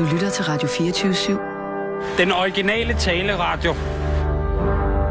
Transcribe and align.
Du 0.00 0.04
lytter 0.04 0.30
til 0.30 0.44
Radio 0.44 0.68
24-7. 0.68 2.18
Den 2.18 2.32
originale 2.32 2.94
taleradio. 2.94 3.72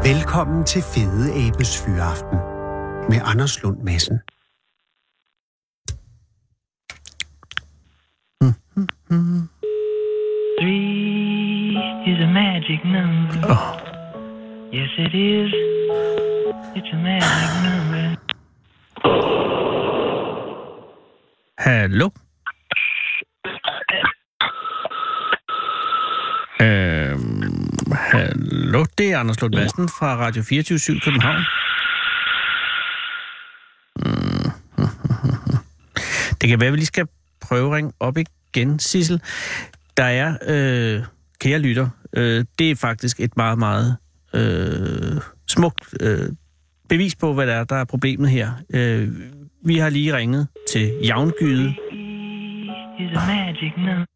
Velkommen 0.02 0.64
til 0.64 0.82
Fede 0.82 1.46
Abes 1.46 1.82
Fyraften 1.84 2.38
med 3.10 3.20
Anders 3.24 3.62
Lund 3.62 3.78
Madsen. 3.82 4.18
Three 10.60 11.76
is 12.10 12.18
a 12.20 12.30
magic 12.42 12.80
number. 12.84 13.56
Yes, 14.74 14.90
it 14.98 15.14
is. 15.14 15.54
It's 16.76 16.92
a 16.92 16.96
magic 16.96 17.50
number. 17.66 18.16
Hallo? 21.58 22.10
Øhm, 26.60 27.70
hallo, 27.92 28.84
det 28.98 29.12
er 29.12 29.18
Anders 29.18 29.40
Lund 29.40 29.54
Madsen 29.54 29.88
fra 29.88 30.16
Radio 30.16 30.42
24 30.42 31.00
København. 31.04 31.44
Mm. 33.96 34.50
Det 36.40 36.48
kan 36.48 36.60
være, 36.60 36.66
at 36.66 36.72
vi 36.72 36.76
lige 36.76 36.86
skal 36.86 37.06
prøve 37.40 37.66
at 37.66 37.72
ringe 37.72 37.92
op 38.00 38.16
igen, 38.18 38.78
Sissel. 38.78 39.20
Der 39.96 40.04
er, 40.04 40.36
øh, 40.46 41.04
kære 41.40 41.58
lytter, 41.58 41.88
øh, 42.12 42.44
det 42.58 42.70
er 42.70 42.76
faktisk 42.76 43.20
et 43.20 43.36
meget, 43.36 43.58
meget 43.58 43.96
øh, 44.34 45.20
smukt 45.48 45.94
øh, 46.00 46.28
bevis 46.88 47.16
på, 47.16 47.34
hvad 47.34 47.46
der 47.46 47.54
er, 47.54 47.64
der 47.64 47.76
er 47.76 47.84
problemet 47.84 48.30
her. 48.30 48.52
Øh, 48.74 49.08
vi 49.64 49.78
har 49.78 49.88
lige 49.88 50.16
ringet 50.16 50.48
til 50.72 50.92
Javngyde, 51.04 51.74
Is 52.98 53.16
a 53.16 53.26
magic 53.26 53.72
number. 53.76 54.09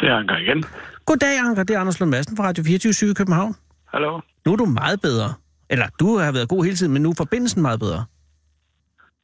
Det 0.00 0.08
er 0.08 0.16
Anker 0.16 0.36
igen. 0.36 0.64
Goddag, 1.06 1.38
Anker. 1.38 1.62
Det 1.62 1.76
er 1.76 1.80
Anders 1.80 2.00
Lund 2.00 2.10
Madsen 2.10 2.36
fra 2.36 2.44
Radio 2.44 2.64
24 2.64 3.10
i 3.10 3.14
København. 3.14 3.54
Hallo? 3.88 4.20
Nu 4.46 4.52
er 4.52 4.56
du 4.56 4.64
meget 4.64 5.00
bedre. 5.00 5.34
Eller, 5.70 5.86
du 6.00 6.18
har 6.18 6.32
været 6.32 6.48
god 6.48 6.64
hele 6.64 6.76
tiden, 6.76 6.92
men 6.92 7.02
nu 7.02 7.10
er 7.10 7.14
forbindelsen 7.16 7.62
meget 7.62 7.80
bedre. 7.80 8.04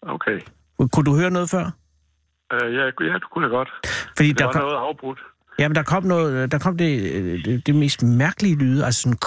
Okay. 0.02 0.40
Kunne 0.92 1.04
du 1.04 1.16
høre 1.16 1.30
noget 1.30 1.50
før? 1.50 1.64
Uh, 2.54 2.74
ja, 2.74 2.84
ja, 2.84 3.12
du 3.18 3.26
kunne 3.32 3.44
da 3.48 3.54
godt. 3.54 3.68
Fordi 4.16 4.28
Det 4.28 4.38
der 4.38 4.44
var 4.44 4.52
kom, 4.52 4.62
noget 4.62 4.76
afbrudt. 4.76 5.18
jamen, 5.58 5.76
der 5.76 5.82
kom, 5.82 6.04
noget, 6.04 6.52
der 6.52 6.58
kom 6.58 6.76
det, 6.76 7.12
øh, 7.12 7.44
det, 7.44 7.66
det 7.66 7.74
mest 7.74 8.02
mærkelige 8.02 8.56
lyde, 8.58 8.84
altså 8.84 9.02
sådan... 9.02 9.18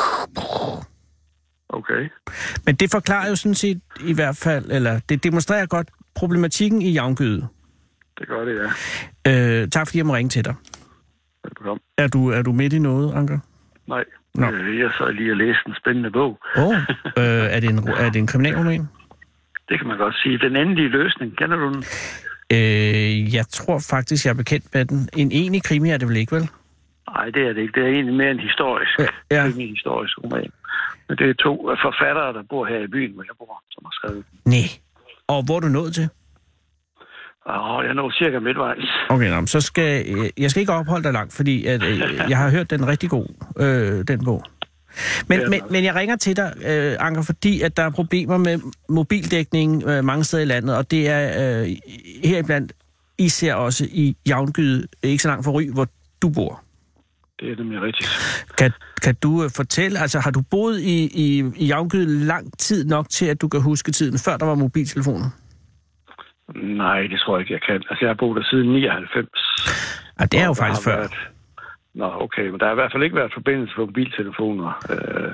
Okay. 1.70 2.10
Men 2.66 2.76
det 2.76 2.92
forklarer 2.92 3.30
jo 3.30 3.36
sådan 3.36 3.56
set 3.56 3.82
i 4.06 4.14
hvert 4.14 4.38
fald, 4.38 4.72
eller 4.72 5.00
det 5.10 5.24
demonstrerer 5.24 5.66
godt 5.66 5.90
problematikken 6.16 6.82
i 6.82 6.92
Javngyde. 6.92 7.48
Det 8.20 8.28
gør 8.28 8.46
det, 8.46 8.72
ja. 9.26 9.62
Øh, 9.62 9.68
tak 9.70 9.88
fordi 9.88 9.98
jeg 9.98 10.06
må 10.06 10.16
ringe 10.16 10.30
til 10.30 10.46
dig. 10.46 10.56
Velbekomme. 11.44 11.82
Er 11.98 12.08
du, 12.08 12.30
er 12.30 12.42
du 12.42 12.52
midt 12.52 12.74
i 12.74 12.80
noget, 12.80 13.14
Anker? 13.14 13.40
Nej. 13.88 14.04
Nå. 14.36 14.52
Øh, 14.52 14.80
jeg 14.80 14.90
så 14.98 15.12
lige 15.12 15.32
og 15.32 15.38
læste 15.38 15.64
en 15.68 15.76
spændende 15.82 16.12
bog. 16.12 16.40
Åh, 16.58 16.68
oh, 16.68 16.74
øh, 17.18 17.56
er, 17.56 17.60
det 17.60 17.70
en, 17.70 17.78
er 17.78 18.10
det 18.10 18.20
en 18.20 18.28
kriminalroman? 18.28 18.88
Det 19.70 19.80
kan 19.80 19.88
man 19.88 19.98
godt 19.98 20.16
sige. 20.24 20.38
Den 20.38 20.56
endelige 20.56 20.90
løsning, 20.90 21.38
kender 21.38 21.58
du 21.58 21.74
den? 21.74 21.84
Øh, 22.54 23.36
jeg 23.36 23.48
tror 23.48 23.80
faktisk, 23.90 24.26
jeg 24.26 24.32
er 24.32 24.36
bekendt 24.36 24.66
med 24.74 24.86
den. 24.86 25.10
En 25.18 25.32
enig 25.32 25.64
krimi 25.64 25.90
er 25.90 25.98
det 25.98 26.08
vel 26.08 26.18
ikke, 26.18 26.36
vel? 26.36 26.50
Nej, 27.10 27.26
det 27.26 27.42
er 27.48 27.54
det 27.54 27.62
ikke. 27.62 27.74
Det 27.82 27.84
er 27.88 27.92
egentlig 27.94 28.16
mere 28.16 28.32
en 28.32 28.40
historisk, 28.40 29.00
ja. 29.00 29.06
ja. 29.32 29.46
en 29.46 29.70
historisk 29.76 30.18
roman. 30.24 30.52
Men 31.08 31.18
det 31.18 31.30
er 31.30 31.34
to 31.34 31.70
forfattere, 31.82 32.34
der 32.34 32.44
bor 32.50 32.66
her 32.66 32.80
i 32.80 32.88
byen, 32.88 33.14
hvor 33.14 33.24
jeg 33.24 33.36
bor, 33.38 33.64
som 33.72 33.86
har 33.86 33.92
skrevet 33.92 34.26
den. 34.32 34.40
Nej. 34.46 34.70
Og 35.28 35.46
hvor 35.46 35.56
er 35.56 35.60
du 35.60 35.68
nået 35.68 35.94
til? 35.94 36.10
Og 37.50 37.86
jeg 37.86 37.94
når 37.94 38.12
cirka 38.12 38.40
midtvejs. 38.40 38.90
Okay, 39.10 39.30
nå, 39.30 39.46
så 39.46 39.62
skal 39.62 40.06
øh, 40.08 40.30
jeg 40.38 40.52
skal 40.52 40.62
ikke 40.62 40.74
opholde 40.74 41.04
dig 41.04 41.14
langt, 41.14 41.34
fordi 41.36 41.66
at, 41.66 41.84
øh, 41.84 42.00
jeg 42.30 42.38
har 42.38 42.50
hørt 42.50 42.70
den 42.70 42.88
rigtig 42.88 43.10
god, 43.10 43.28
øh, 43.60 44.04
den 44.08 44.26
bog. 44.26 44.44
Men, 45.28 45.50
men, 45.50 45.62
men 45.70 45.84
jeg 45.84 45.96
ringer 45.96 46.16
til 46.16 46.38
dig, 46.38 46.54
øh, 46.66 46.96
Anker, 47.00 47.22
fordi 47.22 47.62
at 47.62 47.78
der 47.78 47.84
er 47.84 47.90
problemer 47.90 48.38
med 48.38 48.60
mobildækning 48.90 49.84
øh, 49.88 50.04
mange 50.04 50.24
steder 50.24 50.44
i 50.44 50.46
landet, 50.46 50.78
og 50.78 50.92
det 50.92 51.10
er 51.10 51.62
øh, 51.62 51.68
heriblandt 52.24 52.74
især 53.18 53.54
også 53.54 53.88
i 53.92 54.16
Javngyde, 54.28 54.88
ikke 55.04 55.24
så 55.24 55.28
langt 55.28 55.46
fra 55.46 55.52
Ry, 55.52 55.70
hvor 55.74 55.88
du 56.22 56.30
bor. 56.30 56.64
Det 57.40 57.52
er 57.52 57.56
nemlig 57.56 57.82
rigtigt. 57.82 58.10
Kan, 58.58 58.72
kan 59.04 59.16
du 59.16 59.44
øh, 59.44 59.50
fortælle, 59.56 60.00
altså 60.00 60.20
har 60.20 60.32
du 60.32 60.42
boet 60.52 60.80
i, 60.80 61.10
i, 61.14 61.44
i 61.56 61.66
Javngyde 61.66 62.26
lang 62.26 62.58
tid 62.58 62.86
nok 62.86 63.10
til, 63.10 63.26
at 63.26 63.42
du 63.42 63.48
kan 63.48 63.62
huske 63.62 63.92
tiden, 63.92 64.20
før 64.20 64.38
der 64.38 64.46
var 64.46 64.56
mobiltelefoner? 64.56 65.30
Nej, 66.56 67.02
det 67.02 67.20
tror 67.20 67.36
jeg 67.38 67.42
ikke, 67.42 67.54
jeg 67.54 67.62
kan. 67.62 67.76
Altså, 67.76 67.98
jeg 68.02 68.10
har 68.10 68.14
boet 68.14 68.38
der 68.38 68.44
siden 68.50 68.70
99. 68.74 69.30
Ja, 70.20 70.26
det 70.26 70.40
er 70.40 70.46
jo 70.46 70.54
faktisk 70.54 70.84
før. 70.84 70.96
Været... 70.96 71.14
Nå, 71.94 72.12
okay, 72.26 72.48
men 72.50 72.60
der 72.60 72.66
har 72.66 72.72
i 72.72 72.76
hvert 72.76 72.92
fald 72.92 73.04
ikke 73.04 73.16
været 73.16 73.34
forbindelse 73.34 73.76
på 73.76 73.86
mobiltelefoner 73.86 74.68
øh, 74.94 75.32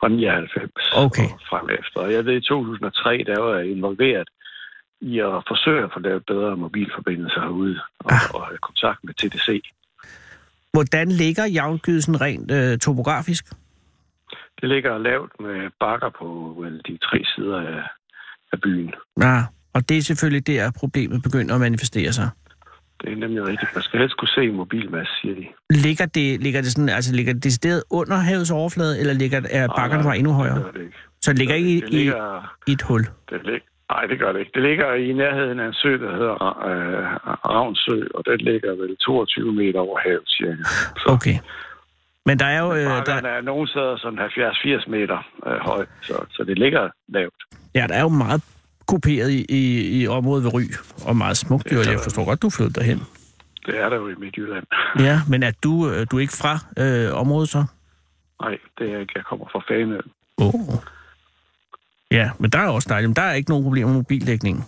fra 0.00 0.08
99 0.08 0.72
Okay. 0.96 1.22
og 1.34 1.40
frem 1.50 1.66
efter. 1.80 2.06
Jeg 2.16 2.24
ved, 2.24 2.36
i 2.36 2.40
2003, 2.40 3.24
der 3.26 3.40
var 3.40 3.54
jeg 3.58 3.70
involveret 3.70 4.28
i 5.00 5.18
at 5.18 5.42
forsøge 5.48 5.84
at 5.84 5.90
få 5.92 6.00
lavet 6.00 6.26
bedre 6.26 6.56
mobilforbindelser 6.56 7.40
herude 7.40 7.80
og, 7.98 8.12
Ah. 8.12 8.34
og 8.34 8.46
have 8.46 8.58
kontakt 8.58 8.98
med 9.04 9.14
TDC. 9.14 9.62
Hvordan 10.72 11.08
ligger 11.08 11.44
Javngyde 11.46 12.02
sådan 12.02 12.20
rent 12.20 12.50
øh, 12.50 12.78
topografisk? 12.78 13.44
Det 14.60 14.68
ligger 14.68 14.98
lavt 14.98 15.32
med 15.40 15.70
bakker 15.80 16.10
på 16.18 16.54
vel, 16.58 16.80
de 16.86 16.98
tre 17.02 17.24
sider 17.34 17.60
af, 17.60 17.82
af 18.52 18.60
byen. 18.60 18.94
Ja, 19.22 19.36
og 19.74 19.88
det 19.88 19.96
er 19.98 20.02
selvfølgelig 20.02 20.46
der, 20.46 20.70
problemet 20.70 21.22
begynder 21.22 21.54
at 21.54 21.60
manifestere 21.60 22.12
sig. 22.12 22.28
Det 23.00 23.12
er 23.12 23.16
nemlig 23.16 23.42
rigtigt. 23.46 23.70
Man 23.74 23.82
skal 23.82 24.00
helst 24.00 24.16
kunne 24.16 24.28
se 24.28 24.40
en 24.40 24.56
mobilmasse, 24.56 25.12
siger 25.20 25.34
de. 25.34 25.46
Ligger 25.70 26.06
det, 26.06 26.42
ligger 26.42 26.60
det 26.60 26.72
sådan, 26.72 26.88
altså 26.88 27.14
ligger 27.14 27.32
det 27.32 27.44
decideret 27.44 27.82
under 27.90 28.16
havets 28.16 28.50
overflade, 28.50 29.00
eller 29.00 29.12
ligger, 29.14 29.40
er 29.50 29.68
bakkerne 29.76 30.04
bare 30.04 30.18
endnu 30.18 30.30
Det 30.30 30.36
højere? 30.36 30.62
gør 30.62 30.70
det 30.70 30.80
ikke. 30.80 30.98
Så 31.22 31.30
det 31.30 31.38
ligger 31.38 31.54
ikke 31.54 31.70
i, 31.76 31.80
det 31.80 31.88
i, 31.88 31.96
ligger, 31.96 32.54
i 32.66 32.72
et 32.72 32.82
hul? 32.82 33.00
Det 33.30 33.40
lig... 33.44 33.60
Nej, 33.90 34.06
det 34.06 34.18
gør 34.18 34.32
det 34.32 34.40
ikke. 34.40 34.52
Det 34.54 34.62
ligger 34.62 34.94
i 34.94 35.12
nærheden 35.12 35.60
af 35.60 35.66
en 35.66 35.74
sø, 35.74 35.92
der 35.98 36.12
hedder 36.12 36.34
øh, 36.70 37.04
Ravnsø, 37.50 37.98
og 38.14 38.22
den 38.26 38.38
ligger 38.40 38.70
vel 38.82 38.96
22 38.96 39.52
meter 39.52 39.80
over 39.80 39.98
havet, 40.04 40.28
cirka. 40.28 40.62
Så 41.02 41.06
Okay. 41.06 41.36
Men 42.26 42.38
der 42.38 42.46
er 42.46 42.60
jo... 42.60 42.72
Øh, 42.72 43.06
der, 43.06 43.14
er 43.38 43.40
nogle 43.40 43.68
steder 43.68 43.96
sådan 43.96 44.18
70-80 44.18 44.90
meter 44.90 45.18
øh, 45.46 45.52
højt, 45.52 45.88
så, 46.02 46.14
så 46.30 46.44
det 46.44 46.58
ligger 46.58 46.88
lavt. 47.08 47.34
ja, 47.74 47.86
der 47.88 47.94
er 47.94 48.02
jo 48.02 48.08
meget 48.08 48.42
kuperet 48.90 49.30
i, 49.30 49.40
i, 49.48 49.62
i 50.00 50.06
området 50.06 50.44
ved 50.44 50.54
Ry, 50.54 50.62
og 51.08 51.16
meget 51.16 51.36
smukt. 51.36 51.72
Jo, 51.72 51.78
jeg 51.78 52.00
forstår 52.02 52.24
godt, 52.24 52.42
du 52.42 52.50
flyttede 52.50 52.80
derhen. 52.80 53.00
Det 53.66 53.74
er 53.82 53.88
der 53.88 53.96
jo 53.96 54.08
i 54.08 54.14
Midtjylland. 54.22 54.66
Ja, 55.08 55.16
men 55.28 55.42
er 55.42 55.52
du, 55.64 55.90
øh, 55.90 56.06
du 56.10 56.16
er 56.16 56.20
ikke 56.20 56.38
fra 56.42 56.54
øh, 56.82 57.20
området 57.22 57.48
så? 57.48 57.64
Nej, 58.42 58.58
det 58.78 58.86
er 58.86 58.92
jeg 58.92 59.00
ikke. 59.00 59.12
Jeg 59.16 59.24
kommer 59.24 59.46
fra 59.52 59.60
Fanø. 59.68 59.98
Oh. 60.38 60.74
Ja, 62.10 62.30
men 62.38 62.50
der 62.50 62.58
er 62.58 62.68
også 62.68 62.88
dejligt. 62.88 63.08
Men 63.08 63.16
der 63.16 63.22
er 63.22 63.34
ikke 63.34 63.50
nogen 63.50 63.64
problemer 63.64 63.88
med 63.88 63.96
mobildækningen. 63.96 64.64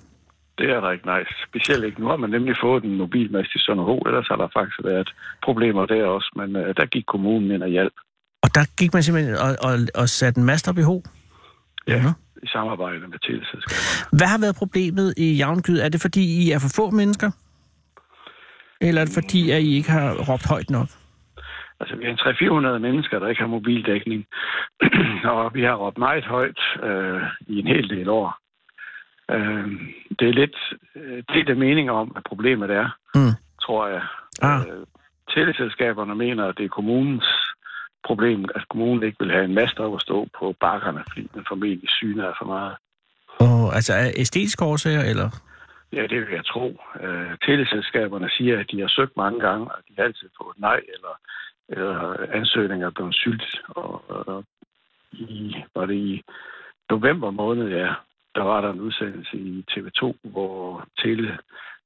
Det 0.58 0.70
er 0.70 0.80
der 0.80 0.90
ikke 0.90 1.06
nice. 1.14 1.32
Specielt 1.48 1.84
ikke. 1.84 2.00
Nu 2.00 2.06
har 2.06 2.16
man 2.16 2.30
nemlig 2.30 2.54
fået 2.62 2.84
en 2.84 2.96
mobilmast 2.96 3.50
i 3.54 3.58
Sønderho, 3.58 3.98
ellers 3.98 4.28
har 4.28 4.36
der 4.36 4.48
faktisk 4.58 4.78
været 4.84 5.14
problemer 5.44 5.86
der 5.86 6.04
også. 6.06 6.32
Men 6.36 6.56
øh, 6.56 6.74
der 6.76 6.86
gik 6.86 7.04
kommunen 7.06 7.50
ind 7.50 7.62
og 7.62 7.68
hjalp 7.68 7.94
Og 8.42 8.54
der 8.54 8.64
gik 8.78 8.94
man 8.94 9.02
simpelthen 9.02 9.34
og, 9.34 9.56
og, 9.68 9.74
og 9.94 10.08
satte 10.08 10.38
en 10.40 10.46
mast 10.46 10.68
op 10.68 10.78
i 10.78 10.82
ho. 10.82 11.02
Ja. 11.88 11.96
Ja. 11.96 12.12
I 12.42 12.46
samarbejde 12.46 13.08
med 13.08 13.18
teleselskaberne. 13.18 14.18
Hvad 14.18 14.26
har 14.34 14.40
været 14.40 14.56
problemet 14.56 15.14
i 15.16 15.36
Javngyde? 15.36 15.82
Er 15.82 15.88
det 15.88 16.00
fordi, 16.00 16.24
I 16.42 16.50
er 16.50 16.58
for 16.58 16.72
få 16.76 16.90
mennesker? 16.90 17.30
Eller 18.80 19.00
er 19.00 19.04
det 19.04 19.14
fordi, 19.14 19.50
at 19.50 19.62
I 19.62 19.76
ikke 19.76 19.90
har 19.90 20.08
råbt 20.28 20.48
højt 20.48 20.70
nok? 20.70 20.88
Altså, 21.80 21.96
vi 21.96 22.04
er 22.04 22.74
300-400 22.76 22.78
mennesker, 22.78 23.18
der 23.18 23.28
ikke 23.28 23.40
har 23.40 23.48
mobildækning. 23.48 24.24
og 25.34 25.54
vi 25.54 25.62
har 25.62 25.74
råbt 25.74 25.98
meget 25.98 26.24
højt 26.24 26.60
øh, 26.82 27.22
i 27.46 27.58
en 27.58 27.66
hel 27.66 27.88
del 27.90 28.08
år. 28.08 28.38
Øh, 29.30 29.66
det 30.18 30.28
er 30.28 30.32
lidt 30.32 30.56
øh, 30.96 31.22
det 31.28 31.48
er 31.48 31.54
mening 31.54 31.90
om, 31.90 32.08
hvad 32.08 32.22
problemet 32.28 32.70
er, 32.70 32.88
Mm. 33.14 33.34
tror 33.62 33.88
jeg. 33.88 34.02
Ah. 34.42 34.60
Øh, 34.60 34.86
teleselskaberne 35.34 36.14
mener, 36.14 36.44
at 36.46 36.54
det 36.58 36.64
er 36.64 36.68
kommunens 36.68 37.24
problem, 38.04 38.44
at 38.54 38.68
kommunen 38.68 39.02
ikke 39.02 39.18
vil 39.20 39.32
have 39.32 39.44
en 39.44 39.54
mast 39.54 39.78
op 39.78 39.94
at 39.94 40.02
stå 40.02 40.28
på 40.38 40.54
bakkerne, 40.60 41.04
fordi 41.08 41.28
den 41.34 41.44
formentlig 41.48 41.90
syner 41.90 42.24
er 42.24 42.34
for 42.38 42.46
meget. 42.46 42.76
Og, 43.38 43.74
altså 43.74 43.92
er 43.94 44.10
æstetiske 44.16 44.64
årsager, 44.64 45.04
eller? 45.10 45.28
Ja, 45.92 46.02
det 46.02 46.20
vil 46.20 46.34
jeg 46.34 46.46
tro. 46.46 46.80
Øh, 47.00 47.32
teleselskaberne 47.46 48.30
siger, 48.30 48.60
at 48.60 48.66
de 48.70 48.80
har 48.80 48.88
søgt 48.88 49.16
mange 49.16 49.40
gange, 49.40 49.64
og 49.72 49.78
de 49.88 49.94
har 49.96 50.04
altid 50.04 50.28
fået 50.42 50.56
nej, 50.58 50.80
eller, 50.94 51.14
eller 51.68 52.16
ansøgninger 52.32 52.86
er 52.86 52.90
blevet 52.90 53.14
sylt. 53.14 53.60
Og, 53.68 54.10
og 54.10 54.44
i, 55.12 55.56
var 55.74 55.86
det 55.86 55.94
i 55.94 56.22
november 56.90 57.30
måned, 57.30 57.68
ja, 57.68 57.88
der 58.34 58.42
var 58.42 58.60
der 58.60 58.70
en 58.72 58.80
udsendelse 58.80 59.36
i 59.36 59.64
TV2, 59.70 60.14
hvor 60.22 60.86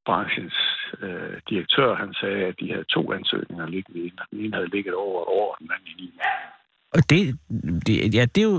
telebranchens 0.07 0.55
øh, 1.03 1.41
direktør, 1.51 1.95
han 1.95 2.15
sagde, 2.15 2.45
at 2.45 2.55
de 2.61 2.69
havde 2.69 2.85
to 2.85 3.13
ansøgninger 3.13 3.67
liggende. 3.67 4.11
Den 4.31 4.39
ene 4.41 4.57
havde 4.57 4.71
ligget 4.71 4.95
over 4.95 5.23
et 5.23 5.29
år, 5.29 5.53
og 5.53 5.57
den 5.61 5.71
anden 5.75 5.89
i 5.89 6.03
ni 6.03 6.11
måneder. 6.11 6.53
Og 6.95 7.01
det, 7.11 7.39
det, 7.87 8.15
ja, 8.15 8.25
det 8.35 8.41
er 8.41 8.49
jo, 8.53 8.59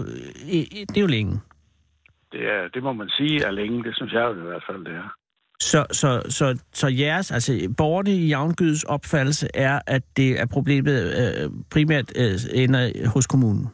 det 0.90 0.98
er 0.98 1.02
jo 1.02 1.08
længe. 1.08 1.40
Det, 2.32 2.42
er, 2.54 2.68
det 2.74 2.84
må 2.84 2.94
man 2.94 3.10
sige 3.10 3.46
er 3.46 3.52
længe. 3.52 3.84
Det 3.84 3.96
synes 3.96 4.14
jeg 4.14 4.22
jo 4.22 4.32
i 4.32 4.48
hvert 4.50 4.64
fald, 4.70 4.86
det 4.86 4.94
er. 4.94 5.10
Så, 5.60 5.86
så, 5.92 6.22
så, 6.30 6.64
så 6.74 6.88
jeres, 6.88 7.32
altså 7.32 7.74
borgerne 7.78 8.12
i 8.12 8.28
Javngydes 8.28 8.84
opfattelse 8.84 9.48
er, 9.54 9.80
at 9.88 10.04
det 10.18 10.42
er 10.42 10.46
problemet 10.46 10.98
øh, 11.22 11.50
primært 11.72 12.12
øh, 12.16 12.64
ender 12.64 13.10
hos 13.14 13.28
kommunen? 13.28 13.68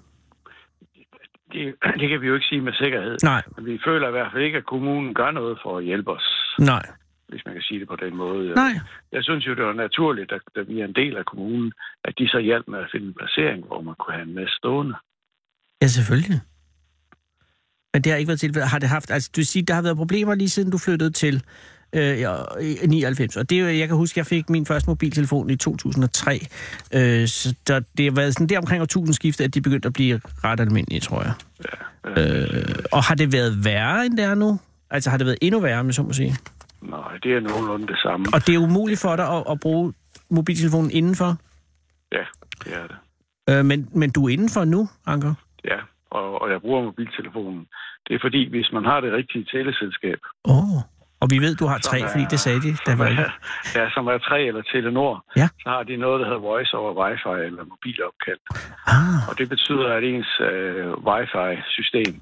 Det, 1.51 1.75
det 1.99 2.09
kan 2.09 2.21
vi 2.21 2.27
jo 2.27 2.33
ikke 2.33 2.45
sige 2.45 2.61
med 2.61 2.73
sikkerhed. 2.73 3.17
Nej, 3.23 3.41
Men 3.55 3.65
vi 3.65 3.79
føler 3.85 4.07
i 4.07 4.11
hvert 4.11 4.31
fald 4.31 4.43
ikke, 4.43 4.57
at 4.57 4.65
kommunen 4.65 5.13
gør 5.13 5.31
noget 5.31 5.59
for 5.63 5.77
at 5.77 5.83
hjælpe 5.83 6.11
os, 6.11 6.55
nej, 6.59 6.85
hvis 7.29 7.45
man 7.45 7.53
kan 7.53 7.63
sige 7.63 7.79
det 7.79 7.87
på 7.87 7.95
den 7.95 8.15
måde. 8.15 8.53
nej. 8.55 8.73
Jeg 9.11 9.23
synes 9.23 9.47
jo, 9.47 9.55
det 9.55 9.65
var 9.65 9.73
naturligt, 9.73 10.31
at, 10.31 10.41
at 10.55 10.67
vi 10.67 10.79
er 10.79 10.85
en 10.85 10.95
del 10.95 11.17
af 11.17 11.25
kommunen, 11.25 11.73
at 12.03 12.13
de 12.19 12.27
så 12.27 12.39
hjalp 12.39 12.67
med 12.67 12.79
at 12.79 12.89
finde 12.91 13.07
en 13.07 13.13
placering, 13.13 13.65
hvor 13.65 13.81
man 13.81 13.95
kunne 13.99 14.13
have 14.13 14.27
en 14.27 14.35
masse 14.35 14.55
stående. 14.55 14.95
Ja, 15.81 15.87
selvfølgelig. 15.87 16.39
Men 17.93 18.01
det 18.01 18.11
har 18.11 18.17
ikke 18.17 18.27
været 18.27 18.39
tilfældet. 18.39 18.69
Har 18.69 18.79
det 18.79 18.89
haft, 18.89 19.11
altså 19.11 19.29
du 19.35 19.39
vil 19.39 19.45
sige, 19.45 19.63
der 19.63 19.73
har 19.73 19.81
været 19.81 19.97
problemer 19.97 20.35
lige 20.35 20.49
siden 20.49 20.71
du 20.71 20.77
flyttede 20.77 21.11
til 21.11 21.43
øh, 21.93 22.19
ja, 22.19 22.35
i 22.61 22.87
99. 22.87 23.37
Og 23.37 23.49
det 23.49 23.59
er 23.59 23.69
jeg 23.69 23.87
kan 23.87 23.97
huske, 23.97 24.19
jeg 24.19 24.25
fik 24.25 24.49
min 24.49 24.65
første 24.65 24.89
mobiltelefon 24.89 25.49
i 25.49 25.55
2003. 25.55 26.47
Øh, 26.93 27.27
så 27.27 27.55
der, 27.67 27.79
det 27.97 28.05
har 28.05 28.11
været 28.11 28.33
sådan 28.33 28.47
der 28.47 28.57
omkring 28.57 28.81
årtusindskiftet, 28.81 29.43
at 29.43 29.53
de 29.53 29.61
begyndte 29.61 29.87
at 29.87 29.93
blive 29.93 30.21
ret 30.43 30.59
almindelige, 30.59 30.99
tror 30.99 31.23
jeg. 31.23 31.33
Øh, 32.17 32.75
og 32.91 33.03
har 33.03 33.15
det 33.15 33.33
været 33.33 33.65
værre 33.65 34.05
end 34.05 34.17
det 34.17 34.25
er 34.25 34.35
nu? 34.35 34.59
Altså 34.89 35.09
har 35.09 35.17
det 35.17 35.25
været 35.25 35.37
endnu 35.41 35.59
værre, 35.59 35.83
med 35.83 35.93
så 35.93 36.03
må 36.03 36.13
sige? 36.13 36.35
Nej, 36.89 37.17
det 37.23 37.33
er 37.33 37.39
nogenlunde 37.39 37.87
det 37.87 37.97
samme. 38.03 38.25
Og 38.33 38.47
det 38.47 38.55
er 38.55 38.59
umuligt 38.59 39.01
for 39.01 39.15
dig 39.15 39.27
at, 39.37 39.43
at 39.51 39.59
bruge 39.59 39.93
mobiltelefonen 40.29 40.91
indenfor? 40.91 41.35
Ja, 42.11 42.23
det 42.63 42.73
er 42.81 42.87
det. 42.87 42.95
Øh, 43.49 43.65
men, 43.65 43.89
men 43.95 44.11
du 44.11 44.25
er 44.25 44.29
indenfor 44.29 44.65
nu, 44.65 44.89
Anker? 45.07 45.33
Ja, 45.65 45.77
og, 46.11 46.41
og 46.41 46.51
jeg 46.51 46.61
bruger 46.61 46.83
mobiltelefonen. 46.83 47.67
Det 48.07 48.15
er 48.15 48.19
fordi, 48.21 48.49
hvis 48.49 48.69
man 48.73 48.85
har 48.85 48.99
det 49.01 49.13
rigtige 49.13 49.45
teleselskab, 49.51 50.19
Åh. 50.45 50.57
Oh. 50.75 50.81
Og 51.23 51.29
vi 51.31 51.37
ved, 51.39 51.55
du 51.55 51.65
har 51.65 51.77
tre, 51.77 51.99
er- 51.99 52.07
fordi 52.11 52.25
det 52.31 52.39
sagde 52.39 52.61
de, 52.61 52.71
der 52.85 52.95
var 52.95 53.05
er, 53.05 53.29
ja, 53.75 53.89
som 53.89 54.07
er 54.07 54.17
3 54.17 54.43
eller 54.47 54.61
Telenor, 54.61 55.25
Ja. 55.37 55.47
så 55.63 55.69
har 55.69 55.83
de 55.83 55.97
noget, 55.97 56.19
der 56.19 56.25
hedder 56.25 56.39
voice 56.39 56.73
over 56.77 56.91
wifi 57.03 57.45
eller 57.45 57.63
mobilopkald. 57.73 58.39
Ah, 58.87 59.29
Og 59.29 59.37
det 59.37 59.49
betyder, 59.49 59.87
at 59.97 60.03
ens 60.03 60.31
øh, 60.51 60.87
wifi-system 61.09 62.13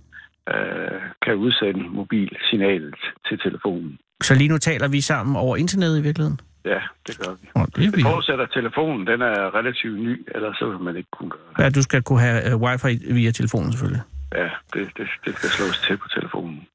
øh, 0.53 1.01
kan 1.25 1.35
udsende 1.35 1.83
mobilsignalet 1.99 2.95
til 3.27 3.39
telefonen. 3.39 3.99
Så 4.21 4.35
lige 4.35 4.47
nu 4.47 4.57
taler 4.57 4.87
vi 4.87 5.01
sammen 5.01 5.35
over 5.35 5.57
internettet 5.57 5.99
i 5.99 6.01
virkeligheden? 6.01 6.39
Ja, 6.65 6.81
det 7.07 7.19
gør 7.19 7.31
vi. 7.41 7.47
Oh, 7.55 7.65
det 7.75 7.93
Det 7.93 8.03
forudsætter, 8.03 8.45
at 8.45 8.51
telefonen 8.53 9.07
den 9.07 9.21
er 9.21 9.55
relativt 9.55 9.99
ny, 9.99 10.25
ellers 10.35 10.57
så 10.57 10.69
vil 10.69 10.79
man 10.79 10.95
ikke 10.95 11.09
kunne 11.11 11.29
gøre 11.29 11.39
det. 11.57 11.63
Ja, 11.63 11.69
du 11.69 11.81
skal 11.81 12.01
kunne 12.03 12.19
have 12.19 12.55
uh, 12.55 12.61
wifi 12.61 13.13
via 13.13 13.31
telefonen 13.31 13.71
selvfølgelig. 13.71 14.01
Ja, 14.35 14.49
det, 14.73 14.87
det, 14.97 15.07
det 15.25 15.35
skal 15.35 15.49
slås 15.49 15.81
til 15.87 15.97
på 15.97 16.07
telefonen. 16.15 16.67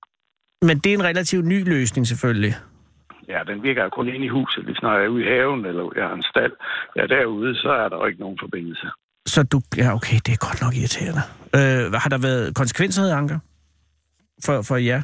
Men 0.62 0.78
det 0.78 0.90
er 0.90 0.94
en 0.94 1.04
relativt 1.04 1.46
ny 1.46 1.64
løsning 1.64 2.06
selvfølgelig. 2.06 2.54
Ja, 3.28 3.40
den 3.46 3.62
virker 3.62 3.82
jo 3.82 3.88
kun 3.88 4.08
inde 4.08 4.26
i 4.26 4.28
huset. 4.28 4.64
Hvis 4.64 4.82
når 4.82 4.92
jeg 4.96 5.04
er 5.04 5.08
ude 5.08 5.22
i 5.24 5.26
haven, 5.26 5.66
eller 5.66 5.92
jeg 5.96 6.04
har 6.04 6.14
en 6.14 6.22
stald, 6.22 6.52
ja, 6.96 7.06
derude, 7.06 7.54
så 7.54 7.70
er 7.70 7.88
der 7.88 7.96
jo 7.96 8.06
ikke 8.06 8.20
nogen 8.20 8.38
forbindelse. 8.40 8.86
Så 9.26 9.42
du... 9.42 9.60
Ja, 9.76 9.94
okay, 9.94 10.16
det 10.26 10.32
er 10.32 10.46
godt 10.48 10.62
nok 10.62 10.74
irriterende. 10.74 11.22
Øh, 11.58 11.92
har 12.02 12.08
der 12.08 12.18
været 12.18 12.54
konsekvenser, 12.54 13.16
Anker? 13.16 13.38
For, 14.44 14.62
for 14.62 14.76
jer? 14.76 15.02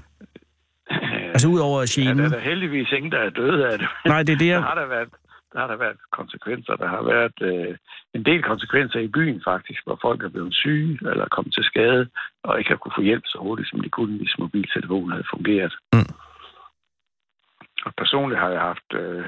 Altså 1.34 1.48
ud 1.48 1.60
over 1.68 1.78
Ja, 1.98 2.14
der 2.14 2.24
er 2.24 2.28
der 2.28 2.48
heldigvis 2.50 2.92
ingen, 2.92 3.12
der 3.12 3.18
er 3.18 3.30
døde 3.30 3.68
af 3.72 3.78
det. 3.78 3.88
Nej, 4.06 4.22
det 4.22 4.32
er 4.32 4.38
det, 4.38 4.50
Der 4.50 4.60
har 4.60 4.74
der 4.74 4.86
været, 4.86 5.08
der 5.52 5.58
har 5.60 5.66
der 5.66 5.76
været 5.76 5.96
konsekvenser. 6.18 6.76
Der 6.76 6.88
har 6.88 7.02
været 7.14 7.36
øh, 7.50 7.76
en 8.14 8.24
del 8.24 8.42
konsekvenser 8.42 9.00
i 9.00 9.08
byen 9.08 9.40
faktisk, 9.44 9.80
hvor 9.86 9.98
folk 10.02 10.22
er 10.22 10.28
blevet 10.28 10.54
syge 10.54 10.98
eller 11.10 11.26
kommet 11.28 11.54
til 11.54 11.64
skade, 11.64 12.08
og 12.44 12.58
ikke 12.58 12.70
har 12.70 12.76
kunne 12.76 12.96
få 12.98 13.02
hjælp 13.02 13.24
så 13.26 13.38
hurtigt, 13.40 13.68
som 13.70 13.80
de 13.80 13.88
kunne, 13.88 14.16
hvis 14.18 14.38
mobiltelefonen 14.38 15.10
havde 15.10 15.30
fungeret. 15.34 15.74
Mm. 15.92 16.12
Og 17.86 17.92
personligt 18.02 18.40
har 18.40 18.50
jeg 18.50 18.60
haft 18.60 18.88
øh, 18.94 19.24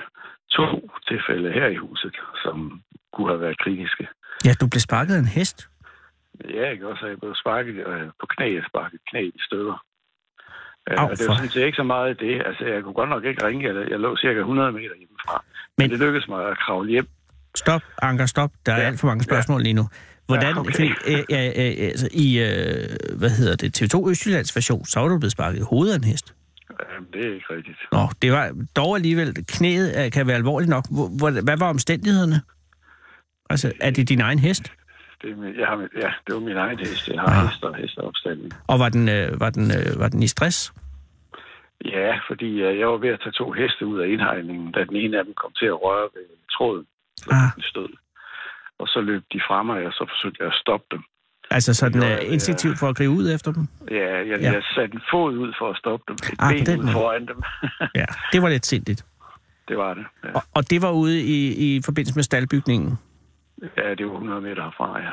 to 0.51 0.67
tilfælde 1.09 1.53
her 1.53 1.67
i 1.67 1.77
huset, 1.77 2.17
som 2.45 2.83
kunne 3.13 3.29
have 3.29 3.41
været 3.41 3.59
kritiske. 3.59 4.09
Ja, 4.45 4.53
du 4.61 4.67
blev 4.73 4.81
sparket 4.81 5.15
af 5.15 5.19
en 5.19 5.35
hest. 5.39 5.69
Ja, 6.55 6.71
ikke 6.71 6.89
også, 6.89 7.05
at 7.05 7.11
jeg 7.11 7.21
blev 7.21 7.35
sparket 7.35 7.75
øh, 7.87 8.07
på 8.21 8.27
knæ, 8.27 8.55
jeg 8.55 8.65
sparket 8.69 9.01
knæ 9.11 9.23
i 9.23 9.41
stykker. 9.49 9.85
Au, 10.91 11.09
og 11.11 11.19
det 11.19 11.29
var 11.29 11.35
sådan 11.35 11.51
set 11.51 11.63
ikke 11.67 11.77
så 11.77 11.83
meget 11.83 12.21
det. 12.21 12.43
Altså, 12.47 12.65
jeg 12.65 12.83
kunne 12.83 12.95
godt 12.95 13.09
nok 13.09 13.25
ikke 13.25 13.47
ringe. 13.47 13.61
Jeg, 13.69 13.91
jeg 13.91 14.01
lå 14.01 14.17
cirka 14.17 14.39
100 14.39 14.73
meter 14.73 14.97
hjemmefra. 14.99 15.37
Men, 15.45 15.73
Men- 15.79 15.91
Men 15.91 15.91
det 15.91 16.07
lykkedes 16.07 16.29
mig 16.29 16.49
at 16.51 16.59
kravle 16.59 16.91
hjem. 16.91 17.07
Stop, 17.57 17.83
Anker, 18.03 18.27
stop. 18.27 18.51
Der 18.67 18.73
er 18.73 18.81
Ja. 18.81 18.87
alt 18.87 19.01
for 19.01 19.07
mange 19.07 19.25
spørgsmål 19.25 19.63
lige 19.63 19.73
nu. 19.73 19.89
Hvordan, 20.27 20.55
Ja, 20.55 20.61
okay. 20.61 20.71
fordi, 20.73 20.87
øh, 21.07 21.19
øh, 21.31 21.47
øh, 21.47 21.89
altså, 21.93 22.09
i, 22.13 22.39
øh, 22.39 23.17
hvad 23.19 23.31
hedder 23.31 23.57
det, 23.57 23.83
TV2 23.83 24.11
Østjyllands 24.11 24.57
version, 24.57 24.85
så 24.85 25.01
var 25.01 25.09
du 25.09 25.19
blevet 25.19 25.33
sparket 25.33 25.59
i 25.59 25.63
hovedet 25.63 25.93
af 25.93 25.97
en 25.99 26.05
hest. 26.05 26.35
Jamen, 26.95 27.09
det 27.13 27.27
er 27.31 27.35
ikke 27.35 27.47
rigtigt. 27.57 27.79
Nå, 27.93 28.09
det 28.23 28.33
var 28.33 28.51
dog 28.77 28.97
alligevel, 28.97 29.35
knæet 29.49 30.05
øh, 30.05 30.11
kan 30.13 30.27
være 30.27 30.37
alvorligt 30.37 30.71
nok. 30.71 30.85
Hvor- 30.91 31.43
hvad 31.43 31.57
var 31.57 31.69
omstændighederne? 31.69 32.41
Altså, 33.51 33.73
er 33.81 33.91
det 33.91 34.09
din 34.09 34.21
egen 34.21 34.39
hest? 34.39 34.73
Det, 35.25 35.39
min- 35.39 35.59
jeg 35.61 35.67
har, 35.67 35.77
ja, 36.05 36.11
det 36.27 36.35
var 36.35 36.41
min 36.41 36.57
egen 36.57 36.79
hest. 36.79 37.09
Jeg 37.09 37.21
har 37.21 37.29
Ah. 37.29 37.39
ah. 37.43 37.49
hester 37.49 37.69
og 37.69 37.77
hesteopstilling. 37.77 38.53
Og 38.67 38.79
var 38.79 38.89
den, 38.89 39.09
øh, 39.09 39.41
var 39.41 39.51
den, 39.51 39.67
øh, 39.79 40.01
var 40.01 40.09
den 40.09 40.23
i 40.23 40.27
stress? 40.27 40.73
Ja, 41.85 42.11
fordi 42.29 42.51
øh, 42.63 42.79
jeg 42.79 42.87
var 42.89 42.97
ved 42.97 43.09
at 43.09 43.21
tage 43.23 43.33
to 43.33 43.53
heste 43.53 43.87
ud 43.87 43.99
af 44.01 44.09
indhegningen, 44.09 44.73
da 44.73 44.85
den 44.85 44.97
ene 44.97 45.19
af 45.19 45.25
dem 45.25 45.35
kom 45.43 45.53
til 45.61 45.67
at 45.67 45.79
røre 45.85 46.09
ved 46.15 46.27
tråden. 46.57 46.87
Så 47.17 47.29
Ah. 47.33 47.49
den 47.55 47.63
stod. 47.63 47.89
Og 48.79 48.87
så 48.89 49.01
løb 49.01 49.23
de 49.33 49.41
fra 49.49 49.63
mig, 49.63 49.87
og 49.87 49.93
så 49.93 50.05
forsøgte 50.13 50.39
jeg 50.41 50.49
at 50.49 50.55
stoppe 50.61 50.87
dem. 50.91 51.03
Altså 51.51 51.75
sådan 51.75 51.93
gjorde 51.93 52.07
øh, 52.07 52.13
jeg, 52.13 52.23
ja. 52.27 52.33
instinktivt 52.33 52.79
for 52.79 52.89
at 52.89 52.97
gribe 52.97 53.11
ud 53.13 53.33
efter 53.35 53.53
dem? 53.53 53.69
Ja, 53.91 54.17
jeg, 54.17 54.27
Ja. 54.27 54.37
ja. 54.37 54.53
jeg 54.53 54.63
satte 54.75 54.95
en 54.95 55.01
fod 55.11 55.37
ud 55.37 55.53
for 55.59 55.71
at 55.71 55.77
stoppe 55.77 56.05
dem. 56.09 56.15
Et 56.33 56.37
Ah, 56.39 56.53
ben 56.55 56.67
den 56.67 56.81
ud 56.81 56.93
foran 56.93 57.27
dem. 57.27 57.43
Ja, 57.95 58.05
det 58.33 58.43
var 58.43 58.49
lidt 58.49 58.67
sindigt. 58.67 59.05
det 59.69 59.77
var 59.77 59.95
det. 59.95 60.05
Ja. 60.25 60.29
Og, 60.35 60.43
og 60.55 60.71
det 60.71 60.83
var 60.83 60.91
ude 60.91 61.21
i, 61.21 61.39
i 61.77 61.81
forbindelse 61.85 62.15
med 62.17 62.23
staldbygningen? 62.25 62.99
Ja, 63.77 63.95
det 63.95 64.07
var 64.07 64.13
100 64.13 64.41
meter 64.41 64.63
herfra, 64.63 64.99
ja. 65.01 65.11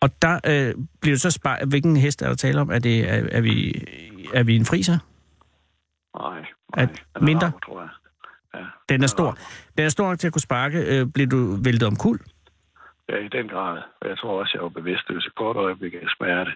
Og 0.00 0.22
der 0.22 0.34
øh, 0.46 0.74
bliver 1.00 1.14
du 1.16 1.20
så 1.20 1.30
spar... 1.30 1.58
Hvilken 1.68 1.96
hest 1.96 2.22
er 2.22 2.28
der 2.28 2.34
tale 2.34 2.60
om? 2.60 2.70
Er, 2.70 2.78
det, 2.78 3.10
er, 3.10 3.28
er, 3.32 3.40
vi, 3.40 3.84
er 4.34 4.42
vi 4.42 4.56
en 4.56 4.64
friser? 4.64 4.98
Nej, 6.18 6.44
nej. 6.76 6.86
Den 6.86 7.24
mindre? 7.24 7.46
rammer, 7.46 7.58
tror 7.66 7.80
jeg. 7.80 7.90
Ja, 8.54 8.94
Den 8.94 9.02
er 9.02 9.06
stor. 9.06 9.38
Den 9.78 9.84
er 9.84 9.88
stor 9.88 10.08
nok 10.08 10.18
til 10.18 10.26
at 10.26 10.32
kunne 10.32 10.40
sparke. 10.40 10.78
Øh, 11.00 11.06
blev 11.06 11.26
du 11.26 11.56
væltet 11.64 11.88
om 11.88 11.96
kul? 11.96 12.18
Ja, 13.08 13.16
i 13.16 13.28
den 13.28 13.48
grad. 13.48 13.78
Og 14.00 14.08
jeg 14.08 14.18
tror 14.18 14.40
også, 14.40 14.50
jeg 14.54 14.62
var 14.62 14.68
bevidstløs 14.68 15.26
et 15.26 15.34
kort 15.34 15.56
øjeblik 15.56 15.94
af 15.94 15.98
smerte. 16.16 16.50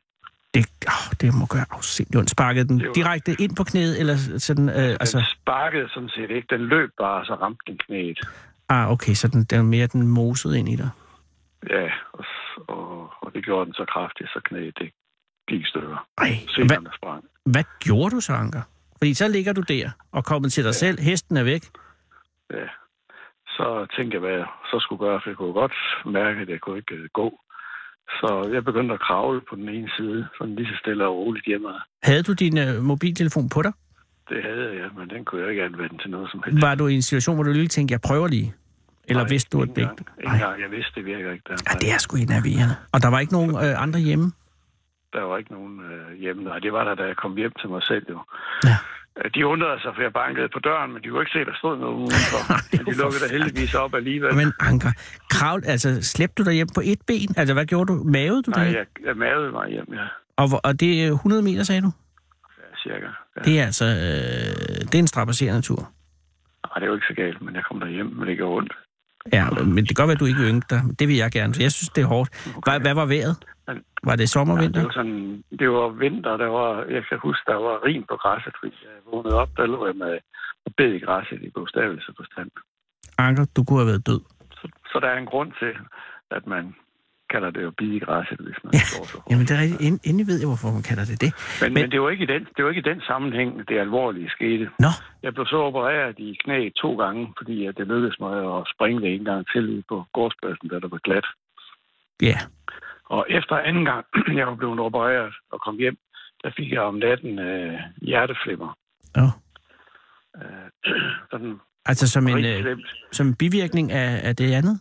Det, 0.55 0.67
åh, 0.87 1.13
det 1.21 1.35
må 1.35 1.47
gøre 1.47 1.65
afsindigt 1.71 2.17
ondt. 2.17 2.31
Sparkede 2.31 2.69
den 2.69 2.81
var- 2.87 2.93
direkte 2.93 3.37
ind 3.41 3.57
på 3.57 3.65
knæet, 3.65 4.01
eller 4.01 4.17
sådan... 4.39 4.69
Øh, 4.69 4.75
Den 4.75 4.97
altså, 5.01 5.35
sparkede 5.43 5.89
sådan 5.89 6.09
set 6.09 6.31
ikke. 6.31 6.47
Den 6.51 6.61
løb 6.61 6.91
bare, 7.01 7.21
og 7.21 7.27
så 7.27 7.35
ramte 7.35 7.61
den 7.67 7.79
knæet. 7.87 8.21
ah, 8.69 8.91
okay, 8.91 9.15
så 9.15 9.29
den, 9.29 9.45
den 9.45 9.59
er 9.59 9.63
mere 9.63 9.87
den 9.87 10.09
mosede 10.09 10.59
ind 10.59 10.69
i 10.69 10.77
dig. 10.77 10.89
Ja, 11.71 11.91
og, 12.13 12.25
og, 12.69 13.13
og 13.23 13.35
det 13.35 13.45
gjorde 13.45 13.67
den 13.67 13.75
så 13.75 13.85
kraftigt, 13.85 14.31
så 14.31 14.41
knæet 14.45 14.79
det 14.79 14.91
gik 15.49 15.61
i 15.61 15.65
stykker. 15.65 16.07
Ej, 16.19 16.33
hvad, 16.57 16.93
sprang. 16.97 17.25
hvad 17.45 17.65
gjorde 17.81 18.11
du 18.17 18.21
så, 18.21 18.33
Anker? 18.33 18.63
Fordi 18.99 19.15
så 19.15 19.29
ligger 19.29 19.53
du 19.53 19.61
der 19.61 19.91
og 20.13 20.25
kommet 20.25 20.53
til 20.53 20.65
dig 20.65 20.75
selv. 20.75 21.01
Hesten 21.01 21.37
er 21.37 21.45
væk. 21.45 21.63
Ja. 22.51 22.67
Så 23.47 23.87
tænkte 23.97 24.15
jeg, 24.15 24.21
hvad 24.21 24.31
jeg 24.31 24.47
så 24.71 24.81
skulle 24.81 24.99
gøre, 25.07 25.21
for 25.23 25.31
jeg 25.31 25.37
kunne 25.37 25.53
godt 25.53 25.77
mærke, 26.07 26.41
at 26.41 26.49
jeg 26.49 26.61
kunne 26.61 26.79
ikke 26.79 26.95
øh, 26.95 27.09
gå. 27.13 27.41
Så 28.09 28.51
jeg 28.53 28.65
begyndte 28.65 28.95
at 28.95 29.01
kravle 29.01 29.41
på 29.49 29.57
den 29.57 29.69
ene 29.69 29.91
side, 29.97 30.29
sådan 30.39 30.55
lige 30.55 30.67
så 30.67 30.77
stille 30.81 31.07
og 31.07 31.17
roligt 31.17 31.47
hjemme. 31.47 31.69
Havde 32.03 32.23
du 32.23 32.33
din 32.33 32.59
øh, 32.59 32.83
mobiltelefon 32.83 33.49
på 33.49 33.63
dig? 33.63 33.73
Det 34.29 34.43
havde 34.43 34.63
jeg, 34.67 34.75
ja, 34.81 34.89
men 34.99 35.11
den 35.11 35.25
kunne 35.25 35.41
jeg 35.41 35.51
ikke 35.51 35.65
anvende 35.65 35.99
til 36.03 36.11
noget 36.11 36.31
som 36.31 36.43
helst. 36.45 36.63
Var 36.63 36.75
du 36.75 36.87
i 36.87 36.95
en 36.95 37.03
situation, 37.03 37.35
hvor 37.37 37.45
du 37.45 37.53
lige 37.53 37.69
tænkte, 37.69 37.93
jeg 37.93 38.01
prøver 38.01 38.29
lige? 38.29 38.55
Eller 39.11 39.23
Nej, 39.23 39.29
vidste 39.29 39.51
du, 39.59 39.63
at 39.63 39.69
det 39.69 39.79
ikke... 39.79 40.05
engang. 40.33 40.61
Jeg 40.63 40.71
vidste, 40.71 40.93
det 40.95 41.05
virker 41.05 41.33
ikke. 41.33 41.45
Der, 41.49 41.57
Ja, 41.69 41.73
det 41.83 41.89
er 41.95 41.99
sgu 41.99 42.17
enerverende. 42.17 42.77
Og 42.93 43.03
der 43.03 43.09
var 43.09 43.19
ikke 43.21 43.33
nogen 43.33 43.51
øh, 43.65 43.83
andre 43.85 44.01
hjemme? 44.01 44.33
der 45.13 45.23
var 45.23 45.37
ikke 45.39 45.53
nogen 45.53 45.81
øh, 45.81 46.19
hjemme. 46.23 46.43
Nej, 46.45 46.59
det 46.59 46.73
var 46.73 46.85
der, 46.85 46.95
da 46.95 47.03
jeg 47.03 47.17
kom 47.17 47.37
hjem 47.37 47.53
til 47.61 47.69
mig 47.69 47.83
selv 47.83 48.05
jo. 48.11 48.19
Ja. 48.65 48.77
Øh, 49.25 49.31
De 49.35 49.47
undrede 49.47 49.81
sig, 49.83 49.91
for 49.95 50.03
jeg 50.03 50.13
bankede 50.13 50.49
på 50.57 50.59
døren, 50.59 50.93
men 50.93 51.03
de 51.03 51.09
kunne 51.09 51.23
ikke 51.23 51.33
se, 51.33 51.39
at 51.39 51.47
der 51.47 51.57
stod 51.63 51.79
noget 51.79 51.95
udenfor. 51.95 52.41
men 52.77 52.87
de 52.87 52.93
lukkede 53.03 53.21
der 53.25 53.31
heldigvis 53.37 53.75
op 53.75 53.95
alligevel. 53.95 54.35
Men 54.35 54.53
Anker, 54.61 54.93
kravl, 55.31 55.63
altså 55.67 56.03
slæbte 56.03 56.43
du 56.43 56.49
dig 56.49 56.55
hjem 56.55 56.69
på 56.75 56.83
et 56.85 57.01
ben? 57.07 57.31
Altså 57.37 57.55
hvad 57.55 57.67
gjorde 57.67 57.93
du? 57.93 58.03
Mavede 58.05 58.43
du 58.43 58.51
Nej, 58.51 58.65
dig? 58.65 58.75
jeg, 58.75 58.87
jeg 59.07 59.17
mavede 59.17 59.51
mig 59.53 59.69
hjem, 59.71 59.89
ja. 60.01 60.07
Og, 60.37 60.49
hvor- 60.49 60.61
og 60.69 60.81
det 60.81 61.05
er 61.05 61.11
100 61.13 61.43
meter, 61.43 61.63
sagde 61.63 61.83
du? 61.83 61.91
ja 62.59 62.77
cirka. 62.83 63.07
Ja. 63.37 63.41
Det 63.47 63.61
er 63.61 63.65
altså... 63.65 63.85
Øh, 63.85 64.81
det 64.89 64.95
er 64.95 64.99
en 64.99 65.07
strapasserende 65.07 65.63
tur. 65.63 65.83
Nej, 66.67 66.75
det 66.75 66.83
er 66.83 66.87
jo 66.87 66.95
ikke 66.95 67.07
så 67.11 67.15
galt, 67.15 67.43
men 67.43 67.55
jeg 67.55 67.65
kom 67.69 67.81
derhjem, 67.81 68.07
men 68.07 68.29
det 68.29 68.37
gjorde 68.37 68.57
ondt. 68.57 68.73
Ja, 69.33 69.45
men 69.75 69.77
det 69.77 69.89
kan 69.89 69.99
godt 70.01 70.09
være, 70.09 70.19
at 70.19 70.21
du 70.21 70.31
ikke 70.33 70.45
yngte 70.51 70.67
dig. 70.75 70.83
Det 70.99 71.09
vil 71.09 71.17
jeg 71.17 71.31
gerne. 71.33 71.55
for 71.55 71.63
Jeg 71.63 71.73
synes, 71.73 71.91
det 71.97 72.03
er 72.03 72.07
hårdt. 72.07 72.31
Hvad, 72.65 72.81
hvad 72.81 72.95
var 72.95 73.07
vejret? 73.07 73.37
Var 74.05 74.17
det 74.17 74.29
sommer, 74.29 74.55
Ja, 74.63 74.69
det 74.69 74.85
var 74.85 74.93
sådan, 75.01 75.45
det 75.61 75.69
var 75.71 75.89
vinter, 75.89 76.37
der 76.37 76.51
var, 76.59 76.85
jeg 76.97 77.03
kan 77.09 77.19
huske, 77.19 77.43
der 77.47 77.59
var 77.67 77.85
rim 77.87 78.05
på 78.11 78.17
græsset, 78.23 78.55
fordi 78.61 78.75
jeg 78.85 78.95
vågnede 79.11 79.35
op, 79.43 79.51
der 79.57 79.67
lå 79.67 79.87
jeg 79.87 79.97
med 79.97 80.19
og 80.67 80.73
bed 80.77 80.93
i 80.99 80.99
græsset 81.07 81.43
i 81.43 81.51
bogstavelse 81.55 82.13
forstand. 82.17 82.51
Anker, 83.19 83.45
du 83.57 83.65
kunne 83.65 83.79
have 83.79 83.91
været 83.93 84.07
død. 84.07 84.21
Så, 84.59 84.67
så 84.91 84.97
der 85.03 85.09
er 85.09 85.19
en 85.19 85.31
grund 85.33 85.51
til, 85.61 85.73
at 86.31 86.47
man 86.47 86.75
kalder 87.35 87.51
det 87.57 87.63
jo 87.63 87.71
bide 87.79 87.97
i 87.97 87.99
græsset, 88.07 88.39
hvis 88.47 88.59
man 88.65 88.71
Ja, 88.73 88.79
står 88.93 89.05
så 89.05 89.15
hårdt. 89.17 89.31
Jamen, 89.31 89.45
det 89.47 89.53
er 89.57 89.61
rigtigt. 89.65 89.81
End- 89.87 90.01
Endelig 90.09 90.27
ved 90.31 90.39
jeg, 90.43 90.49
hvorfor 90.53 90.69
man 90.79 90.83
kalder 90.91 91.05
det 91.11 91.17
det. 91.25 91.31
Men, 91.61 91.73
men, 91.75 91.83
men- 91.83 91.91
det, 91.93 92.01
var 92.03 92.11
ikke 92.15 92.25
i 92.29 92.31
den, 92.35 92.43
det 92.55 92.61
var 92.65 92.71
ikke 92.73 92.85
i 92.87 92.91
den 92.93 93.01
sammenhæng, 93.11 93.51
det 93.69 93.77
alvorlige 93.87 94.31
skete. 94.37 94.65
Nå, 94.85 94.91
Jeg 95.25 95.31
blev 95.35 95.47
så 95.47 95.57
opereret 95.71 96.15
i 96.19 96.29
knæet 96.45 96.73
to 96.83 96.91
gange, 97.03 97.23
fordi 97.39 97.57
at 97.69 97.75
det 97.79 97.87
lykkedes 97.93 98.17
mig 98.25 98.35
at 98.57 98.63
springe 98.75 99.01
det 99.05 99.11
en 99.15 99.25
gang 99.31 99.47
til 99.53 99.85
på 99.91 99.97
gårdspladsen, 100.17 100.69
da 100.69 100.77
der 100.85 100.89
var 100.95 101.01
glat. 101.09 101.27
ja. 102.31 102.39
Og 103.17 103.27
efter 103.29 103.57
anden 103.69 103.85
gang, 103.85 104.05
jeg 104.39 104.47
var 104.47 104.55
blevet 104.55 104.81
opereret 104.81 105.35
og 105.53 105.61
kom 105.61 105.77
hjem, 105.79 105.97
der 106.43 106.51
fik 106.57 106.73
jeg 106.73 106.81
om 106.81 106.95
natten 106.95 107.39
øh, 107.39 107.75
hjerteflimmer. 108.03 108.71
Oh. 109.23 109.33
Øh, 110.37 110.69
sådan 111.31 111.55
Altså 111.87 112.09
som 112.09 112.29
en, 112.29 112.45
øh, 112.45 112.79
som 113.13 113.27
en 113.27 113.35
bivirkning 113.35 113.93
af, 113.93 114.29
af 114.29 114.37
det 114.37 114.53
andet? 114.55 114.81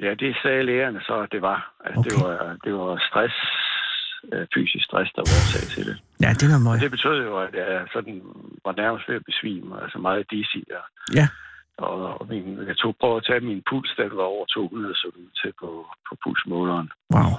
Ja, 0.00 0.14
det 0.14 0.36
sagde 0.42 0.62
lægerne 0.62 1.00
så, 1.00 1.14
at 1.20 1.32
det 1.32 1.42
var. 1.42 1.74
At 1.84 1.96
Okay. 1.96 2.10
det, 2.10 2.24
var 2.24 2.56
det 2.64 2.72
var 2.74 3.02
stress, 3.10 3.34
øh, 4.32 4.46
fysisk 4.54 4.84
stress, 4.84 5.12
der 5.16 5.22
var 5.22 5.34
årsag 5.40 5.64
til 5.74 5.84
det. 5.86 5.96
Ja, 6.24 6.30
det 6.40 6.62
møg. 6.64 6.72
Og 6.74 6.80
det 6.80 6.90
betød 6.90 7.22
jo, 7.22 7.38
at 7.38 7.54
jeg 7.54 7.86
sådan 7.92 8.22
var 8.64 8.72
nærmest 8.82 9.08
ved 9.08 9.16
at 9.16 9.24
besvime, 9.24 9.82
altså 9.82 9.98
meget 9.98 10.30
dizzy. 10.30 10.60
Og, 10.78 10.84
Ja. 11.18 11.26
og, 11.78 12.20
og 12.20 12.26
min, 12.28 12.66
jeg 12.66 12.76
tog 12.76 12.96
prøve 13.00 13.16
at 13.16 13.24
tage 13.28 13.40
min 13.40 13.62
puls, 13.70 13.90
den 13.96 14.16
var 14.16 14.22
over 14.22 14.46
200, 14.46 14.94
så 14.94 15.06
ud 15.06 15.28
til 15.42 15.52
på, 15.60 15.86
på 16.08 16.16
pulsmåleren. 16.24 16.90
Wow. 17.14 17.32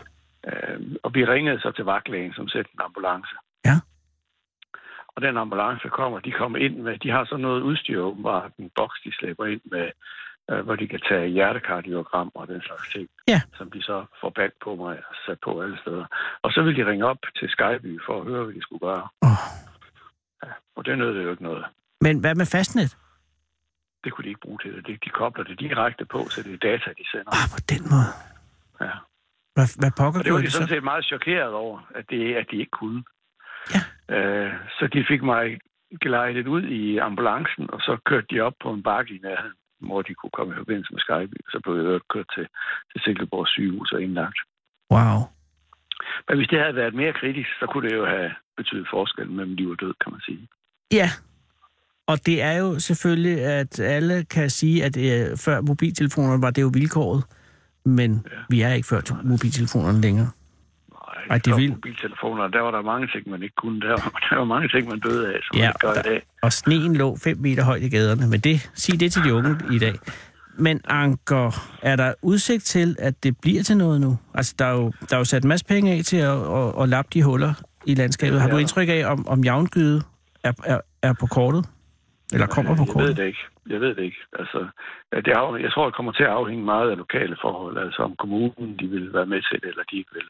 Øh, 0.47 0.79
og 1.03 1.09
vi 1.15 1.25
ringede 1.25 1.59
så 1.59 1.71
til 1.71 1.85
vagtlægen, 1.85 2.33
som 2.33 2.47
sendte 2.47 2.71
en 2.73 2.81
ambulance. 2.89 3.35
Ja. 3.65 3.75
Og 5.15 5.21
den 5.21 5.37
ambulance 5.37 5.87
kommer, 5.89 6.19
de 6.19 6.31
kommer 6.31 6.57
ind 6.57 6.75
med, 6.77 6.97
de 6.97 7.09
har 7.09 7.25
sådan 7.25 7.41
noget 7.41 7.61
udstyr 7.61 7.99
åbenbart, 8.01 8.51
en 8.59 8.71
boks, 8.75 9.01
de 9.05 9.11
slæber 9.19 9.45
ind 9.45 9.61
med, 9.71 9.87
øh, 10.51 10.59
hvor 10.65 10.75
de 10.75 10.87
kan 10.87 10.99
tage 11.09 11.27
hjertekardiogram 11.27 12.31
og 12.35 12.47
den 12.47 12.61
slags 12.61 12.89
ting, 12.93 13.09
Ja. 13.27 13.41
som 13.57 13.71
de 13.71 13.81
så 13.83 14.05
får 14.21 14.29
bandt 14.29 14.55
på 14.63 14.75
mig 14.75 14.97
og 15.09 15.15
sat 15.25 15.37
på 15.43 15.61
alle 15.61 15.77
steder. 15.81 16.05
Og 16.41 16.51
så 16.51 16.61
vil 16.63 16.75
de 16.75 16.85
ringe 16.85 17.05
op 17.05 17.17
til 17.39 17.49
Skyby 17.49 17.99
for 18.05 18.19
at 18.19 18.25
høre, 18.25 18.43
hvad 18.43 18.53
de 18.55 18.61
skulle 18.61 18.79
gøre. 18.79 19.07
Oh. 19.21 19.41
Og 20.75 20.85
det 20.85 20.97
nød 20.97 21.15
det 21.15 21.23
jo 21.23 21.31
ikke 21.31 21.43
noget. 21.43 21.65
Men 22.01 22.19
hvad 22.19 22.35
med 22.35 22.45
fastnet? 22.45 22.97
Det 24.03 24.13
kunne 24.13 24.23
de 24.23 24.29
ikke 24.29 24.41
bruge 24.41 24.59
til 24.63 24.71
det. 24.75 24.87
De, 25.05 25.09
kobler 25.09 25.43
det 25.43 25.59
direkte 25.59 26.05
på, 26.05 26.19
så 26.29 26.43
det 26.43 26.53
er 26.53 26.57
data, 26.57 26.89
de 26.97 27.09
sender. 27.11 27.31
Ah, 27.31 27.47
på 27.55 27.59
den 27.69 27.81
måde. 27.93 28.11
Ja. 28.81 28.95
Hvad, 29.55 29.79
hvad 29.79 29.91
pokker 29.99 30.19
Og 30.19 30.25
det 30.25 30.33
var 30.33 30.39
de 30.39 30.51
sådan 30.51 30.67
så? 30.67 30.73
set 30.73 30.83
meget 30.83 31.05
chokeret 31.05 31.53
over, 31.53 31.79
at, 31.95 32.05
det, 32.09 32.35
at 32.35 32.45
de 32.51 32.55
ikke 32.57 32.71
kunne. 32.81 33.03
Ja. 33.73 33.81
Øh, 34.15 34.53
så 34.79 34.87
de 34.93 35.05
fik 35.07 35.23
mig 35.23 35.59
glejdet 36.01 36.47
ud 36.47 36.63
i 36.63 36.97
ambulancen, 36.97 37.69
og 37.73 37.79
så 37.81 37.97
kørte 38.05 38.27
de 38.31 38.39
op 38.41 38.53
på 38.63 38.73
en 38.73 38.83
bakke 38.83 39.15
i 39.15 39.19
nærheden, 39.23 39.53
hvor 39.89 40.01
de 40.01 40.13
kunne 40.13 40.35
komme 40.37 40.53
i 40.53 40.61
forbindelse 40.61 40.93
med 40.93 41.01
Skyby. 41.05 41.37
Så 41.51 41.57
blev 41.63 41.75
jeg 41.75 41.85
øvrigt 41.85 42.07
kørt 42.13 42.29
til, 42.35 42.45
til 42.91 43.01
Silkeborg 43.03 43.47
sygehus 43.47 43.91
og 43.91 44.01
indlagt. 44.01 44.39
Wow. 44.91 45.17
Men 46.27 46.37
hvis 46.37 46.47
det 46.47 46.59
havde 46.59 46.75
været 46.75 46.93
mere 46.93 47.13
kritisk, 47.13 47.49
så 47.59 47.65
kunne 47.69 47.89
det 47.89 47.95
jo 47.95 48.05
have 48.05 48.31
betydet 48.57 48.87
forskel 48.91 49.29
mellem 49.29 49.55
liv 49.55 49.69
og 49.69 49.79
død, 49.79 49.93
kan 50.03 50.11
man 50.11 50.21
sige. 50.21 50.47
Ja. 50.91 51.09
Og 52.07 52.25
det 52.25 52.41
er 52.41 52.55
jo 52.63 52.79
selvfølgelig, 52.79 53.37
at 53.45 53.79
alle 53.79 54.25
kan 54.25 54.49
sige, 54.49 54.83
at 54.83 54.97
øh, 54.97 55.37
før 55.37 55.61
mobiltelefonerne 55.61 56.41
var 56.41 56.51
det 56.51 56.61
jo 56.61 56.71
vilkåret. 56.73 57.23
Men 57.85 58.11
ja. 58.31 58.37
vi 58.49 58.61
er 58.61 58.73
ikke 58.73 58.87
før 58.87 59.01
mobiltelefonerne 59.23 60.01
længere. 60.01 60.29
Ej, 61.29 61.37
det 61.37 61.51
er 61.51 61.55
vildt. 61.55 61.73
Mobiltelefoner, 61.73 62.47
der 62.47 62.61
var 62.61 62.71
der 62.71 62.81
mange 62.81 63.07
ting, 63.07 63.29
man 63.29 63.43
ikke 63.43 63.55
kunne. 63.55 63.81
Der 63.81 63.89
var, 63.89 64.27
der 64.29 64.35
var 64.35 64.45
mange 64.45 64.69
ting, 64.69 64.89
man 64.89 64.99
døde 64.99 65.33
af, 65.33 65.39
som 65.43 65.57
Ja, 65.57 65.65
man 65.65 65.73
gør 65.79 65.89
og 65.89 65.95
i 65.95 66.09
dag. 66.09 66.21
Og 66.41 66.53
sneen 66.53 66.95
lå 66.95 67.17
5 67.23 67.37
meter 67.37 67.63
højt 67.63 67.83
i 67.83 67.89
gaderne. 67.89 68.27
Men 68.27 68.39
det, 68.39 68.71
sig 68.73 68.99
det 68.99 69.11
til 69.11 69.23
de 69.23 69.33
unge 69.33 69.57
i 69.71 69.79
dag. 69.79 69.93
Men 70.57 70.81
Anker, 70.87 71.51
er 71.81 71.95
der 71.95 72.13
udsigt 72.21 72.63
til, 72.63 72.95
at 72.99 73.23
det 73.23 73.37
bliver 73.41 73.63
til 73.63 73.77
noget 73.77 74.01
nu? 74.01 74.17
Altså, 74.33 74.55
der 74.59 74.65
er 74.65 74.73
jo, 74.73 74.91
der 75.09 75.15
er 75.15 75.17
jo 75.17 75.25
sat 75.25 75.43
en 75.43 75.49
masse 75.49 75.65
penge 75.65 75.91
af 75.91 76.03
til 76.03 76.17
at, 76.17 76.37
at, 76.59 76.81
at 76.81 76.89
lappe 76.89 77.09
de 77.13 77.23
huller 77.23 77.53
i 77.85 77.95
landskabet. 77.95 78.41
Har 78.41 78.49
du 78.49 78.57
indtryk 78.57 78.89
af, 78.89 79.05
om, 79.05 79.27
om 79.27 79.43
javngyde 79.43 80.01
er, 80.43 80.53
er, 80.65 80.79
er 81.01 81.13
på 81.19 81.25
kortet? 81.25 81.65
Eller 82.33 82.47
kommer 82.47 82.75
på 82.75 82.85
Jeg 82.85 82.87
ved 82.87 82.93
kortet? 82.93 83.17
det 83.17 83.25
ikke. 83.25 83.43
Jeg 83.69 83.79
ved 83.81 83.95
det 83.95 84.03
ikke. 84.03 84.21
Altså, 84.39 84.59
det 85.25 85.27
af, 85.27 85.61
jeg 85.65 85.71
tror, 85.71 85.85
det 85.85 85.95
kommer 85.95 86.11
til 86.11 86.23
at 86.23 86.29
afhænge 86.29 86.65
meget 86.65 86.91
af 86.91 86.97
lokale 86.97 87.37
forhold. 87.41 87.77
Altså 87.77 88.01
om 88.01 88.15
kommunen 88.15 88.79
de 88.79 88.87
vil 88.87 89.13
være 89.13 89.25
med 89.25 89.41
til 89.49 89.61
det, 89.61 89.69
eller 89.69 89.83
de 89.91 89.97
ikke 89.97 90.13
vil. 90.13 90.27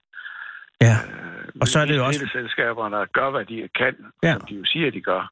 Ja. 0.88 0.96
Øh, 1.10 1.62
Og 1.62 1.68
så 1.72 1.80
er 1.80 1.86
det 1.86 1.96
jo 1.98 2.06
også- 2.06 2.30
selskaberne, 2.40 2.96
der 2.96 3.06
gør, 3.20 3.30
hvad 3.36 3.46
de 3.46 3.58
kan, 3.80 3.94
Ja. 4.24 4.34
som 4.34 4.42
de 4.50 4.54
jo 4.56 4.66
siger, 4.66 4.92
de 4.92 5.02
gør, 5.02 5.24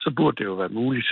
så 0.00 0.08
burde 0.16 0.36
det 0.38 0.44
jo 0.44 0.54
være 0.54 0.68
muligt. 0.80 1.10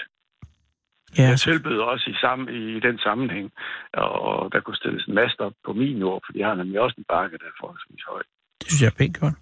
Ja, 1.19 1.23
Jeg 1.33 1.39
tilbød 1.39 1.79
også 1.93 2.11
i, 2.11 2.15
samme, 2.25 2.43
i 2.53 2.81
den 2.81 2.99
sammenhæng, 2.99 3.53
og 3.93 4.53
der 4.53 4.61
kunne 4.61 4.77
stilles 4.77 5.05
en 5.07 5.15
mast 5.15 5.41
op 5.41 5.53
på 5.67 5.73
min 5.73 5.97
jord, 6.05 6.21
for 6.27 6.33
de 6.33 6.43
har 6.43 6.55
nemlig 6.55 6.81
også 6.81 6.95
en 6.99 7.05
bakke, 7.09 7.39
der 7.39 7.45
er 7.53 7.57
forholdsvis 7.61 8.05
høj. 8.09 8.23
det 8.61 8.67
synes 8.69 8.83
jeg 8.83 8.91
er 8.95 8.99
pænt 9.01 9.21
godt. 9.21 9.35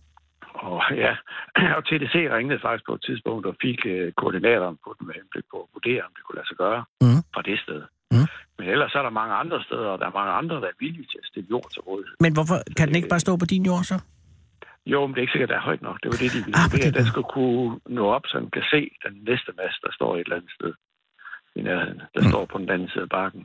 Og 0.69 0.83
ja, 1.05 1.13
og 1.77 1.81
TDC 1.89 2.15
ringede 2.37 2.61
faktisk 2.67 2.85
på 2.89 2.95
et 2.99 3.03
tidspunkt 3.09 3.47
og 3.47 3.55
fik 3.63 3.81
øh, 3.87 4.13
koordinatoren 4.21 4.77
på 4.85 4.91
den 4.99 5.07
med 5.07 5.15
henblik 5.21 5.45
på 5.53 5.57
at 5.65 5.69
vurdere, 5.75 6.03
om 6.09 6.13
det 6.17 6.23
kunne 6.25 6.39
lade 6.41 6.49
sig 6.51 6.57
gøre 6.65 6.81
Mhm. 7.05 7.21
fra 7.35 7.43
det 7.49 7.57
sted. 7.65 7.81
Mhm. 8.15 8.27
Men 8.59 8.67
ellers 8.75 8.93
er 8.99 9.03
der 9.03 9.11
mange 9.21 9.35
andre 9.43 9.59
steder, 9.69 9.89
og 9.95 9.99
der 10.01 10.07
er 10.11 10.15
mange 10.21 10.33
andre, 10.41 10.57
der 10.63 10.69
er 10.73 10.77
villige 10.85 11.07
til 11.13 11.19
at 11.23 11.27
stille 11.31 11.47
jord 11.55 11.69
til 11.73 11.81
rådighed. 11.89 12.15
Men 12.25 12.33
hvorfor 12.37 12.57
kan 12.79 12.85
den 12.89 12.97
ikke 12.99 13.09
bare 13.15 13.21
stå 13.27 13.33
på 13.43 13.47
din 13.55 13.65
jord 13.71 13.85
så? 13.93 13.97
Jo, 14.93 14.99
men 15.07 15.11
det 15.15 15.19
er 15.19 15.23
ikke 15.27 15.33
sikkert, 15.37 15.51
at 15.51 15.55
det 15.55 15.61
er 15.63 15.69
højt 15.71 15.83
nok. 15.83 15.99
Det 16.03 16.09
var 16.13 16.19
det, 16.23 16.33
de 16.37 16.41
ville 16.47 16.59
Ah, 16.63 16.73
vurdere. 16.73 16.91
den 16.99 17.07
skulle 17.13 17.31
kunne 17.37 17.81
nå 17.99 18.05
op, 18.17 18.25
så 18.27 18.35
den 18.41 18.51
kan 18.51 18.63
se 18.75 18.81
den 19.07 19.15
næste 19.29 19.51
mast, 19.61 19.79
der 19.85 19.93
står 19.99 20.11
et 20.17 20.21
eller 20.21 20.37
andet 20.37 20.53
sted 20.59 20.73
i 21.59 21.61
nærheden. 21.69 21.99
Der 22.15 22.23
Mm. 22.23 22.31
står 22.33 22.45
på 22.53 22.59
den 22.59 22.71
anden 22.71 22.89
side 22.93 23.03
af 23.03 23.09
bakken. 23.19 23.43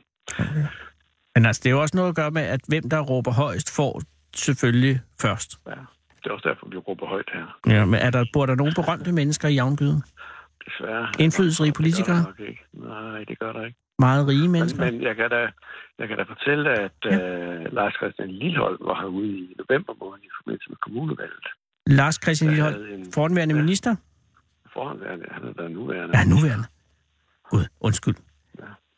Men 1.34 1.46
altså, 1.46 1.60
det 1.62 1.68
er 1.68 1.74
jo 1.76 1.80
også 1.80 1.96
noget 1.96 2.08
at 2.08 2.16
gøre 2.16 2.30
med, 2.30 2.42
at 2.42 2.60
hvem 2.68 2.84
der 2.90 3.00
råber 3.00 3.32
højst, 3.32 3.76
får 3.76 4.02
selvfølgelig 4.36 5.00
først. 5.20 5.50
Ja. 5.66 5.80
Det 6.22 6.26
er 6.30 6.34
også 6.34 6.48
derfor, 6.48 6.68
vi 6.68 6.76
råber 6.76 7.06
højt 7.06 7.30
her. 7.34 7.58
Ja, 7.66 7.84
men 7.84 7.94
er 8.00 8.10
der, 8.10 8.24
bor 8.32 8.46
der 8.46 8.54
nogle 8.54 8.72
berømte 8.76 9.12
mennesker 9.12 9.48
i 9.48 9.54
javngyden? 9.54 10.02
Desværre. 10.66 11.08
Indflydelsesrige 11.18 11.68
Det 11.68 11.74
gør 11.76 11.82
politikere? 11.82 12.16
der 12.16 12.24
nok 12.24 12.40
ikke. 12.40 12.60
Nej, 12.72 13.24
det 13.24 13.38
gør 13.38 13.52
der 13.52 13.64
ikke. 13.64 13.78
Meget 14.06 14.22
rige 14.28 14.42
Men, 14.48 14.52
mennesker? 14.52 14.84
men 14.84 15.02
jeg, 15.08 15.14
kan 15.16 15.30
da, 15.30 15.40
jeg 15.98 16.06
kan 16.08 16.16
da 16.20 16.24
fortælle, 16.34 16.66
at 16.86 16.98
ja. 17.04 17.16
uh, 17.16 17.72
Lars 17.78 17.94
Christian 18.00 18.30
Lillehold 18.30 18.78
var 18.88 18.96
herude 19.02 19.28
i 19.38 19.54
november 19.62 19.94
måned 20.02 20.22
i 20.24 20.32
forbindelse 20.38 20.68
med 20.72 20.76
kommunevalget. 20.86 21.46
Lars 21.86 22.16
Christian 22.22 22.48
Der 22.48 22.54
Lillehold, 22.54 22.88
en 22.88 23.48
Ja. 23.50 23.54
minister? 23.62 23.92
forhåndværende, 24.74 25.26
han 25.30 25.42
er 25.48 25.52
der 25.52 25.68
nuværende. 25.68 26.18
Ja, 26.18 26.24
nuværende. 26.34 26.66
Gud, 27.50 27.64
undskyld. 27.80 28.14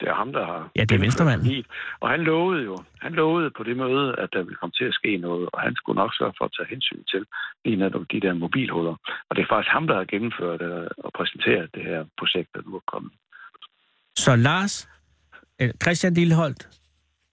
Det 0.00 0.08
er 0.08 0.14
ham, 0.14 0.32
der 0.32 0.44
har... 0.46 0.70
Ja, 0.76 0.80
det 0.84 0.94
er 0.94 0.98
venstremanden. 0.98 1.64
Og 2.00 2.08
han 2.10 2.20
lovede 2.20 2.62
jo, 2.64 2.76
han 3.00 3.12
lovede 3.12 3.50
på 3.56 3.62
det 3.62 3.76
møde, 3.76 4.14
at 4.18 4.28
der 4.32 4.42
ville 4.42 4.56
komme 4.56 4.72
til 4.78 4.84
at 4.84 4.94
ske 4.94 5.16
noget, 5.16 5.48
og 5.52 5.60
han 5.60 5.74
skulle 5.76 5.96
nok 5.96 6.12
sørge 6.18 6.32
for 6.38 6.44
at 6.44 6.50
tage 6.58 6.68
hensyn 6.70 7.02
til 7.12 7.22
lige 7.64 7.76
netop 7.76 8.04
de 8.12 8.20
der 8.20 8.34
mobilhuller. 8.34 8.96
Og 9.28 9.36
det 9.36 9.42
er 9.42 9.46
faktisk 9.50 9.72
ham, 9.72 9.86
der 9.86 9.96
har 9.96 10.04
gennemført 10.04 10.62
øh, 10.62 10.86
og 10.98 11.10
præsenteret 11.18 11.70
det 11.74 11.82
her 11.90 12.04
projekt, 12.18 12.48
der 12.54 12.60
nu 12.66 12.76
er 12.76 12.84
kommet. 12.92 13.12
Så 14.16 14.36
Lars, 14.36 14.88
Christian 15.82 16.14
Lilleholdt, 16.14 16.68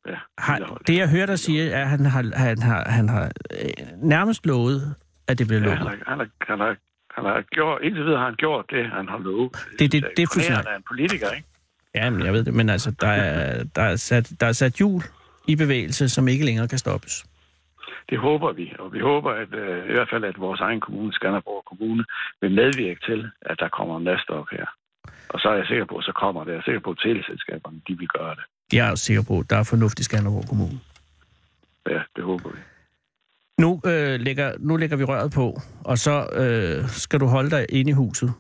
Ja, 0.08 0.16
har, 0.38 0.56
Lillehold. 0.58 0.82
det 0.88 0.98
jeg 0.98 1.10
hører 1.10 1.26
dig 1.26 1.40
sige, 1.40 1.72
er, 1.72 1.82
at 1.82 1.88
han 1.90 2.06
har, 2.06 2.24
han 2.36 2.62
har, 2.62 2.90
han 2.90 3.10
har 3.10 3.24
øh, 3.24 3.70
nærmest 4.04 4.46
lovet, 4.46 4.96
at 5.28 5.40
det 5.40 5.48
bliver 5.48 5.62
Ja, 5.62 5.66
lukket. 5.68 5.80
han, 5.80 5.88
har, 5.88 6.06
han, 6.08 6.18
har, 6.20 6.28
han, 6.48 6.60
har, 6.60 6.76
han 7.16 7.26
har 7.26 7.42
gjort, 7.42 7.82
indtil 7.82 8.04
videre 8.06 8.18
har 8.20 8.26
han 8.26 8.36
gjort 8.36 8.66
det, 8.72 8.90
han 8.90 9.10
har 9.10 9.18
lovet. 9.20 9.52
Det- 9.80 9.92
det- 9.92 10.04
synes 10.32 10.50
jeg 10.50 10.58
det 10.58 10.66
er 10.68 10.72
af 10.72 10.78
en 10.78 10.84
politiker, 10.88 11.30
ikke? 11.30 11.48
Ja, 11.96 12.10
men 12.10 12.26
jeg 12.26 12.34
ved 12.34 12.44
det, 12.44 12.54
men 12.54 12.70
altså, 12.70 12.92
der 13.02 13.08
er, 13.08 13.64
der 13.76 13.82
er, 13.82 13.96
sat, 13.96 14.32
der 14.40 14.48
er 14.48 14.52
sat 14.52 14.74
hjul 14.74 15.02
i 15.48 15.56
bevægelse, 15.56 16.10
som 16.10 16.28
ikke 16.28 16.46
længere 16.46 16.68
kan 16.68 16.78
stoppes. 16.78 17.26
Det 18.10 18.20
håber 18.20 18.52
vi, 18.52 18.74
og 18.80 18.94
vi 18.94 19.00
håber 19.00 19.32
at 19.32 19.54
øh, 19.54 19.90
i 19.90 19.92
hvert 19.92 20.10
fald, 20.10 20.24
at 20.24 20.40
vores 20.40 20.60
egen 20.60 20.80
kommune, 20.80 21.14
Skanderborg 21.14 21.64
Kommune, 21.66 22.06
vil 22.42 22.52
medvirke 22.52 23.00
til, 23.06 23.30
at 23.42 23.60
der 23.60 23.70
kommer 23.70 23.98
en 23.98 24.08
op 24.30 24.46
her. 24.52 24.66
Og 25.34 25.40
så 25.40 25.48
er 25.50 25.56
jeg 25.56 25.66
sikker 25.68 25.86
på, 25.86 25.96
at 25.98 26.04
så 26.04 26.12
kommer 26.24 26.44
det. 26.44 26.52
Jeg 26.52 26.58
er 26.58 26.64
sikker 26.64 26.80
på, 26.80 26.92
at 26.92 26.98
teleselskaberne, 27.04 27.82
de 27.88 27.98
vil 27.98 28.08
gøre 28.08 28.36
det. 28.36 28.44
Jeg 28.78 28.88
er 28.88 28.92
også 28.92 29.06
sikker 29.06 29.24
på, 29.28 29.40
at 29.40 29.50
der 29.50 29.56
er 29.58 29.64
fornuft 29.64 30.00
i 30.00 30.04
Skanderborg 30.04 30.48
Kommune. 30.50 30.80
Ja, 31.90 32.02
det 32.16 32.24
håber 32.24 32.50
vi. 32.50 32.58
Nu, 33.58 33.82
øh, 33.86 34.20
lægger, 34.20 34.54
nu 34.60 34.76
lægger 34.78 34.98
vi 34.98 35.04
røret 35.04 35.32
på, 35.32 35.62
og 35.84 35.98
så 35.98 36.28
øh, 36.34 36.90
skal 36.90 37.20
du 37.20 37.26
holde 37.26 37.50
dig 37.52 37.66
inde 37.70 37.90
i 37.90 37.94
huset. 37.94 38.34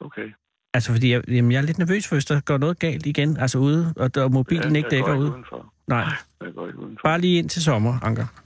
Okay. 0.00 0.28
Altså, 0.74 0.92
fordi 0.92 1.12
jeg, 1.12 1.22
jamen, 1.28 1.52
jeg 1.52 1.58
er 1.58 1.62
lidt 1.62 1.78
nervøs 1.78 2.08
for, 2.08 2.14
hvis 2.14 2.24
der 2.24 2.40
går 2.40 2.58
noget 2.58 2.78
galt 2.78 3.06
igen, 3.06 3.36
altså 3.36 3.58
ude, 3.58 3.94
og 3.96 4.14
der 4.14 4.28
mobilen 4.28 4.72
Ja, 4.72 4.76
ikke 4.76 4.88
dækker 4.90 5.14
ud. 5.16 5.28
Udenfor. 5.30 5.72
Nej, 5.86 6.04
Jeg 6.44 6.52
går 6.54 6.66
ikke 6.66 6.78
udenfor. 6.78 7.00
bare 7.08 7.20
lige 7.20 7.38
ind 7.38 7.48
til 7.48 7.62
sommer, 7.62 7.98
Anker. 8.02 8.26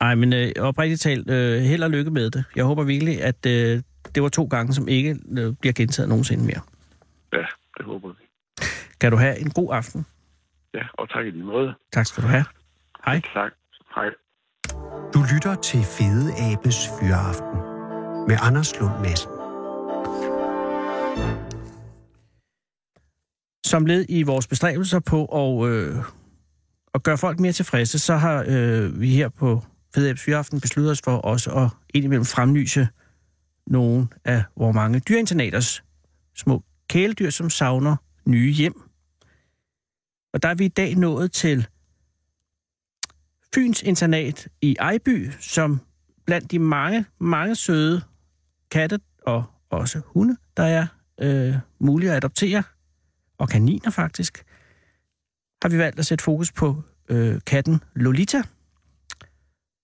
Ej, 0.00 0.14
men 0.14 0.32
øh, 0.32 0.52
oprigtigt 0.58 1.00
talt, 1.00 1.30
øh, 1.30 1.60
held 1.62 1.82
og 1.82 1.90
lykke 1.90 2.10
med 2.10 2.30
det. 2.30 2.44
Jeg 2.56 2.64
håber 2.64 2.84
virkelig, 2.84 3.22
at 3.22 3.46
øh, 3.46 3.82
det 4.14 4.22
var 4.22 4.28
to 4.28 4.44
gange, 4.44 4.72
som 4.72 4.88
ikke 4.88 5.18
øh, 5.38 5.54
bliver 5.60 5.72
gentaget 5.72 6.08
nogensinde 6.08 6.44
mere. 6.44 6.60
Ja, 7.32 7.46
det 7.76 7.86
håber 7.86 8.08
vi. 8.08 8.24
Kan 9.00 9.10
du 9.10 9.16
have 9.16 9.38
en 9.38 9.50
god 9.50 9.68
aften? 9.72 10.06
Ja, 10.74 10.82
og 10.98 11.10
tak 11.10 11.26
i 11.26 11.30
lige 11.30 11.44
måde. 11.44 11.74
Tak 11.92 12.06
skal 12.06 12.22
du 12.22 12.28
have. 12.28 12.44
Hej. 13.04 13.20
Tak. 13.34 13.52
Hej. 13.94 14.08
Du 15.14 15.20
lytter 15.34 15.54
til 15.54 15.80
Fede 15.82 16.32
Abes 16.52 16.88
Fyraften 17.00 17.58
med 18.28 18.36
Anders 18.42 18.80
Lund 18.80 18.92
Madsen. 19.00 19.30
Som 23.66 23.86
led 23.86 24.04
i 24.08 24.22
vores 24.22 24.46
bestræbelser 24.46 25.00
på 25.00 25.24
at 25.24 25.70
øh, 25.70 25.96
at 26.94 27.02
gøre 27.02 27.18
folk 27.18 27.40
mere 27.40 27.52
tilfredse, 27.52 27.98
så 27.98 28.16
har 28.16 28.44
øh, 28.48 29.00
vi 29.00 29.08
her 29.08 29.28
på 29.28 29.62
Fedabs 29.94 30.22
Fyraften 30.22 30.60
besluttet 30.60 30.90
os 30.90 31.00
for 31.04 31.16
også 31.16 31.50
at 31.50 31.68
indimellem 31.94 32.24
fremlyse 32.24 32.88
nogle 33.66 34.08
af 34.24 34.42
vores 34.56 34.74
mange 34.74 35.00
dyreinternaters 35.00 35.84
små 36.34 36.62
kæledyr, 36.88 37.30
som 37.30 37.50
savner 37.50 37.96
nye 38.24 38.52
hjem. 38.52 38.80
Og 40.32 40.42
der 40.42 40.48
er 40.48 40.54
vi 40.54 40.64
i 40.64 40.68
dag 40.68 40.96
nået 40.96 41.32
til 41.32 41.66
Fyns 43.54 43.82
internat 43.82 44.48
i 44.62 44.76
Ejby, 44.80 45.30
som 45.40 45.80
blandt 46.26 46.50
de 46.50 46.58
mange, 46.58 47.04
mange 47.18 47.54
søde 47.54 48.02
katte 48.70 49.00
og 49.26 49.44
også 49.70 50.00
hunde, 50.06 50.36
der 50.56 50.62
er 50.62 50.86
øh, 51.20 51.54
mulige 51.78 52.10
at 52.10 52.16
adoptere, 52.16 52.62
og 53.38 53.48
kaniner 53.48 53.90
faktisk, 53.90 54.44
har 55.62 55.68
vi 55.68 55.78
valgt 55.78 55.98
at 55.98 56.06
sætte 56.06 56.24
fokus 56.24 56.52
på 56.52 56.82
øh, 57.08 57.40
katten 57.46 57.82
Lolita. 57.94 58.42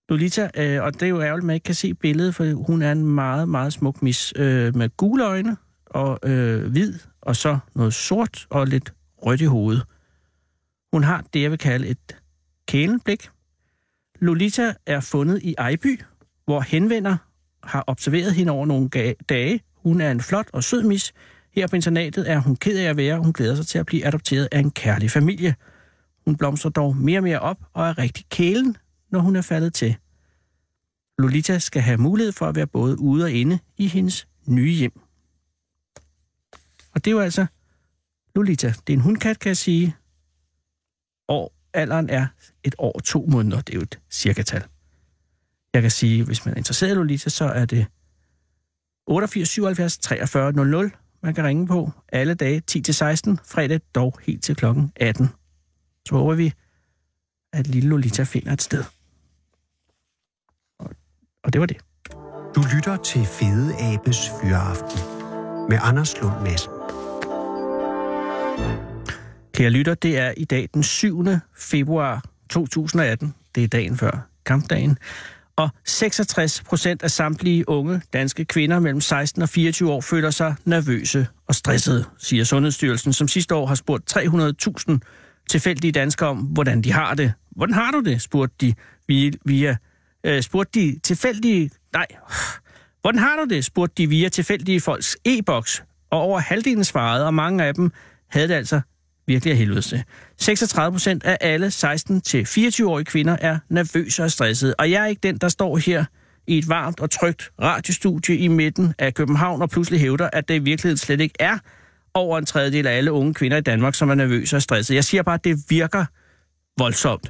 Lolita, 0.09 0.51
øh, 0.57 0.83
og 0.83 0.95
det 0.95 1.03
er 1.03 1.07
jo 1.07 1.21
ærgerligt, 1.21 1.43
at 1.43 1.47
man 1.47 1.55
ikke 1.55 1.65
kan 1.65 1.75
se 1.75 1.95
billedet, 1.95 2.35
for 2.35 2.65
hun 2.67 2.83
er 2.83 2.93
en 2.93 3.07
meget, 3.07 3.49
meget 3.49 3.73
smuk 3.73 4.03
mis 4.03 4.33
øh, 4.37 4.77
med 4.77 4.97
gule 4.97 5.25
øjne 5.27 5.57
og 5.87 6.19
øh, 6.23 6.71
hvid, 6.71 6.95
og 7.23 7.37
så 7.37 7.59
noget 7.75 7.95
sort 7.95 8.47
og 8.51 8.67
lidt 8.67 8.93
rødt 9.19 9.41
i 9.41 9.45
hovedet. 9.45 9.83
Hun 10.93 11.05
har 11.05 11.25
det, 11.35 11.43
jeg 11.43 11.51
vil 11.51 11.59
kalde 11.59 11.89
et 11.89 12.17
kælenblik. 12.69 13.29
Lolita 14.21 14.75
er 14.87 15.01
fundet 15.01 15.43
i 15.43 15.55
Ejby, 15.59 16.01
hvor 16.45 16.61
henvender 16.61 17.17
har 17.63 17.85
observeret 17.87 18.35
hende 18.35 18.53
over 18.53 18.67
nogle 18.67 18.89
ga- 18.97 19.25
dage. 19.29 19.61
Hun 19.77 20.01
er 20.01 20.11
en 20.11 20.21
flot 20.21 20.47
og 20.53 20.65
sød 20.65 20.83
mis. 20.83 21.13
Her 21.55 21.67
på 21.67 21.77
internatet 21.77 22.31
er 22.31 22.39
hun 22.39 22.57
ked 22.57 22.79
af 22.79 22.85
at 22.91 22.97
være, 22.97 23.15
og 23.15 23.25
hun 23.25 23.33
glæder 23.33 23.55
sig 23.55 23.67
til 23.67 23.79
at 23.79 23.87
blive 23.87 24.07
adopteret 24.07 24.49
af 24.53 24.59
en 24.59 24.71
kærlig 24.71 25.11
familie. 25.11 25.55
Hun 26.25 26.37
blomstrer 26.37 26.71
dog 26.71 26.97
mere 26.97 27.19
og 27.19 27.23
mere 27.23 27.39
op 27.41 27.59
og 27.73 27.89
er 27.89 27.99
rigtig 27.99 28.25
kælen, 28.31 28.77
når 29.11 29.21
hun 29.21 29.37
er 29.37 29.43
faldet 29.43 29.75
til. 29.75 29.97
Lolita 31.19 31.59
skal 31.59 31.83
have 31.83 31.99
mulighed 31.99 32.33
for 32.33 32.47
at 32.47 32.55
være 32.55 32.67
både 32.67 33.01
ude 33.01 33.25
og 33.25 33.31
inde 33.31 33.59
i 33.77 33.87
hendes 33.87 34.29
nye 34.47 34.73
hjem. 34.73 35.01
Og 36.95 37.05
det 37.05 37.11
er 37.11 37.13
jo 37.13 37.21
altså 37.21 37.47
Lolita. 38.35 38.69
Det 38.87 38.93
er 38.93 38.97
en 38.97 39.01
hundkat, 39.01 39.39
kan 39.39 39.49
jeg 39.49 39.57
sige. 39.57 39.97
Og 41.29 41.53
alderen 41.75 42.11
er 42.11 42.27
et 42.65 42.75
år 42.79 42.93
og 42.93 43.05
to 43.05 43.27
måneder. 43.29 43.61
Det 43.61 43.73
er 43.73 43.77
jo 43.77 43.83
et 43.83 43.99
cirkatal. 44.11 44.65
Jeg 45.73 45.83
kan 45.83 45.91
sige, 45.91 46.25
hvis 46.25 46.45
man 46.45 46.55
er 46.55 46.59
interesseret 46.59 46.91
i 46.91 46.95
Lolita, 46.95 47.31
så 47.31 47.45
er 47.45 47.65
det 47.65 47.87
88 49.07 49.49
77 49.49 49.99
43 49.99 50.53
00. 50.53 50.91
Man 51.23 51.35
kan 51.35 51.45
ringe 51.45 51.67
på 51.67 51.91
alle 52.09 52.35
dage 52.35 52.63
10-16, 52.71 52.81
fredag 53.45 53.81
dog 53.95 54.19
helt 54.23 54.45
til 54.45 54.57
klokken 54.57 54.93
18. 54.97 55.29
Så 56.09 56.15
håber 56.15 56.35
vi, 56.35 56.53
at 57.53 57.67
lille 57.67 57.89
Lolita 57.89 58.23
finder 58.23 58.53
et 58.53 58.63
sted. 58.63 58.85
Og, 61.47 61.53
det 61.53 61.61
var 61.61 61.67
det. 61.67 61.77
Du 62.57 62.63
lytter 62.75 62.97
til 62.97 63.27
Fede 63.27 63.75
Abes 63.81 64.31
Fyraften 64.41 65.01
med 65.69 65.79
Anders 65.83 66.21
Lund 66.23 66.35
Madsen. 66.43 66.71
Kære 69.55 69.71
lytter, 69.71 69.95
det 69.95 70.19
er 70.19 70.33
i 70.37 70.45
dag 70.45 70.69
den 70.75 70.83
7. 70.83 71.25
februar 71.59 72.25
2018. 72.51 73.35
Det 73.55 73.65
er 73.65 73.69
dagen 73.69 73.97
før 73.97 74.29
kampdagen. 74.47 74.99
Og 75.57 75.69
66 75.85 76.63
procent 76.63 77.03
af 77.03 77.11
samtlige 77.11 77.69
unge 77.69 78.03
danske 78.13 78.45
kvinder 78.45 78.79
mellem 78.79 79.01
16 79.01 79.43
og 79.43 79.49
24 79.49 79.93
år 79.93 80.01
føler 80.01 80.31
sig 80.31 80.55
nervøse 80.65 81.27
og 81.49 81.55
stressede, 81.55 82.05
siger 82.19 82.45
Sundhedsstyrelsen, 82.45 83.13
som 83.13 83.29
sidste 83.29 83.55
år 83.55 83.67
har 83.67 83.75
spurgt 83.75 84.17
300.000 84.17 84.99
tilfældige 85.51 85.93
danskere 85.93 86.29
om, 86.29 86.39
hvordan 86.39 86.83
de 86.83 86.93
har 86.93 87.15
det. 87.15 87.33
Hvordan 87.51 87.75
har 87.75 87.91
du 87.91 88.01
det, 88.01 88.23
spurgte 88.23 88.57
de 88.61 88.75
via 89.45 89.77
øh, 90.27 90.43
spurgte 90.43 90.81
de 90.81 90.99
tilfældige... 91.03 91.71
Nej, 91.93 92.07
hvordan 93.01 93.19
har 93.19 93.37
du 93.37 93.55
det, 93.55 93.65
spurgte 93.65 93.95
de 94.03 94.09
via 94.09 94.29
tilfældige 94.29 94.81
folks 94.81 95.17
e-boks. 95.25 95.83
Og 96.11 96.21
over 96.21 96.39
halvdelen 96.39 96.85
svarede, 96.85 97.27
og 97.27 97.35
mange 97.35 97.65
af 97.65 97.75
dem 97.75 97.93
havde 98.29 98.49
det 98.49 98.55
altså 98.55 98.81
virkelig 99.27 99.53
af 99.53 99.59
helvede 99.59 99.81
til. 99.81 100.05
36 100.39 100.93
procent 100.95 101.25
af 101.25 101.39
alle 101.41 101.67
16-24-årige 101.67 103.05
kvinder 103.05 103.37
er 103.41 103.59
nervøse 103.69 104.25
og 104.25 104.31
stressede. 104.31 104.75
Og 104.79 104.91
jeg 104.91 105.03
er 105.03 105.07
ikke 105.07 105.21
den, 105.23 105.39
der 105.39 105.49
står 105.49 105.77
her 105.77 106.05
i 106.47 106.59
et 106.59 106.69
varmt 106.69 107.01
og 107.01 107.11
trygt 107.11 107.51
radiostudie 107.63 108.37
i 108.37 108.49
midten 108.49 108.95
af 108.99 109.15
København 109.15 109.63
og 109.63 109.71
pludselig 109.71 110.01
hævder, 110.01 110.31
at 110.33 110.49
det 110.49 110.55
i 110.55 110.59
virkeligheden 110.59 110.97
slet 110.97 111.21
ikke 111.21 111.35
er 111.39 111.59
over 112.15 112.39
en 112.39 112.47
tredjedel 112.47 112.87
af 112.87 112.97
alle 112.97 113.13
unge 113.13 113.35
kvinder 113.35 113.57
i 113.57 113.61
Danmark, 113.61 113.95
som 113.95 114.11
er 114.11 114.15
nervøse 114.15 114.57
og 114.57 114.63
stressede. 114.63 114.97
Jeg 114.97 115.05
siger 115.05 115.23
bare, 115.23 115.35
at 115.35 115.45
det 115.45 115.65
virker 115.69 116.05
voldsomt. 116.79 117.29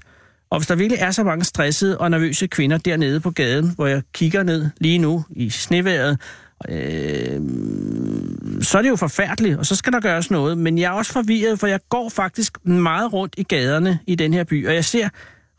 Og 0.50 0.58
hvis 0.58 0.66
der 0.66 0.74
virkelig 0.74 0.98
er 1.00 1.10
så 1.10 1.24
mange 1.24 1.44
stressede 1.44 1.98
og 1.98 2.10
nervøse 2.10 2.46
kvinder 2.46 2.78
dernede 2.78 3.20
på 3.20 3.30
gaden, 3.30 3.72
hvor 3.74 3.86
jeg 3.86 4.02
kigger 4.12 4.42
ned 4.42 4.70
lige 4.78 4.98
nu 4.98 5.24
i 5.30 5.50
sneværet, 5.50 6.20
øh, 6.68 7.40
så 8.62 8.78
er 8.78 8.82
det 8.82 8.88
jo 8.88 8.96
forfærdeligt, 8.96 9.58
og 9.58 9.66
så 9.66 9.76
skal 9.76 9.92
der 9.92 10.00
gøres 10.00 10.30
noget. 10.30 10.58
Men 10.58 10.78
jeg 10.78 10.86
er 10.86 10.90
også 10.92 11.12
forvirret, 11.12 11.60
for 11.60 11.66
jeg 11.66 11.80
går 11.88 12.08
faktisk 12.08 12.66
meget 12.66 13.12
rundt 13.12 13.34
i 13.38 13.42
gaderne 13.42 13.98
i 14.06 14.14
den 14.14 14.34
her 14.34 14.44
by, 14.44 14.66
og 14.66 14.74
jeg 14.74 14.84
ser 14.84 15.08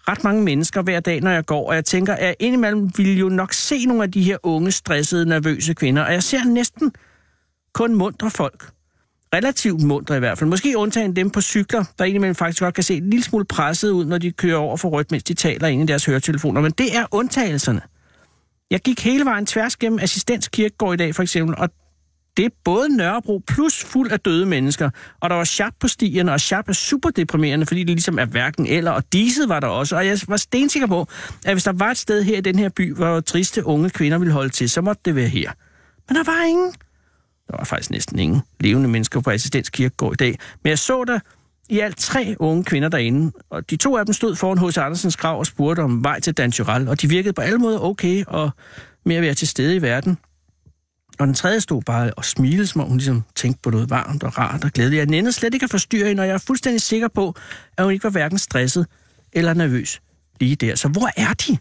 ret 0.07 0.23
mange 0.23 0.43
mennesker 0.43 0.81
hver 0.81 0.99
dag, 0.99 1.21
når 1.21 1.31
jeg 1.31 1.45
går, 1.45 1.69
og 1.69 1.75
jeg 1.75 1.85
tænker, 1.85 2.13
at 2.13 2.25
jeg 2.25 2.35
indimellem 2.39 2.91
vil 2.97 3.19
jo 3.19 3.29
nok 3.29 3.53
se 3.53 3.85
nogle 3.85 4.03
af 4.03 4.11
de 4.11 4.23
her 4.23 4.37
unge, 4.43 4.71
stressede, 4.71 5.25
nervøse 5.25 5.73
kvinder, 5.73 6.03
og 6.03 6.13
jeg 6.13 6.23
ser 6.23 6.43
næsten 6.43 6.91
kun 7.73 7.95
mundre 7.95 8.29
folk. 8.29 8.69
Relativt 9.33 9.81
mundre 9.81 10.15
i 10.15 10.19
hvert 10.19 10.37
fald. 10.37 10.49
Måske 10.49 10.77
undtagen 10.77 11.15
dem 11.15 11.29
på 11.29 11.41
cykler, 11.41 11.83
der 11.99 12.05
indimellem 12.05 12.35
faktisk 12.35 12.61
godt 12.61 12.75
kan 12.75 12.83
se 12.83 12.97
en 12.97 13.09
lille 13.09 13.23
smule 13.23 13.45
presset 13.45 13.89
ud, 13.89 14.05
når 14.05 14.17
de 14.17 14.31
kører 14.31 14.57
over 14.57 14.77
for 14.77 14.89
rødt, 14.89 15.11
mens 15.11 15.23
de 15.23 15.33
taler 15.33 15.67
ind 15.67 15.83
i 15.83 15.85
deres 15.85 16.05
høretelefoner. 16.05 16.61
Men 16.61 16.71
det 16.71 16.97
er 16.97 17.05
undtagelserne. 17.11 17.81
Jeg 18.71 18.79
gik 18.79 19.03
hele 19.03 19.25
vejen 19.25 19.45
tværs 19.45 19.75
gennem 19.75 19.99
Assistens 19.99 20.47
Kirkegård 20.47 20.93
i 20.93 20.97
dag 20.97 21.15
for 21.15 21.23
eksempel, 21.23 21.55
og 21.57 21.69
det 22.37 22.45
er 22.45 22.49
både 22.63 22.97
Nørrebro 22.97 23.41
plus 23.47 23.83
fuld 23.83 24.11
af 24.11 24.19
døde 24.19 24.45
mennesker. 24.45 24.89
Og 25.19 25.29
der 25.29 25.35
var 25.35 25.43
sharp 25.43 25.73
på 25.79 25.87
stierne, 25.87 26.33
og 26.33 26.41
sharp 26.41 26.69
er 26.69 26.73
super 26.73 27.09
deprimerende, 27.09 27.65
fordi 27.65 27.79
det 27.79 27.89
ligesom 27.89 28.19
er 28.19 28.25
hverken 28.25 28.65
eller. 28.67 28.91
Og 28.91 29.13
diset 29.13 29.49
var 29.49 29.59
der 29.59 29.67
også. 29.67 29.95
Og 29.95 30.07
jeg 30.07 30.19
var 30.27 30.37
stensikker 30.37 30.87
på, 30.87 31.07
at 31.45 31.53
hvis 31.53 31.63
der 31.63 31.73
var 31.73 31.91
et 31.91 31.97
sted 31.97 32.23
her 32.23 32.37
i 32.37 32.41
den 32.41 32.59
her 32.59 32.69
by, 32.69 32.95
hvor 32.95 33.19
triste 33.19 33.65
unge 33.65 33.89
kvinder 33.89 34.17
ville 34.17 34.33
holde 34.33 34.49
til, 34.49 34.69
så 34.69 34.81
måtte 34.81 35.01
det 35.05 35.15
være 35.15 35.27
her. 35.27 35.51
Men 36.09 36.15
der 36.15 36.23
var 36.23 36.43
ingen. 36.43 36.73
Der 37.47 37.57
var 37.57 37.63
faktisk 37.63 37.91
næsten 37.91 38.19
ingen 38.19 38.41
levende 38.59 38.89
mennesker 38.89 39.21
på 39.21 39.29
Assistens 39.29 39.69
Kirkegård 39.69 40.13
i 40.13 40.15
dag. 40.15 40.39
Men 40.63 40.69
jeg 40.69 40.79
så 40.79 41.03
der 41.03 41.19
i 41.69 41.79
alt 41.79 41.97
tre 41.97 42.35
unge 42.39 42.63
kvinder 42.63 42.89
derinde, 42.89 43.31
og 43.49 43.69
de 43.69 43.75
to 43.75 43.97
af 43.97 44.05
dem 44.05 44.13
stod 44.13 44.35
foran 44.35 44.57
H.C. 44.57 44.77
Andersens 44.77 45.17
grav 45.17 45.39
og 45.39 45.45
spurgte 45.45 45.79
om 45.79 46.03
vej 46.03 46.19
til 46.19 46.33
Dan 46.33 46.53
og 46.87 47.01
de 47.01 47.09
virkede 47.09 47.33
på 47.33 47.41
alle 47.41 47.57
måder 47.57 47.79
okay 47.79 48.23
og 48.27 48.49
med 49.05 49.15
at 49.15 49.21
være 49.21 49.33
til 49.33 49.47
stede 49.47 49.75
i 49.75 49.81
verden. 49.81 50.17
Og 51.19 51.27
den 51.27 51.33
tredje 51.33 51.61
stod 51.61 51.81
bare 51.81 52.11
og 52.17 52.25
smilede, 52.25 52.67
som 52.67 52.81
om 52.81 52.87
hun 52.87 52.97
ligesom 52.97 53.23
tænkte 53.35 53.61
på 53.63 53.69
noget 53.69 53.89
varmt 53.89 54.23
og 54.23 54.37
rart 54.37 54.63
og 54.63 54.71
glædeligt. 54.71 54.99
Jeg 54.99 55.05
nænder 55.05 55.31
slet 55.31 55.53
ikke 55.53 55.63
at 55.63 55.69
forstyrre 55.69 56.07
hende, 56.07 56.21
og 56.21 56.27
jeg 56.27 56.33
er 56.33 56.37
fuldstændig 56.37 56.81
sikker 56.81 57.07
på, 57.07 57.35
at 57.77 57.83
hun 57.83 57.93
ikke 57.93 58.03
var 58.03 58.09
hverken 58.09 58.37
stresset 58.37 58.87
eller 59.33 59.53
nervøs 59.53 60.01
lige 60.39 60.55
der. 60.55 60.75
Så 60.75 60.87
hvor 60.87 61.09
er 61.17 61.33
de? 61.33 61.57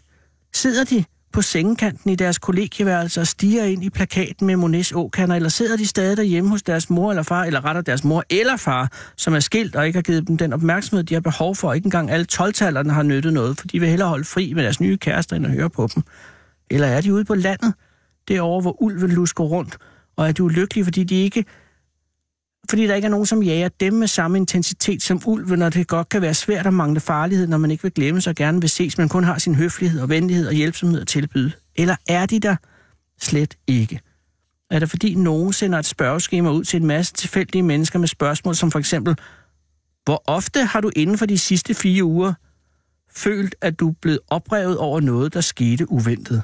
Sidder 0.53 0.83
de 0.83 1.03
på 1.37 1.41
sengekanten 1.41 2.09
i 2.09 2.15
deres 2.15 2.37
kollegieværelse 2.37 3.21
og 3.21 3.27
stiger 3.27 3.63
ind 3.63 3.83
i 3.83 3.89
plakaten 3.89 4.47
med 4.47 4.55
Monets 4.55 4.91
åkander, 4.91 5.35
eller 5.35 5.49
sidder 5.49 5.77
de 5.77 5.87
stadig 5.87 6.17
derhjemme 6.17 6.49
hos 6.49 6.63
deres 6.63 6.89
mor 6.89 7.09
eller 7.09 7.23
far, 7.23 7.43
eller 7.43 7.65
retter 7.65 7.81
deres 7.81 8.03
mor 8.03 8.23
eller 8.29 8.57
far, 8.57 8.91
som 9.15 9.33
er 9.33 9.39
skilt 9.39 9.75
og 9.75 9.87
ikke 9.87 9.97
har 9.97 10.01
givet 10.01 10.27
dem 10.27 10.37
den 10.37 10.53
opmærksomhed, 10.53 11.03
de 11.03 11.13
har 11.13 11.21
behov 11.21 11.55
for, 11.55 11.69
og 11.69 11.75
ikke 11.75 11.85
engang 11.85 12.11
alle 12.11 12.25
12 12.25 12.89
har 12.89 13.03
nyttet 13.03 13.33
noget, 13.33 13.59
for 13.59 13.67
de 13.67 13.79
vil 13.79 13.89
hellere 13.89 14.09
holde 14.09 14.25
fri 14.25 14.53
med 14.53 14.63
deres 14.63 14.79
nye 14.79 14.97
kærester, 14.97 15.35
end 15.35 15.45
at 15.45 15.51
høre 15.51 15.69
på 15.69 15.89
dem. 15.95 16.03
Eller 16.69 16.87
er 16.87 17.01
de 17.01 17.13
ude 17.13 17.25
på 17.25 17.35
landet, 17.35 17.73
derovre, 18.27 18.61
hvor 18.61 18.81
ulven 18.81 19.11
lusker 19.11 19.43
rundt, 19.43 19.77
og 20.15 20.27
er 20.27 20.31
de 20.31 20.43
ulykkelige, 20.43 20.83
fordi 20.83 21.03
de 21.03 21.15
ikke 21.15 21.45
fordi 22.69 22.87
der 22.87 22.95
ikke 22.95 23.05
er 23.05 23.09
nogen, 23.09 23.25
som 23.25 23.43
jager 23.43 23.69
dem 23.79 23.93
med 23.93 24.07
samme 24.07 24.37
intensitet 24.37 25.03
som 25.03 25.21
ulven, 25.25 25.61
og 25.61 25.73
det 25.73 25.87
godt 25.87 26.09
kan 26.09 26.21
være 26.21 26.33
svært 26.33 26.67
at 26.67 26.73
mangle 26.73 26.99
farlighed, 26.99 27.47
når 27.47 27.57
man 27.57 27.71
ikke 27.71 27.83
vil 27.83 27.91
glemme 27.91 28.21
sig 28.21 28.31
og 28.31 28.35
gerne 28.35 28.61
vil 28.61 28.69
ses, 28.69 28.97
men 28.97 29.09
kun 29.09 29.23
har 29.23 29.37
sin 29.37 29.55
høflighed 29.55 30.01
og 30.01 30.09
venlighed 30.09 30.47
og 30.47 30.53
hjælpsomhed 30.53 31.01
at 31.01 31.07
tilbyde. 31.07 31.51
Eller 31.75 31.95
er 32.07 32.25
de 32.25 32.39
der 32.39 32.55
slet 33.21 33.57
ikke? 33.67 33.99
Er 34.71 34.79
det 34.79 34.89
fordi 34.89 35.15
nogen 35.15 35.53
sender 35.53 35.79
et 35.79 35.85
spørgeskema 35.85 36.49
ud 36.51 36.63
til 36.63 36.81
en 36.81 36.87
masse 36.87 37.13
tilfældige 37.13 37.63
mennesker 37.63 37.99
med 37.99 38.07
spørgsmål 38.07 38.55
som 38.55 38.71
for 38.71 38.79
eksempel, 38.79 39.15
hvor 40.05 40.23
ofte 40.27 40.65
har 40.65 40.81
du 40.81 40.91
inden 40.95 41.17
for 41.17 41.25
de 41.25 41.37
sidste 41.37 41.73
fire 41.73 42.03
uger 42.03 42.33
følt, 43.15 43.55
at 43.61 43.79
du 43.79 43.89
er 43.89 43.93
blevet 44.01 44.19
oprevet 44.27 44.77
over 44.77 44.99
noget, 44.99 45.33
der 45.33 45.41
skete 45.41 45.91
uventet? 45.91 46.41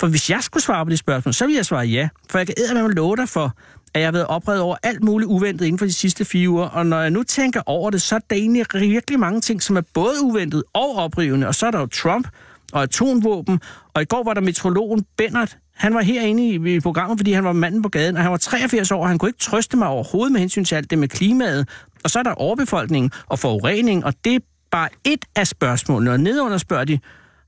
For 0.00 0.06
hvis 0.06 0.30
jeg 0.30 0.38
skulle 0.42 0.62
svare 0.62 0.86
på 0.86 0.90
det 0.90 0.98
spørgsmål, 0.98 1.34
så 1.34 1.44
ville 1.46 1.56
jeg 1.56 1.66
svare 1.66 1.86
ja. 1.86 2.08
For 2.30 2.38
jeg 2.38 2.46
kan 2.46 2.54
eddermame 2.58 2.94
love 2.94 3.16
dig 3.16 3.28
for, 3.28 3.56
at 3.94 4.00
jeg 4.00 4.06
har 4.06 4.12
været 4.12 4.26
oprevet 4.26 4.60
over 4.60 4.76
alt 4.82 5.02
muligt 5.02 5.28
uventet 5.28 5.66
inden 5.66 5.78
for 5.78 5.86
de 5.86 5.92
sidste 5.92 6.24
fire 6.24 6.48
uger. 6.48 6.66
Og 6.66 6.86
når 6.86 7.00
jeg 7.00 7.10
nu 7.10 7.22
tænker 7.22 7.62
over 7.66 7.90
det, 7.90 8.02
så 8.02 8.14
er 8.14 8.18
der 8.30 8.36
egentlig 8.36 8.66
virkelig 8.80 9.20
mange 9.20 9.40
ting, 9.40 9.62
som 9.62 9.76
er 9.76 9.82
både 9.94 10.22
uventet 10.22 10.62
og 10.72 10.96
oprivende. 10.96 11.46
Og 11.46 11.54
så 11.54 11.66
er 11.66 11.70
der 11.70 11.80
jo 11.80 11.86
Trump 11.86 12.28
og 12.72 12.82
atomvåben. 12.82 13.60
Og 13.94 14.02
i 14.02 14.04
går 14.04 14.24
var 14.24 14.34
der 14.34 14.40
metrologen 14.40 15.04
Bennert. 15.16 15.56
Han 15.74 15.94
var 15.94 16.00
herinde 16.00 16.48
i, 16.48 16.74
i 16.76 16.80
programmet, 16.80 17.18
fordi 17.18 17.32
han 17.32 17.44
var 17.44 17.52
manden 17.52 17.82
på 17.82 17.88
gaden, 17.88 18.16
og 18.16 18.22
han 18.22 18.30
var 18.30 18.38
83 18.38 18.90
år, 18.90 19.02
og 19.02 19.08
han 19.08 19.18
kunne 19.18 19.28
ikke 19.28 19.38
trøste 19.38 19.76
mig 19.76 19.88
overhovedet 19.88 20.32
med 20.32 20.40
hensyn 20.40 20.64
til 20.64 20.74
alt 20.74 20.90
det 20.90 20.98
med 20.98 21.08
klimaet. 21.08 21.68
Og 22.04 22.10
så 22.10 22.18
er 22.18 22.22
der 22.22 22.34
overbefolkning 22.34 23.10
og 23.26 23.38
forurening, 23.38 24.04
og 24.04 24.14
det 24.24 24.34
er 24.34 24.40
bare 24.70 24.88
et 25.04 25.24
af 25.36 25.46
spørgsmålene. 25.46 26.12
Og 26.12 26.20
nedunder 26.20 26.58
spørger 26.58 26.84
de, 26.84 26.98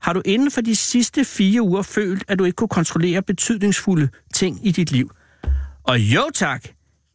har 0.03 0.13
du 0.13 0.21
inden 0.25 0.51
for 0.51 0.61
de 0.61 0.75
sidste 0.75 1.25
fire 1.25 1.61
uger 1.61 1.81
følt, 1.81 2.23
at 2.27 2.39
du 2.39 2.43
ikke 2.43 2.55
kunne 2.55 2.67
kontrollere 2.67 3.21
betydningsfulde 3.21 4.09
ting 4.33 4.67
i 4.67 4.71
dit 4.71 4.91
liv? 4.91 5.11
Og 5.83 5.99
jo 5.99 6.23
tak, 6.33 6.63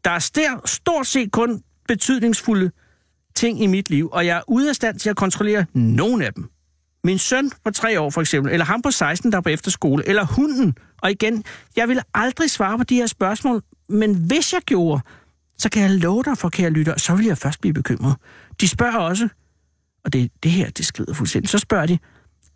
der 0.05 0.11
er 0.11 0.19
stær- 0.19 0.67
stort 0.67 1.07
set 1.07 1.33
kun 1.33 1.63
betydningsfulde 1.89 2.71
ting 3.35 3.63
i 3.63 3.67
mit 3.67 3.91
liv, 3.91 4.09
og 4.13 4.27
jeg 4.27 4.37
er 4.37 4.43
ude 4.49 4.69
af 4.69 4.75
stand 4.75 4.99
til 4.99 5.11
at 5.11 5.17
kontrollere 5.17 5.67
nogen 5.75 6.23
af 6.23 6.33
dem. 6.35 6.51
Min 7.05 7.19
søn 7.19 7.51
på 7.65 7.71
tre 7.71 8.01
år 8.01 8.11
for 8.11 8.21
eksempel, 8.21 8.53
eller 8.53 8.65
ham 8.67 8.83
på 8.83 8.91
16, 8.91 9.33
der 9.33 9.39
er 9.39 9.43
på 9.43 9.49
efterskole, 9.49 10.09
eller 10.09 10.25
hunden. 10.25 10.75
Og 11.03 11.11
igen, 11.11 11.45
jeg 11.77 11.89
vil 11.89 12.01
aldrig 12.15 12.51
svare 12.51 12.79
på 12.79 12.85
de 12.85 12.95
her 12.95 13.07
spørgsmål, 13.07 13.63
men 13.89 14.15
hvis 14.15 14.53
jeg 14.53 14.61
gjorde, 14.61 15.01
så 15.59 15.71
kan 15.71 15.83
jeg 15.83 15.91
love 15.91 16.23
dig 16.23 16.39
for, 16.39 16.49
kære 16.49 16.71
lytter, 16.71 16.99
så 16.99 17.15
vil 17.15 17.27
jeg 17.27 17.39
først 17.39 17.61
blive 17.61 17.75
bekymret. 17.75 18.17
De 18.61 18.69
spørger 18.69 18.99
også, 18.99 19.29
og 20.05 20.13
det, 20.13 20.31
det 20.43 20.51
her, 20.51 20.71
det 20.71 20.87
skrider 20.87 21.15
fuldstændig, 21.15 21.49
så 21.51 21.59
spørger 21.59 21.87
de, 21.87 21.99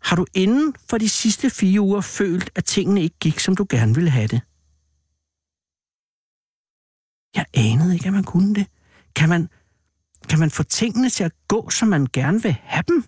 har 0.03 0.15
du 0.15 0.25
inden 0.33 0.75
for 0.89 0.97
de 0.97 1.09
sidste 1.09 1.49
fire 1.49 1.81
uger 1.81 2.01
følt, 2.01 2.49
at 2.55 2.65
tingene 2.65 3.01
ikke 3.01 3.15
gik, 3.19 3.39
som 3.39 3.55
du 3.55 3.65
gerne 3.69 3.95
ville 3.95 4.09
have 4.09 4.27
det? 4.27 4.41
Jeg 7.35 7.45
anede 7.53 7.93
ikke, 7.93 8.07
at 8.07 8.13
man 8.13 8.23
kunne 8.23 8.55
det. 8.55 8.67
Kan 9.15 9.29
man, 9.29 9.49
kan 10.29 10.39
man 10.39 10.51
få 10.51 10.63
tingene 10.63 11.09
til 11.09 11.23
at 11.23 11.31
gå, 11.47 11.69
som 11.69 11.87
man 11.87 12.07
gerne 12.13 12.41
vil 12.41 12.55
have 12.63 12.83
dem? 12.87 13.03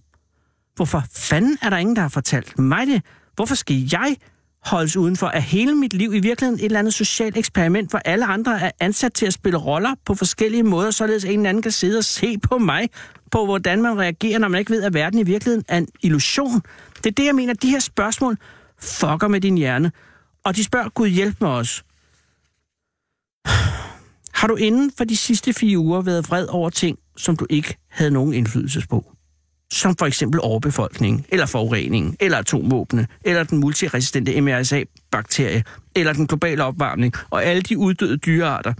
Hvorfor 0.75 1.03
fanden 1.11 1.57
er 1.61 1.69
der 1.69 1.77
ingen, 1.77 1.95
der 1.95 2.01
har 2.01 2.09
fortalt 2.09 2.59
mig 2.59 2.87
det? 2.87 3.01
Hvorfor 3.35 3.55
skal 3.55 3.89
jeg 3.91 4.17
holdes 4.65 4.97
udenfor? 4.97 5.27
Er 5.27 5.39
hele 5.39 5.75
mit 5.75 5.93
liv 5.93 6.13
i 6.13 6.19
virkeligheden 6.19 6.59
et 6.59 6.65
eller 6.65 6.79
andet 6.79 6.93
socialt 6.93 7.37
eksperiment, 7.37 7.89
hvor 7.89 7.99
alle 7.99 8.25
andre 8.25 8.61
er 8.61 8.71
ansat 8.79 9.13
til 9.13 9.25
at 9.25 9.33
spille 9.33 9.57
roller 9.57 9.95
på 10.05 10.15
forskellige 10.15 10.63
måder, 10.63 10.91
således 10.91 11.23
en 11.23 11.39
eller 11.39 11.49
anden 11.49 11.61
kan 11.63 11.71
sidde 11.71 11.97
og 11.97 12.03
se 12.03 12.37
på 12.37 12.57
mig, 12.57 12.89
på 13.31 13.45
hvordan 13.45 13.81
man 13.81 13.99
reagerer, 13.99 14.39
når 14.39 14.47
man 14.47 14.59
ikke 14.59 14.71
ved, 14.71 14.83
at 14.83 14.93
verden 14.93 15.19
i 15.19 15.23
virkeligheden 15.23 15.65
er 15.67 15.77
en 15.77 15.87
illusion? 16.01 16.61
Det 16.97 17.05
er 17.05 17.11
det, 17.11 17.25
jeg 17.25 17.35
mener. 17.35 17.53
De 17.53 17.69
her 17.69 17.79
spørgsmål 17.79 18.37
fucker 18.79 19.27
med 19.27 19.41
din 19.41 19.57
hjerne. 19.57 19.91
Og 20.43 20.55
de 20.55 20.63
spørger, 20.63 20.89
Gud 20.89 21.07
hjælp 21.07 21.41
mig 21.41 21.51
også. 21.51 21.83
Har 24.33 24.47
du 24.47 24.55
inden 24.55 24.91
for 24.97 25.03
de 25.03 25.17
sidste 25.17 25.53
fire 25.53 25.77
uger 25.77 26.01
været 26.01 26.29
vred 26.29 26.47
over 26.47 26.69
ting, 26.69 26.99
som 27.17 27.37
du 27.37 27.45
ikke 27.49 27.77
havde 27.89 28.11
nogen 28.11 28.33
indflydelse 28.33 28.87
på? 28.89 29.14
Som 29.71 29.95
for 29.95 30.05
eksempel 30.05 30.39
overbefolkning, 30.43 31.25
eller 31.29 31.45
forurening, 31.45 32.17
eller 32.19 32.37
atomvåbne, 32.37 33.07
eller 33.25 33.43
den 33.43 33.57
multiresistente 33.57 34.41
MRSA-bakterie, 34.41 35.63
eller 35.95 36.13
den 36.13 36.27
globale 36.27 36.63
opvarmning, 36.63 37.13
og 37.29 37.43
alle 37.43 37.61
de 37.61 37.77
uddøde 37.77 38.17
dyrearter. 38.17 38.73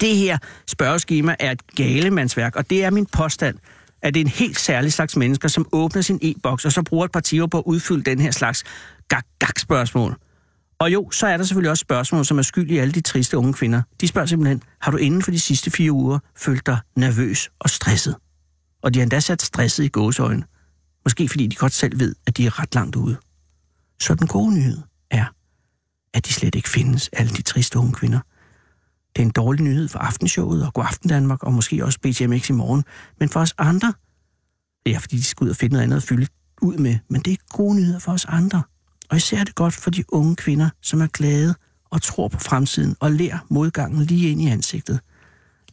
Det 0.00 0.16
her 0.16 0.38
spørgeskema 0.66 1.36
er 1.40 1.50
et 1.50 1.74
galemandsværk, 1.76 2.56
og 2.56 2.70
det 2.70 2.84
er 2.84 2.90
min 2.90 3.06
påstand, 3.06 3.58
at 4.02 4.14
det 4.14 4.20
er 4.20 4.24
en 4.24 4.30
helt 4.30 4.60
særlig 4.60 4.92
slags 4.92 5.16
mennesker, 5.16 5.48
som 5.48 5.66
åbner 5.72 6.02
sin 6.02 6.18
e-boks, 6.22 6.64
og 6.64 6.72
så 6.72 6.82
bruger 6.82 7.04
et 7.04 7.12
par 7.12 7.20
timer 7.20 7.46
på 7.46 7.58
at 7.58 7.64
udfylde 7.66 8.02
den 8.02 8.20
her 8.20 8.30
slags 8.30 8.64
gag-gag-spørgsmål. 9.08 10.16
Og 10.78 10.92
jo, 10.92 11.10
så 11.10 11.26
er 11.26 11.36
der 11.36 11.44
selvfølgelig 11.44 11.70
også 11.70 11.80
spørgsmål, 11.80 12.24
som 12.24 12.38
er 12.38 12.42
skyld 12.42 12.70
i 12.70 12.78
alle 12.78 12.92
de 12.92 13.00
triste 13.00 13.38
unge 13.38 13.52
kvinder. 13.52 13.82
De 14.00 14.08
spørger 14.08 14.26
simpelthen, 14.26 14.62
har 14.80 14.90
du 14.90 14.96
inden 14.96 15.22
for 15.22 15.30
de 15.30 15.40
sidste 15.40 15.70
fire 15.70 15.92
uger 15.92 16.18
følt 16.36 16.66
dig 16.66 16.78
nervøs 16.96 17.50
og 17.60 17.70
stresset? 17.70 18.16
Og 18.82 18.94
de 18.94 18.98
har 18.98 19.02
endda 19.02 19.20
sat 19.20 19.42
stresset 19.42 19.84
i 19.84 19.88
gåseøjne. 19.88 20.44
Måske 21.04 21.28
fordi 21.28 21.46
de 21.46 21.56
godt 21.56 21.72
selv 21.72 22.00
ved, 22.00 22.14
at 22.26 22.36
de 22.36 22.46
er 22.46 22.58
ret 22.60 22.74
langt 22.74 22.96
ude. 22.96 23.16
Så 24.00 24.14
den 24.14 24.26
gode 24.26 24.54
nyhed 24.54 24.78
er, 25.10 25.24
at 26.14 26.26
de 26.26 26.32
slet 26.32 26.54
ikke 26.54 26.68
findes, 26.68 27.10
alle 27.12 27.32
de 27.32 27.42
triste 27.42 27.78
unge 27.78 27.92
kvinder. 27.92 28.20
Det 29.16 29.22
er 29.22 29.26
en 29.26 29.32
dårlig 29.32 29.64
nyhed 29.64 29.88
for 29.88 29.98
aftenshowet 29.98 30.66
og 30.66 30.72
God 30.74 30.84
Aften 30.84 31.08
Danmark, 31.08 31.42
og 31.42 31.52
måske 31.52 31.84
også 31.84 31.98
BTMX 32.00 32.48
i 32.48 32.52
morgen. 32.52 32.84
Men 33.20 33.28
for 33.28 33.40
os 33.40 33.54
andre, 33.58 33.92
ja, 34.86 34.98
fordi 34.98 35.16
de 35.16 35.24
skal 35.24 35.44
ud 35.44 35.50
og 35.50 35.56
finde 35.56 35.72
noget 35.72 35.82
andet 35.82 35.96
at 35.96 36.02
fylde 36.02 36.26
ud 36.62 36.76
med, 36.76 36.98
men 37.08 37.20
det 37.20 37.32
er 37.32 37.36
gode 37.56 37.76
nyheder 37.76 37.98
for 37.98 38.12
os 38.12 38.24
andre. 38.24 38.62
Og 39.10 39.16
især 39.16 39.38
er 39.38 39.44
det 39.44 39.54
godt 39.54 39.74
for 39.74 39.90
de 39.90 40.04
unge 40.08 40.36
kvinder, 40.36 40.70
som 40.82 41.00
er 41.00 41.06
glade 41.06 41.54
og 41.90 42.02
tror 42.02 42.28
på 42.28 42.38
fremtiden 42.38 42.96
og 43.00 43.12
lærer 43.12 43.38
modgangen 43.50 44.04
lige 44.04 44.30
ind 44.30 44.42
i 44.42 44.46
ansigtet. 44.46 45.00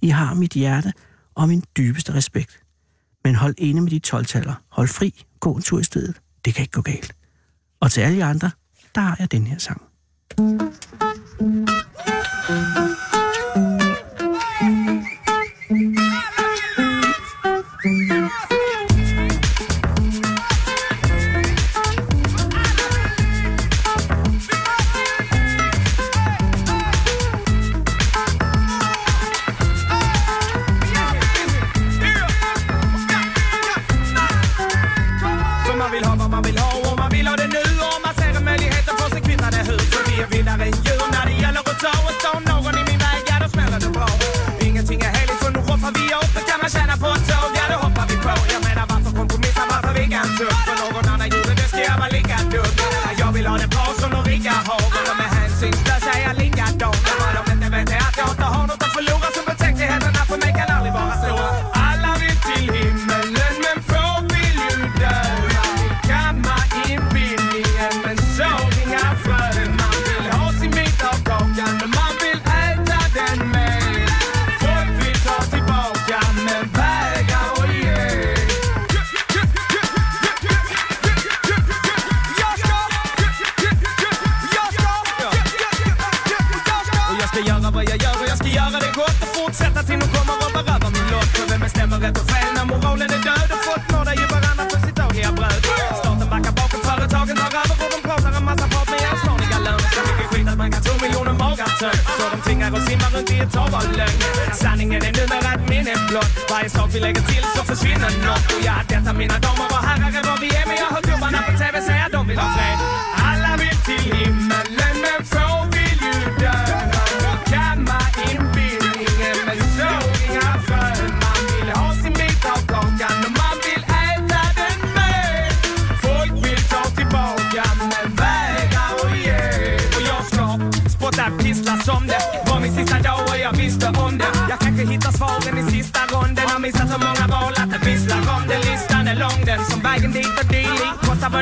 I 0.02 0.10
har 0.10 0.34
mit 0.34 0.54
hjerte 0.54 0.94
og 1.36 1.48
min 1.48 1.64
dybeste 1.78 2.14
respekt. 2.14 2.64
Men 3.30 3.36
hold 3.36 3.56
inde 3.58 3.82
med 3.82 3.92
de 3.92 4.00
12 4.00 4.26
Hold 4.70 4.88
fri. 4.88 5.26
Gå 5.40 5.54
en 5.54 5.62
tur 5.62 5.80
i 5.80 5.84
stedet. 5.84 6.16
Det 6.46 6.54
kan 6.54 6.62
ikke 6.62 6.72
gå 6.72 6.82
galt. 6.82 7.16
Og 7.80 7.92
til 7.92 8.02
alle 8.02 8.18
jer 8.18 8.28
andre, 8.28 8.52
der 8.96 9.02
har 9.02 9.16
jeg 9.20 9.32
den 9.32 9.48
her 9.48 9.58
sang. 9.58 9.82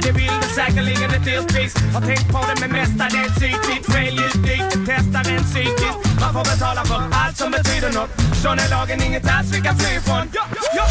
Dealing. 0.02 0.08
Det 0.08 0.12
vill, 0.20 0.32
du 0.42 0.48
är 0.48 0.66
säkerligen 0.66 1.12
ett 1.12 1.26
dyrt 1.26 1.48
pris. 1.54 1.74
Har 1.94 2.02
tänkt 2.02 2.32
på 2.32 2.40
det 2.50 2.56
men 2.62 2.72
mestadels 2.72 3.38
ytligt. 3.38 3.86
Fel 3.94 4.14
ljud 4.14 4.44
dit, 4.44 4.72
det 4.72 4.80
testar 4.86 5.32
en 5.32 5.44
psykiskt. 5.44 6.00
Man 6.20 6.34
får 6.34 6.46
betala 6.54 6.86
för 6.86 7.02
allt 7.12 7.38
som 7.38 7.52
betyder 7.52 7.92
något. 7.94 8.10
Sån 8.44 8.60
är 8.60 8.70
lagen, 8.70 9.04
inget 9.04 9.30
alls 9.30 9.52
vi 9.54 9.62
kan 9.62 9.78
fly 9.80 9.98
ifrån. 9.98 10.26
Jag 10.34 10.90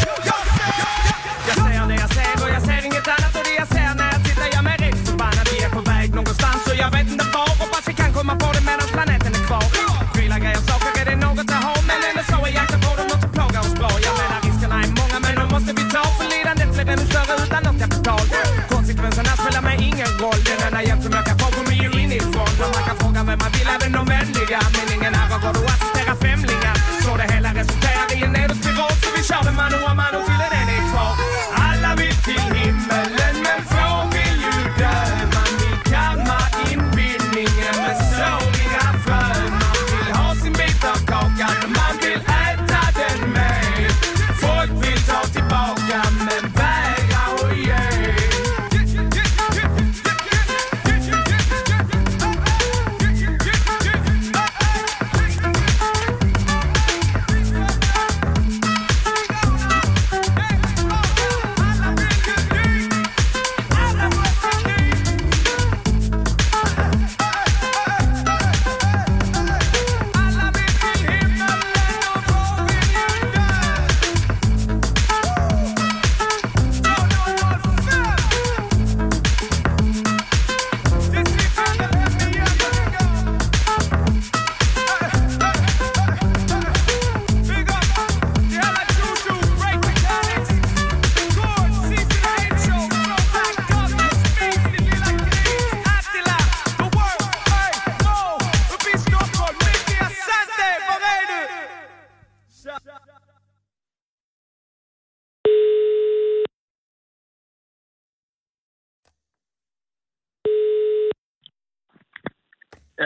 ser 1.55 1.87
det 1.87 1.95
jag 1.95 2.09
ser 2.09 2.43
och 2.43 2.49
jag 2.49 2.61
ser 2.61 2.71
inget 2.71 2.85
annat 2.85 2.86
gillar 23.67 23.79
den 23.79 23.91
nödvändiga 23.91 24.59
Men 24.73 24.81
ingen 24.81 24.86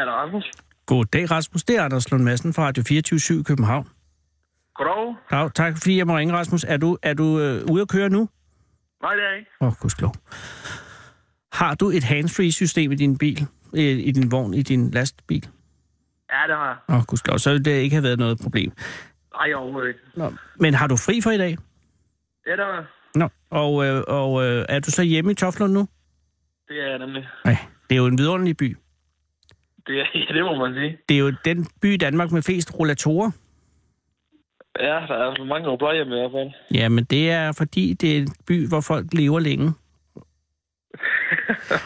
Ja, 0.02 0.06
der 0.06 0.12
er 0.12 0.16
Rasmus. 0.16 0.52
Goddag, 0.86 1.32
Rasmus. 1.32 1.64
Det 1.64 1.78
er 1.78 1.84
Anders 1.84 2.12
Lund 2.12 2.24
Madsen 2.24 2.54
fra 2.54 2.64
Radio 2.64 2.84
24 2.88 3.40
i 3.40 3.44
København. 3.44 3.88
Goddag. 4.76 5.16
Dag, 5.32 5.54
tak 5.54 5.78
fordi 5.78 5.98
jeg 5.98 6.08
må 6.08 6.18
ringe, 6.18 6.34
Rasmus. 6.34 6.64
Er 6.64 6.78
du, 6.78 6.98
er 7.04 7.14
du 7.14 7.40
øh, 7.40 7.72
ude 7.72 7.82
at 7.82 7.88
køre 7.90 8.10
nu? 8.10 8.30
Nej, 9.02 9.16
det 9.16 9.24
er 9.24 9.30
jeg 9.30 9.40
ikke. 9.40 9.52
Åh, 9.62 9.68
oh, 9.68 9.74
gudskelov. 9.80 10.14
Har 11.54 11.76
du 11.76 11.90
et 11.90 12.04
handsfree-system 12.04 12.92
i 12.92 12.96
din 12.96 13.18
bil? 13.18 13.48
I, 13.74 13.92
I 13.92 14.12
din 14.12 14.32
vogn, 14.32 14.54
i 14.54 14.62
din 14.62 14.92
lastbil? 14.92 15.48
Ja, 16.32 16.48
det 16.48 16.56
har 16.56 16.68
jeg. 16.68 16.78
Åh, 16.90 16.96
oh, 16.96 17.04
gudskelov. 17.06 17.40
Så 17.40 17.52
vil 17.52 17.66
det 17.66 17.72
ikke 17.72 17.96
have 17.96 18.04
været 18.04 18.20
noget 18.20 18.40
problem. 18.44 18.72
Nej, 19.34 19.54
overhovedet 19.54 19.88
ikke. 19.88 20.00
Nå. 20.16 20.34
Men 20.60 20.74
har 20.74 20.88
du 20.88 20.96
fri 20.96 21.22
for 21.22 21.32
i 21.32 21.38
dag? 21.38 21.58
Ja, 22.48 22.52
det 22.52 22.66
har 22.66 22.74
jeg. 22.74 22.86
Nå. 23.16 23.30
Og, 23.50 23.86
øh, 23.86 24.04
og 24.08 24.44
øh, 24.46 24.66
er 24.70 24.80
du 24.80 24.92
så 24.92 25.04
hjemme 25.04 25.32
i 25.32 25.36
Toflund 25.36 25.74
nu? 25.74 25.88
Det 26.68 26.84
er 26.84 26.90
jeg 26.90 27.00
nemlig. 27.00 27.28
Nej, 27.46 27.58
det 27.90 27.96
er 27.96 28.00
jo 28.00 28.06
en 28.06 28.18
vidunderlig 28.18 28.58
by. 28.58 28.78
Det, 29.92 29.98
ja, 30.30 30.34
det 30.34 30.44
må 30.44 30.56
man 30.68 30.74
sige. 30.74 30.98
Det 31.10 31.16
er 31.16 31.20
jo 31.20 31.34
den 31.46 31.68
by 31.82 31.94
i 31.94 31.98
Danmark 31.98 32.32
med 32.32 32.42
flest 32.42 32.80
rollatorer. 32.80 33.32
Ja, 34.80 34.86
der 34.86 35.16
er 35.30 35.36
så 35.38 35.44
mange 35.44 35.66
på 35.66 35.76
plejehjem 35.78 36.08
i 36.08 36.10
hvert 36.16 36.32
fald. 36.32 36.50
Ja, 36.82 36.90
men 36.90 37.04
det 37.04 37.32
er 37.32 37.52
fordi, 37.52 37.94
det 37.94 38.14
er 38.18 38.22
en 38.22 38.28
by, 38.48 38.68
hvor 38.68 38.82
folk 38.82 39.06
lever 39.14 39.40
længe. 39.40 39.74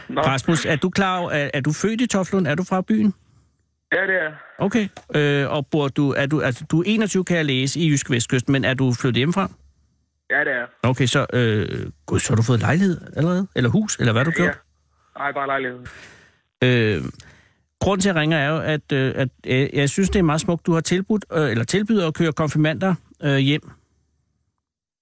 Nå, 0.10 0.22
Rasmus, 0.22 0.66
er 0.66 0.76
du 0.76 0.90
klar 0.90 1.22
er, 1.30 1.50
er 1.54 1.62
du 1.62 1.72
født 1.74 2.02
i 2.02 2.08
Toflund? 2.08 2.48
Er 2.48 2.56
du 2.56 2.64
fra 2.64 2.82
byen? 2.82 3.14
ja, 3.94 4.02
det 4.02 4.16
er. 4.16 4.32
Okay. 4.58 4.88
Øh, 5.16 5.52
og 5.52 5.68
bor 5.68 5.88
du, 5.88 6.12
er 6.12 6.26
du, 6.26 6.42
altså, 6.42 6.66
du 6.72 6.80
er 6.80 6.84
21, 6.88 7.26
kan 7.26 7.38
jeg 7.38 7.46
læse, 7.46 7.80
i 7.80 7.90
Jysk 7.90 8.10
Vestkysten, 8.12 8.52
men 8.52 8.66
er 8.66 8.74
du 8.74 8.94
flyttet 9.02 9.18
hjemmefra? 9.18 9.52
Ja, 10.30 10.40
det 10.40 10.54
er. 10.54 10.66
Okay, 10.84 11.06
så, 11.06 11.26
øh, 11.34 11.92
gud, 12.06 12.20
så 12.20 12.32
har 12.32 12.36
du 12.36 12.42
fået 12.42 12.60
lejlighed 12.60 13.02
allerede? 13.18 13.48
Eller 13.56 13.70
hus? 13.70 13.98
Eller 14.00 14.12
hvad 14.14 14.26
har 14.26 14.32
du 14.32 14.36
Ja. 14.38 14.44
gjort? 14.44 14.60
Nej, 15.18 15.32
bare 15.32 15.48
lejlighed. 15.48 15.80
Øh, 16.64 17.02
grunden 17.80 18.02
til, 18.02 18.10
at 18.10 18.16
jeg 18.16 18.22
ringer, 18.22 18.38
er 18.38 18.50
jo, 18.50 18.60
at, 18.60 18.92
øh, 18.92 19.14
at 19.16 19.30
øh, 19.48 19.70
jeg 19.74 19.90
synes, 19.90 20.10
det 20.10 20.20
er 20.20 20.24
meget 20.24 20.42
smukt, 20.42 20.66
du 20.66 20.74
har 20.74 20.82
tilbudt, 20.82 21.26
øh, 21.34 21.52
eller 21.52 21.64
tilbyder 21.64 22.08
at 22.08 22.14
køre 22.14 22.34
konfirmander 22.34 22.96
øh, 23.24 23.38
hjem. 23.38 23.72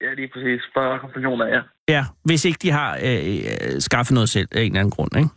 Ja, 0.02 0.14
lige 0.14 0.30
præcis. 0.34 0.62
Bare 0.76 1.00
konfirmationer, 1.00 1.46
ja. 1.46 1.62
Ja, 1.88 2.06
hvis 2.24 2.46
ikke 2.46 2.60
de 2.62 2.72
har 2.72 3.00
øh, 3.04 3.36
øh, 3.36 3.82
skaffet 3.82 4.14
noget 4.14 4.30
selv 4.30 4.48
af 4.52 4.62
en 4.62 4.66
eller 4.66 4.80
anden 4.80 4.92
grund, 4.92 5.18
ikke? 5.18 5.30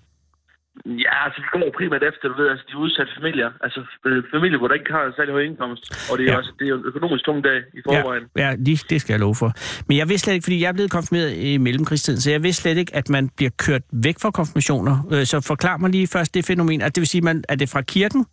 Ja, 0.84 1.24
altså 1.24 1.38
vi 1.42 1.48
går 1.52 1.70
primært 1.78 2.02
efter, 2.10 2.28
du 2.28 2.34
ved, 2.42 2.48
altså 2.50 2.64
de 2.70 2.76
udsatte 2.76 3.12
familier. 3.18 3.50
Altså 3.60 3.80
øh, 4.06 4.22
familier, 4.34 4.58
hvor 4.58 4.68
der 4.68 4.74
ikke 4.74 4.92
har 4.92 5.12
særlig 5.16 5.32
høj 5.32 5.42
indkomst. 5.42 5.82
Og 6.12 6.18
det 6.18 6.24
er, 6.28 6.32
Ja. 6.32 6.36
også, 6.38 6.52
det 6.58 6.68
er 6.68 6.74
en 6.74 6.84
økonomisk 6.84 7.24
tung 7.24 7.44
dag 7.44 7.58
i 7.78 7.80
forvejen. 7.86 8.24
Ja, 8.36 8.48
ja 8.48 8.54
lige, 8.58 8.78
det 8.90 9.00
skal 9.00 9.12
jeg 9.12 9.20
love 9.20 9.34
for. 9.34 9.50
Men 9.88 9.96
jeg 9.96 10.08
vidste 10.08 10.24
slet 10.24 10.34
ikke, 10.34 10.44
fordi 10.44 10.60
jeg 10.62 10.68
er 10.68 10.72
blevet 10.72 10.90
konfirmeret 10.90 11.30
i 11.36 11.58
mellemkrigstiden, 11.58 12.20
så 12.20 12.30
jeg 12.30 12.42
vidste 12.42 12.62
slet 12.62 12.76
ikke, 12.76 12.94
at 12.96 13.08
man 13.08 13.28
bliver 13.36 13.50
kørt 13.66 13.82
væk 14.06 14.16
fra 14.22 14.30
konfirmationer. 14.30 14.96
Øh, 15.12 15.24
Så 15.32 15.36
forklar 15.46 15.76
mig 15.76 15.90
lige 15.90 16.06
først 16.06 16.34
det 16.34 16.44
fænomen. 16.46 16.80
At 16.82 16.94
det 16.94 17.00
vil 17.00 17.08
sige, 17.08 17.22
man, 17.22 17.44
er 17.48 17.54
det 17.54 17.68
fra 17.74 17.82
kirken? 17.82 18.26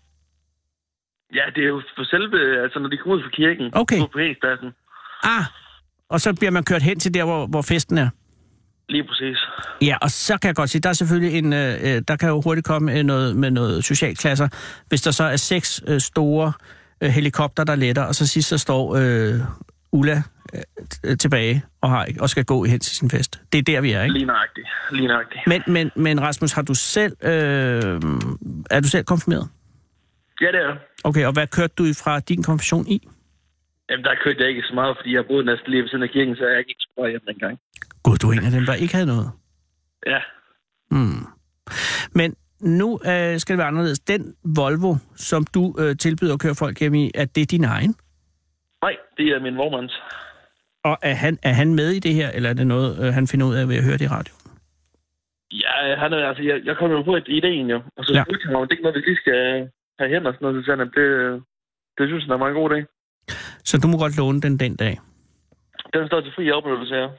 Ja, 1.33 1.45
det 1.55 1.63
er 1.63 1.67
jo 1.67 1.81
for 1.97 2.03
selve, 2.03 2.37
altså 2.63 2.79
når 2.79 2.89
de 2.89 2.97
kommer 2.97 3.15
ud 3.17 3.21
fra 3.23 3.29
kirken. 3.29 3.65
Okay. 3.73 3.99
På. 3.99 4.19
Ah, 5.23 5.45
og 6.09 6.19
så 6.21 6.35
bliver 6.39 6.51
man 6.51 6.63
kørt 6.63 6.81
hen 6.81 6.99
til 6.99 7.13
der, 7.13 7.23
hvor, 7.25 7.47
hvor 7.47 7.61
festen 7.61 7.97
er. 7.97 8.09
Lige 8.89 9.03
præcis. 9.03 9.37
Ja, 9.81 9.97
og 10.01 10.09
så 10.09 10.37
kan 10.37 10.47
jeg 10.47 10.55
godt 10.55 10.69
sige, 10.69 10.81
der 10.81 10.89
er 10.89 10.93
selvfølgelig 10.93 11.37
en, 11.37 11.53
øh, 11.53 11.73
øh, 11.81 12.01
der 12.07 12.15
kan 12.15 12.29
jo 12.29 12.41
hurtigt 12.41 12.67
komme 12.67 12.97
øh, 12.97 13.03
noget 13.03 13.35
med 13.35 13.51
noget 13.51 13.83
socialklasser, 13.83 14.47
hvis 14.87 15.01
der 15.01 15.11
så 15.11 15.23
er 15.23 15.35
seks 15.35 15.83
øh, 15.87 15.99
store 15.99 16.53
øh, 17.03 17.09
helikopter, 17.09 17.63
der 17.63 17.75
letter, 17.75 18.03
og 18.03 18.15
så 18.15 18.27
sidst 18.27 18.49
så 18.49 18.57
står 18.57 18.95
øh, 18.95 19.39
Ulla 19.91 20.23
øh, 21.05 21.17
tilbage 21.17 21.63
og, 21.81 21.89
har, 21.89 22.07
og 22.19 22.29
skal 22.29 22.45
gå 22.45 22.63
hen 22.63 22.79
til 22.79 22.95
sin 22.95 23.09
fest. 23.09 23.41
Det 23.51 23.57
er 23.57 23.63
der, 23.63 23.81
vi 23.81 23.91
er, 23.91 24.03
ikke? 24.03 24.13
Lige 24.13 24.25
nøjagtigt. 24.25 24.67
Lige 24.91 25.07
nøjagtigt. 25.07 25.41
Men, 25.47 25.63
men, 25.67 25.91
men 25.95 26.21
Rasmus, 26.21 26.51
har 26.51 26.61
du 26.61 26.73
selv, 26.73 27.13
øh, 27.21 27.31
er 28.71 28.79
du 28.83 28.87
selv 28.87 29.03
konfirmeret? 29.03 29.49
Ja, 30.41 30.47
det 30.47 30.61
er. 30.61 30.75
Okay, 31.03 31.25
og 31.25 31.33
hvad 31.33 31.47
kørte 31.47 31.73
du 31.77 31.83
fra 32.03 32.19
din 32.19 32.43
konfirmation 32.43 32.87
i? 32.87 33.07
Jamen, 33.89 34.03
der 34.03 34.15
kørte 34.23 34.39
jeg 34.41 34.49
ikke 34.49 34.61
så 34.61 34.73
meget, 34.73 34.97
fordi 34.97 35.15
jeg 35.15 35.25
boede 35.25 35.45
næsten 35.45 35.71
lige 35.71 35.81
ved 35.81 35.89
siden 35.89 36.03
af 36.03 36.09
kirken, 36.09 36.35
så 36.35 36.47
jeg 36.47 36.59
ikke 36.59 36.75
så 36.79 37.07
hjem 37.09 37.25
dengang. 37.27 37.59
Gud, 38.03 38.17
du 38.17 38.27
er 38.29 38.33
en 38.33 38.45
af 38.45 38.51
dem, 38.51 38.65
der 38.65 38.73
ikke 38.73 38.93
havde 38.93 39.07
noget. 39.07 39.31
Ja. 40.07 40.19
Hmm. 40.91 41.25
Men 42.15 42.35
nu 42.61 42.99
øh, 43.05 43.39
skal 43.39 43.53
det 43.53 43.57
være 43.57 43.67
anderledes. 43.67 43.99
Den 43.99 44.35
Volvo, 44.55 44.95
som 45.15 45.45
du 45.55 45.75
øh, 45.79 45.97
tilbyder 45.97 46.33
at 46.33 46.39
køre 46.39 46.55
folk 46.55 46.79
hjem 46.79 46.93
i, 46.93 47.11
er 47.15 47.25
det 47.25 47.51
din 47.51 47.63
egen? 47.63 47.95
Nej, 48.81 48.95
det 49.17 49.27
er 49.27 49.39
min 49.39 49.57
vormands. 49.57 49.93
Og 50.83 50.97
er 51.01 51.13
han, 51.13 51.37
er 51.43 51.53
han 51.53 51.73
med 51.75 51.89
i 51.89 51.99
det 51.99 52.13
her, 52.13 52.29
eller 52.29 52.49
er 52.49 52.53
det 52.53 52.67
noget, 52.67 52.99
øh, 53.07 53.13
han 53.13 53.27
finder 53.27 53.47
ud 53.47 53.55
af 53.55 53.67
ved 53.69 53.75
at 53.77 53.83
høre 53.83 53.97
det 53.97 54.01
i 54.05 54.07
radio? 54.07 54.33
Ja, 55.51 55.95
han 55.95 56.13
er, 56.13 56.27
altså, 56.29 56.43
jeg, 56.43 56.61
jeg 56.65 56.75
kom 56.77 56.91
jo 56.91 57.01
på 57.03 57.15
et 57.15 57.27
idéen 57.37 57.67
jo, 57.73 57.79
og 57.97 58.05
så 58.05 58.11
Ja. 58.13 58.17
ja. 58.19 58.23
spurgte 58.23 58.45
han, 58.47 58.55
om 58.55 58.61
det 58.67 58.71
ikke 58.71 58.83
noget, 58.83 58.95
vi 58.95 59.01
lige 59.09 59.21
skal 59.23 59.69
have 59.99 60.09
hen 60.13 60.25
og 60.27 60.33
sådan 60.33 60.43
noget, 60.45 60.55
så 60.57 60.65
sagde 60.65 60.77
han, 60.79 60.87
at 60.87 60.93
det, 60.99 61.07
det 61.97 62.03
synes 62.09 62.23
han 62.23 62.31
er 62.31 62.35
en 62.35 62.39
meget 62.45 62.55
god 62.59 62.69
idé. 62.71 62.79
Så 63.69 63.73
du 63.83 63.87
må 63.87 63.97
godt 63.97 64.17
låne 64.17 64.41
den 64.41 64.59
den 64.59 64.75
dag. 64.75 64.95
Den 65.93 66.07
står 66.07 66.21
til 66.21 66.31
fri 66.35 66.51
oplevelse 66.51 66.93
her. 66.99 67.09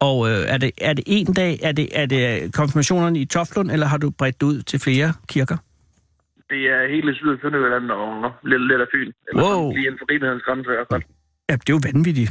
Og 0.00 0.28
øh, 0.30 0.34
er, 0.48 0.58
det, 0.58 0.70
er 0.80 0.92
det 0.92 1.04
en 1.06 1.32
dag, 1.34 1.58
er 1.62 1.72
det, 1.72 1.88
er 1.92 2.06
det 2.06 2.54
konfirmationerne 2.54 3.18
i 3.18 3.24
Toflund, 3.24 3.70
eller 3.70 3.86
har 3.86 3.96
du 3.98 4.10
bredt 4.10 4.42
ud 4.42 4.62
til 4.62 4.80
flere 4.80 5.12
kirker? 5.28 5.56
Det 6.50 6.60
er 6.74 6.88
hele 6.94 7.14
Syd- 7.14 7.28
og 7.28 7.38
Sønderjylland 7.42 7.90
og 7.90 8.32
lidt, 8.44 8.68
lidt 8.68 8.80
af 8.80 8.86
Fyn. 8.94 9.12
Eller 9.28 9.42
Wow. 9.42 9.72
lige 9.74 9.86
inden 9.86 9.98
for 9.98 10.06
rimelighedens 10.10 10.42
grænse 10.42 10.70
i 10.70 10.74
hvert 10.76 10.86
fald. 10.92 11.02
Ja, 11.48 11.54
det 11.54 11.68
er 11.70 11.74
jo 11.74 11.80
vanvittigt. 11.92 12.30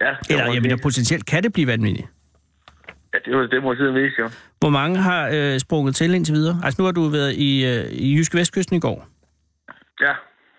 Ja, 0.00 0.10
det 0.22 0.30
Eller, 0.30 0.52
jeg 0.52 0.62
mener, 0.62 0.76
potentielt 0.82 1.26
kan 1.26 1.42
det 1.42 1.52
blive 1.52 1.66
vanvittigt. 1.66 2.08
Ja, 3.14 3.18
det, 3.38 3.50
det 3.50 3.62
må 3.62 3.74
tiden 3.74 3.94
vise 3.94 4.14
jo. 4.18 4.28
Hvor 4.60 4.70
mange 4.70 4.96
har 4.98 5.30
øh, 5.34 5.58
sprunget 5.58 5.94
til 5.94 6.14
indtil 6.14 6.34
videre? 6.34 6.60
Altså, 6.64 6.82
nu 6.82 6.84
har 6.84 6.92
du 6.92 7.08
været 7.08 7.32
i, 7.34 7.66
øh, 7.66 7.84
i 7.92 8.16
Jyske 8.16 8.38
Vestkysten 8.38 8.76
i 8.76 8.80
går. 8.80 9.08
Ja. 10.00 10.12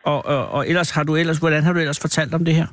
Og, 0.04 0.26
og, 0.26 0.48
og 0.50 0.68
ellers 0.70 0.92
har 0.92 1.04
du 1.04 1.16
ellers, 1.16 1.38
hvordan 1.38 1.64
har 1.64 1.74
du 1.74 1.80
ellers 1.80 2.00
fortalt 2.00 2.34
om 2.34 2.46
det 2.46 2.56
her? 2.56 2.68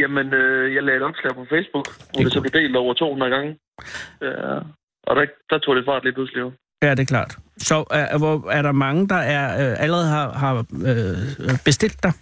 Jamen, 0.00 0.34
øh, 0.34 0.74
jeg 0.74 0.82
lagde 0.82 0.96
et 0.96 1.02
opslag 1.02 1.34
på 1.34 1.44
Facebook, 1.54 1.86
hvor 2.10 2.20
er 2.20 2.24
det 2.24 2.32
så 2.32 2.40
blev 2.40 2.52
delt 2.52 2.76
over 2.76 2.94
200 2.94 3.30
gange. 3.34 3.50
Ja. 4.22 4.58
Og 5.06 5.16
der, 5.16 5.26
der 5.50 5.58
tog 5.58 5.76
det 5.76 5.84
fart 5.84 6.04
lige 6.04 6.12
pludselig 6.12 6.40
jo. 6.40 6.52
Ja, 6.82 6.90
det 6.90 7.00
er 7.00 7.04
klart. 7.04 7.38
Så 7.58 7.84
er, 7.90 8.18
hvor, 8.18 8.50
er 8.50 8.62
der 8.62 8.72
mange, 8.72 9.08
der 9.08 9.22
er, 9.36 9.70
øh, 9.70 9.76
allerede 9.84 10.08
har, 10.08 10.32
har 10.32 10.54
øh, 10.58 11.58
bestilt 11.64 12.02
dig? 12.02 12.12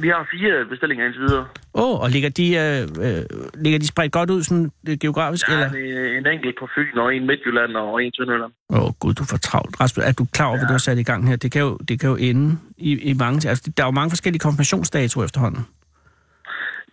Vi 0.00 0.08
har 0.08 0.28
fire 0.34 0.64
bestillinger 0.70 1.06
indtil 1.06 1.22
videre. 1.22 1.46
Åh, 1.74 1.90
oh, 1.90 2.00
og 2.00 2.10
ligger 2.10 2.28
de, 2.28 2.46
øh, 2.64 2.82
øh, 3.06 3.22
ligger 3.64 3.78
de 3.78 3.86
spredt 3.86 4.12
godt 4.12 4.30
ud 4.30 4.42
sådan 4.42 4.70
øh, 4.88 4.98
geografisk? 4.98 5.46
Der 5.46 5.52
eller? 5.52 5.66
er 5.66 6.18
en, 6.18 6.26
en 6.26 6.32
enkelt 6.32 6.56
på 6.60 6.68
Fyn, 6.74 6.98
og 6.98 7.14
en 7.14 7.26
Midtjylland, 7.26 7.76
og 7.76 8.04
en 8.04 8.12
Sønderjylland. 8.14 8.52
Åh 8.70 8.82
oh, 8.82 8.90
gud, 9.00 9.14
du 9.14 9.24
får 9.24 9.36
travlt. 9.36 9.80
Rasmus, 9.80 10.04
er 10.04 10.12
du 10.12 10.26
klar 10.32 10.46
over, 10.46 10.54
ja. 10.54 10.60
hvad 10.60 10.68
du 10.68 10.72
har 10.72 10.78
sat 10.78 10.98
i 10.98 11.02
gang 11.02 11.28
her? 11.28 11.36
Det 11.36 11.52
kan 11.52 11.62
jo, 11.62 11.78
det 11.88 12.00
kan 12.00 12.08
jo 12.10 12.16
ende 12.16 12.58
i, 12.76 13.10
i 13.10 13.12
mange... 13.12 13.48
Altså, 13.48 13.72
der 13.76 13.82
er 13.82 13.86
jo 13.86 13.90
mange 13.90 14.10
forskellige 14.10 14.40
konfirmationsdatoer 14.40 15.24
efterhånden. 15.24 15.66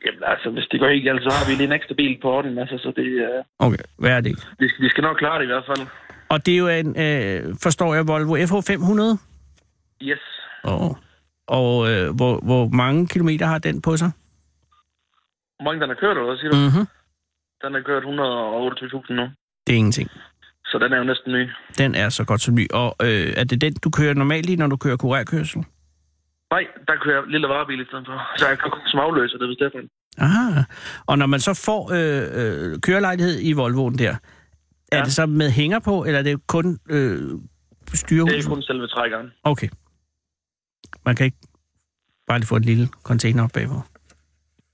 Jamen 0.05 0.23
altså, 0.33 0.49
hvis 0.49 0.67
det 0.71 0.79
går 0.79 0.89
helt 0.89 1.03
galt, 1.03 1.23
så 1.23 1.29
har 1.37 1.45
vi 1.49 1.53
lige 1.55 1.67
en 1.71 1.77
ekstra 1.79 1.93
bil 2.01 2.17
på 2.21 2.27
orden. 2.35 2.57
Altså, 2.57 2.77
så 2.77 2.93
det, 2.95 3.07
øh, 3.27 3.43
Okay, 3.59 3.83
hvad 3.97 4.11
er 4.11 4.21
det 4.21 4.29
ikke? 4.29 4.41
vi, 4.59 4.67
skal, 4.69 4.83
vi 4.85 4.89
skal 4.89 5.01
nok 5.01 5.17
klare 5.17 5.37
det 5.39 5.43
i 5.43 5.51
hvert 5.53 5.65
fald. 5.65 5.87
Og 6.29 6.45
det 6.45 6.53
er 6.53 6.57
jo 6.57 6.67
en, 6.67 6.89
øh, 7.05 7.55
forstår 7.63 7.93
jeg, 7.95 8.07
Volvo 8.07 8.35
FH500. 8.49 9.03
Yes. 10.01 10.23
Oh. 10.63 10.95
Og 11.47 11.91
øh, 11.91 12.15
hvor, 12.15 12.33
hvor 12.49 12.67
mange 12.67 13.07
kilometer 13.07 13.45
har 13.45 13.59
den 13.59 13.81
på 13.81 13.97
sig? 13.97 14.11
Hvor 15.55 15.63
mange 15.63 15.81
den 15.81 15.89
har 15.89 15.95
kørt, 15.95 16.17
eller 16.17 16.29
hvad 16.29 16.37
siger 16.37 16.51
du? 16.51 16.57
Mm-hmm. 16.57 16.87
Den 17.63 17.73
har 17.73 17.81
kørt 17.89 18.03
128.000 18.03 19.13
nu. 19.13 19.23
Det 19.67 19.73
er 19.73 19.77
ingenting. 19.77 20.09
Så 20.65 20.77
den 20.79 20.93
er 20.93 20.97
jo 20.97 21.03
næsten 21.03 21.33
ny. 21.33 21.49
Den 21.77 21.95
er 21.95 22.09
så 22.09 22.25
godt 22.25 22.41
som 22.41 22.55
ny. 22.55 22.67
Og 22.73 22.95
øh, 23.03 23.33
er 23.37 23.43
det 23.43 23.61
den, 23.61 23.73
du 23.83 23.89
kører 23.89 24.13
normalt 24.13 24.49
i, 24.49 24.55
når 24.55 24.67
du 24.67 24.77
kører 24.77 24.97
kurerkørsel? 24.97 25.65
Nej, 26.55 26.63
der 26.87 26.95
kører 27.03 27.15
jeg 27.21 27.23
lille 27.35 27.47
varebil 27.47 27.79
i 27.81 27.85
stedet 27.85 28.05
for. 28.09 28.17
Så 28.37 28.47
jeg 28.49 28.59
kan 28.59 28.69
komme 28.71 28.87
som 28.91 28.99
afløser, 28.99 29.37
det 29.37 29.45
er 29.49 29.63
derfor. 29.65 29.79
Aha. 30.25 30.61
Og 31.09 31.17
når 31.17 31.25
man 31.33 31.39
så 31.39 31.53
får 31.67 31.81
øh, 31.97 32.23
øh, 32.39 32.79
kørelejlighed 32.79 33.35
i 33.41 33.51
Volvoen 33.53 33.97
der, 33.97 34.13
er 34.91 34.97
Ja. 34.97 35.03
det 35.03 35.13
så 35.13 35.25
med 35.25 35.49
hænger 35.51 35.79
på, 35.79 36.03
eller 36.05 36.19
er 36.19 36.23
det 36.23 36.47
kun 36.47 36.79
øh, 36.89 37.19
styrehus? 37.93 38.31
Det 38.31 38.45
er 38.45 38.49
kun 38.49 38.61
selve 38.61 38.87
trækkeren. 38.87 39.27
Okay. 39.43 39.69
Man 41.05 41.15
kan 41.15 41.25
ikke 41.25 41.37
bare 42.27 42.39
lige 42.39 42.47
få 42.47 42.55
en 42.55 42.63
lille 42.71 42.87
container 43.03 43.43
op 43.43 43.49
bagpå. 43.53 43.77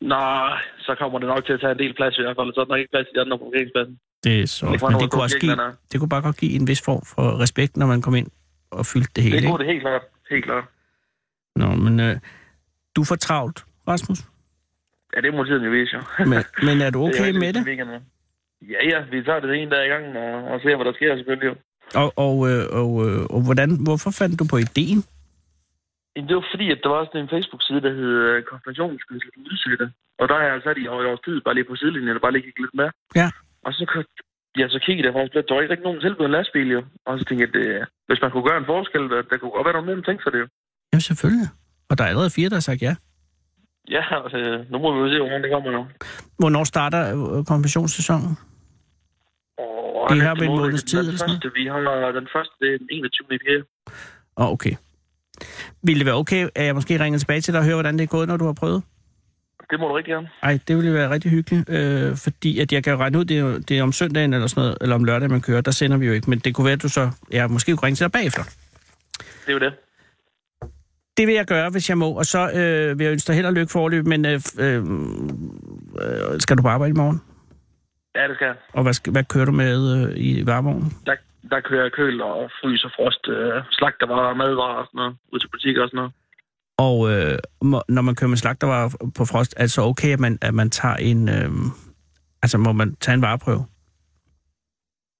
Nej, 0.01 0.57
så 0.79 0.95
kommer 0.99 1.19
det 1.19 1.27
nok 1.27 1.45
til 1.45 1.53
at 1.53 1.59
tage 1.59 1.71
en 1.71 1.79
del 1.79 1.93
plads 1.99 2.17
i 2.17 2.21
hvert 2.21 2.35
fald. 2.39 2.53
Så 2.53 2.59
er 2.61 2.65
der 2.65 2.71
nok 2.73 2.79
ikke 2.79 2.91
plads 2.91 3.07
i 3.11 3.13
de 3.15 3.21
andre 3.21 3.37
parkeringspladsen. 3.37 3.95
Det 4.23 4.41
er 4.41 4.47
så 4.47 4.65
Det 4.65 4.81
men 4.81 4.99
det 5.01 5.11
kunne, 5.11 5.23
også 5.23 5.39
give, 5.39 5.57
det 5.91 5.99
kunne 5.99 6.09
bare 6.09 6.21
godt 6.21 6.37
give 6.37 6.53
en 6.59 6.67
vis 6.67 6.81
form 6.85 7.03
for 7.15 7.39
respekt, 7.43 7.77
når 7.77 7.85
man 7.93 8.01
kom 8.01 8.15
ind 8.15 8.27
og 8.71 8.85
fyldte 8.85 9.11
det 9.15 9.23
hele. 9.23 9.37
Det 9.37 9.45
kunne 9.49 9.57
det 9.63 9.67
helt 9.73 9.81
klart. 9.81 10.01
Helt 10.29 10.45
klart. 10.45 10.63
Nå, 11.55 11.67
men 11.85 11.99
øh, 11.99 12.15
du 12.95 13.03
får 13.03 13.15
travlt, 13.15 13.65
Rasmus. 13.87 14.19
Ja, 15.15 15.21
det 15.21 15.33
må 15.33 15.43
tiden 15.43 15.63
jo 15.63 15.71
vise, 15.71 15.95
jo. 15.95 16.01
Men, 16.31 16.43
men 16.67 16.81
er 16.81 16.89
du 16.89 16.99
Det 17.07 17.19
er 17.19 17.21
okay 17.21 17.31
med 17.43 17.53
det? 17.53 17.65
weekenden. 17.65 18.01
Ja, 18.61 18.79
ja, 18.91 18.99
vi 19.11 19.23
tager 19.23 19.39
det 19.39 19.55
en 19.55 19.69
dag 19.69 19.85
i 19.85 19.89
gangen 19.89 20.17
og, 20.17 20.33
og 20.51 20.61
ser, 20.61 20.75
hvad 20.75 20.85
der 20.85 20.93
sker 20.93 21.15
selvfølgelig. 21.15 21.47
Jo. 21.49 21.55
Og, 22.01 22.09
og, 22.25 22.35
øh, 22.49 22.63
og, 22.81 22.91
øh, 23.05 23.21
og 23.35 23.41
hvordan, 23.45 23.69
hvorfor 23.87 24.11
fandt 24.19 24.39
du 24.39 24.45
på 24.53 24.57
ideen? 24.67 25.01
Jamen, 26.15 26.27
det 26.27 26.35
var 26.35 26.45
fordi, 26.53 26.67
at 26.71 26.79
der 26.83 26.89
var 26.89 27.05
sådan 27.05 27.21
en 27.21 27.33
Facebook-side, 27.35 27.81
der 27.85 27.93
hed 27.99 28.11
øh, 28.27 28.43
Konfirmationskørsel 28.43 29.29
for 29.33 29.41
udsatte. 29.51 29.85
Og 30.19 30.25
der 30.29 30.35
har 30.39 30.45
jeg 30.47 30.61
sat 30.63 30.77
i 30.77 30.87
års 30.87 31.23
tid, 31.25 31.41
bare 31.41 31.55
lige 31.55 31.69
på 31.69 31.75
sidelinjen, 31.75 32.15
og 32.17 32.21
bare 32.21 32.31
lige 32.31 32.61
lidt 32.63 32.75
med. 32.81 32.89
Ja. 33.21 33.27
Og 33.65 33.73
så, 33.73 33.83
ja, 34.59 34.65
så 34.75 34.79
kiggede 34.85 35.07
jeg 35.07 35.13
faktisk, 35.13 35.35
at 35.35 35.45
der 35.47 35.53
var 35.53 35.61
ikke 35.61 35.73
rigtig 35.73 35.87
nogen 35.89 36.01
tilbud 36.01 36.25
en 36.25 36.31
lastbil, 36.37 36.69
jo. 36.77 36.81
Og 37.05 37.19
så 37.19 37.25
tænkte 37.25 37.43
jeg, 37.43 37.51
at 37.55 37.81
øh, 37.81 37.85
hvis 38.07 38.21
man 38.21 38.31
kunne 38.31 38.47
gøre 38.49 38.61
en 38.61 38.71
forskel, 38.73 39.03
der, 39.13 39.21
der 39.29 39.37
kunne 39.37 39.55
godt 39.55 39.65
være 39.65 39.77
nogen 39.77 39.89
mellem 39.89 40.03
tænke 40.03 40.23
sig 40.23 40.31
det, 40.33 40.39
jo. 40.43 40.47
Jamen 40.93 41.01
selvfølgelig. 41.01 41.47
Og 41.89 41.97
der 41.97 42.03
er 42.03 42.07
allerede 42.07 42.29
fire, 42.29 42.49
der 42.49 42.55
har 42.55 42.61
sagt 42.61 42.81
ja. 42.81 42.95
Ja, 43.89 44.23
altså, 44.23 44.65
nu 44.71 44.77
må 44.79 44.93
vi 44.93 44.99
jo 44.99 45.09
se, 45.13 45.19
hvordan 45.19 45.43
det 45.43 45.51
kommer 45.51 45.71
nu. 45.71 45.85
Hvornår 46.39 46.63
starter 46.63 47.01
øh, 47.09 47.45
konfirmationssæsonen? 47.45 48.37
Og 49.57 50.09
Det 50.09 50.17
næste 50.17 50.27
har 50.27 50.35
vi 50.35 50.45
en 50.45 50.47
måned, 50.47 50.63
måneds 50.63 50.83
tid, 50.83 50.99
eller 50.99 51.17
sådan 51.17 51.29
første, 51.29 51.51
vi 51.55 51.65
har 51.67 52.11
den 52.19 52.27
første, 52.35 52.53
det 52.59 52.73
er 52.73 52.77
den 52.77 52.87
21. 52.91 53.27
i 53.31 53.37
4. 53.47 53.63
Åh, 54.37 54.45
oh, 54.45 54.51
okay. 54.51 54.75
Ville 55.83 55.99
det 55.99 56.05
være 56.05 56.15
okay, 56.15 56.47
at 56.55 56.65
jeg 56.65 56.75
måske 56.75 56.99
ringer 56.99 57.19
tilbage 57.19 57.41
til 57.41 57.53
dig 57.53 57.59
og 57.59 57.65
hører, 57.65 57.75
hvordan 57.75 57.97
det 57.97 58.03
er 58.03 58.07
gået, 58.07 58.27
når 58.27 58.37
du 58.37 58.45
har 58.45 58.53
prøvet? 58.53 58.83
Det 59.71 59.79
må 59.79 59.87
du 59.87 59.93
rigtig 59.93 60.11
gerne. 60.13 60.29
Ej, 60.43 60.59
det 60.67 60.77
ville 60.77 60.93
være 60.93 61.09
rigtig 61.09 61.31
hyggeligt, 61.31 61.69
øh, 61.69 62.17
fordi 62.17 62.59
at 62.59 62.73
jeg 62.73 62.83
kan 62.83 62.93
jo 62.93 62.99
regne 62.99 63.19
ud, 63.19 63.25
det 63.25 63.39
er, 63.39 63.59
det 63.59 63.79
er 63.79 63.83
om 63.83 63.91
søndagen 63.91 64.33
eller 64.33 64.47
sådan 64.47 64.61
noget, 64.61 64.77
eller 64.81 64.95
om 64.95 65.03
lørdag, 65.03 65.29
man 65.29 65.41
kører, 65.41 65.61
der 65.61 65.71
sender 65.71 65.97
vi 65.97 66.05
jo 66.05 66.13
ikke, 66.13 66.29
men 66.29 66.39
det 66.39 66.55
kunne 66.55 66.65
være, 66.65 66.73
at 66.73 66.81
du 66.81 66.89
så, 66.89 67.11
jeg 67.31 67.49
måske 67.49 67.71
kunne 67.71 67.85
ringe 67.87 67.95
til 67.95 68.03
dig 68.03 68.11
bagefter. 68.11 68.43
Det 69.45 69.47
er 69.47 69.53
jo 69.53 69.59
det. 69.59 69.73
Det 71.17 71.27
vil 71.27 71.35
jeg 71.35 71.45
gøre, 71.45 71.69
hvis 71.69 71.89
jeg 71.89 71.97
må, 71.97 72.09
og 72.09 72.25
så 72.25 72.51
øh, 72.51 72.99
vil 72.99 73.03
jeg 73.05 73.11
ønske 73.11 73.27
dig 73.27 73.35
held 73.35 73.45
og 73.45 73.53
lykke 73.53 73.71
forløb, 73.71 74.05
men 74.05 74.25
øh, 74.25 74.39
øh, 74.59 74.75
øh, 74.75 76.39
skal 76.39 76.57
du 76.57 76.61
på 76.61 76.67
arbejde 76.67 76.89
i 76.89 76.97
morgen? 76.97 77.21
Ja, 78.15 78.27
det 78.27 78.35
skal 78.35 78.45
jeg. 78.45 78.55
Og 78.73 78.83
hvad, 78.83 79.11
hvad 79.11 79.23
kører 79.23 79.45
du 79.45 79.51
med 79.51 79.79
øh, 79.95 80.13
i 80.15 80.45
varevognen? 80.45 80.93
Der, 81.05 81.15
der 81.49 81.59
kører 81.59 81.83
jeg 81.83 81.91
køl 81.91 82.21
og 82.21 82.51
frys 82.61 82.83
og 82.83 82.91
frost, 82.95 83.27
øh, 83.27 83.63
slagtervarer, 83.71 84.33
madvarer 84.35 84.75
og 84.81 84.85
sådan 84.85 84.97
noget, 84.97 85.15
ud 85.33 85.39
til 85.39 85.47
butikker 85.47 85.81
og 85.83 85.89
sådan 85.89 85.97
noget. 85.97 86.13
Og 86.77 86.97
øh, 87.11 87.37
når 87.89 88.01
man 88.01 88.15
kører 88.15 88.29
med 88.29 88.37
slagtervarer 88.37 88.89
på 89.17 89.25
frost, 89.25 89.53
er 89.57 89.61
det 89.61 89.71
så 89.71 89.81
okay, 89.81 90.13
at 90.13 90.19
man, 90.19 90.37
at 90.41 90.53
man 90.53 90.69
tager 90.69 90.95
en... 90.95 91.29
Øh, 91.29 91.49
altså, 92.43 92.57
må 92.57 92.71
man 92.71 92.95
tage 92.95 93.15
en 93.15 93.21
vareprøve? 93.21 93.65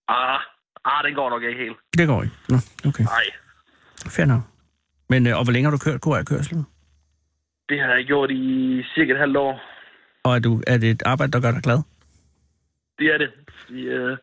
Ah, 0.07 0.39
ah, 0.85 1.03
den 1.05 1.15
går 1.15 1.29
nok 1.29 1.43
ikke 1.43 1.59
helt. 1.63 1.77
Det 1.97 2.07
går 2.07 2.23
ikke. 2.23 2.35
Nå, 2.49 2.57
okay. 2.89 3.03
Nej, 3.03 3.23
Fair 4.07 4.25
nok. 4.25 4.41
Men, 5.11 5.27
øh, 5.27 5.37
og 5.37 5.43
hvor 5.43 5.53
længe 5.53 5.65
har 5.67 5.75
du 5.77 5.83
kørt 5.85 6.01
KR-kørselen? 6.05 6.63
det 7.71 7.79
har 7.79 7.93
jeg 7.97 8.05
gjort 8.05 8.31
i 8.31 8.45
cirka 8.93 9.11
et 9.13 9.19
halvt 9.19 9.37
år. 9.37 9.53
Og 10.23 10.31
er, 10.35 10.39
du, 10.39 10.51
er 10.67 10.77
det 10.77 10.89
et 10.89 11.03
arbejde, 11.05 11.31
der 11.31 11.41
gør 11.45 11.51
dig 11.51 11.63
glad? 11.67 11.79
Det 12.99 13.07
er 13.13 13.17
det. 13.23 13.31
Fordi, 13.59 13.81
øh, 13.95 14.17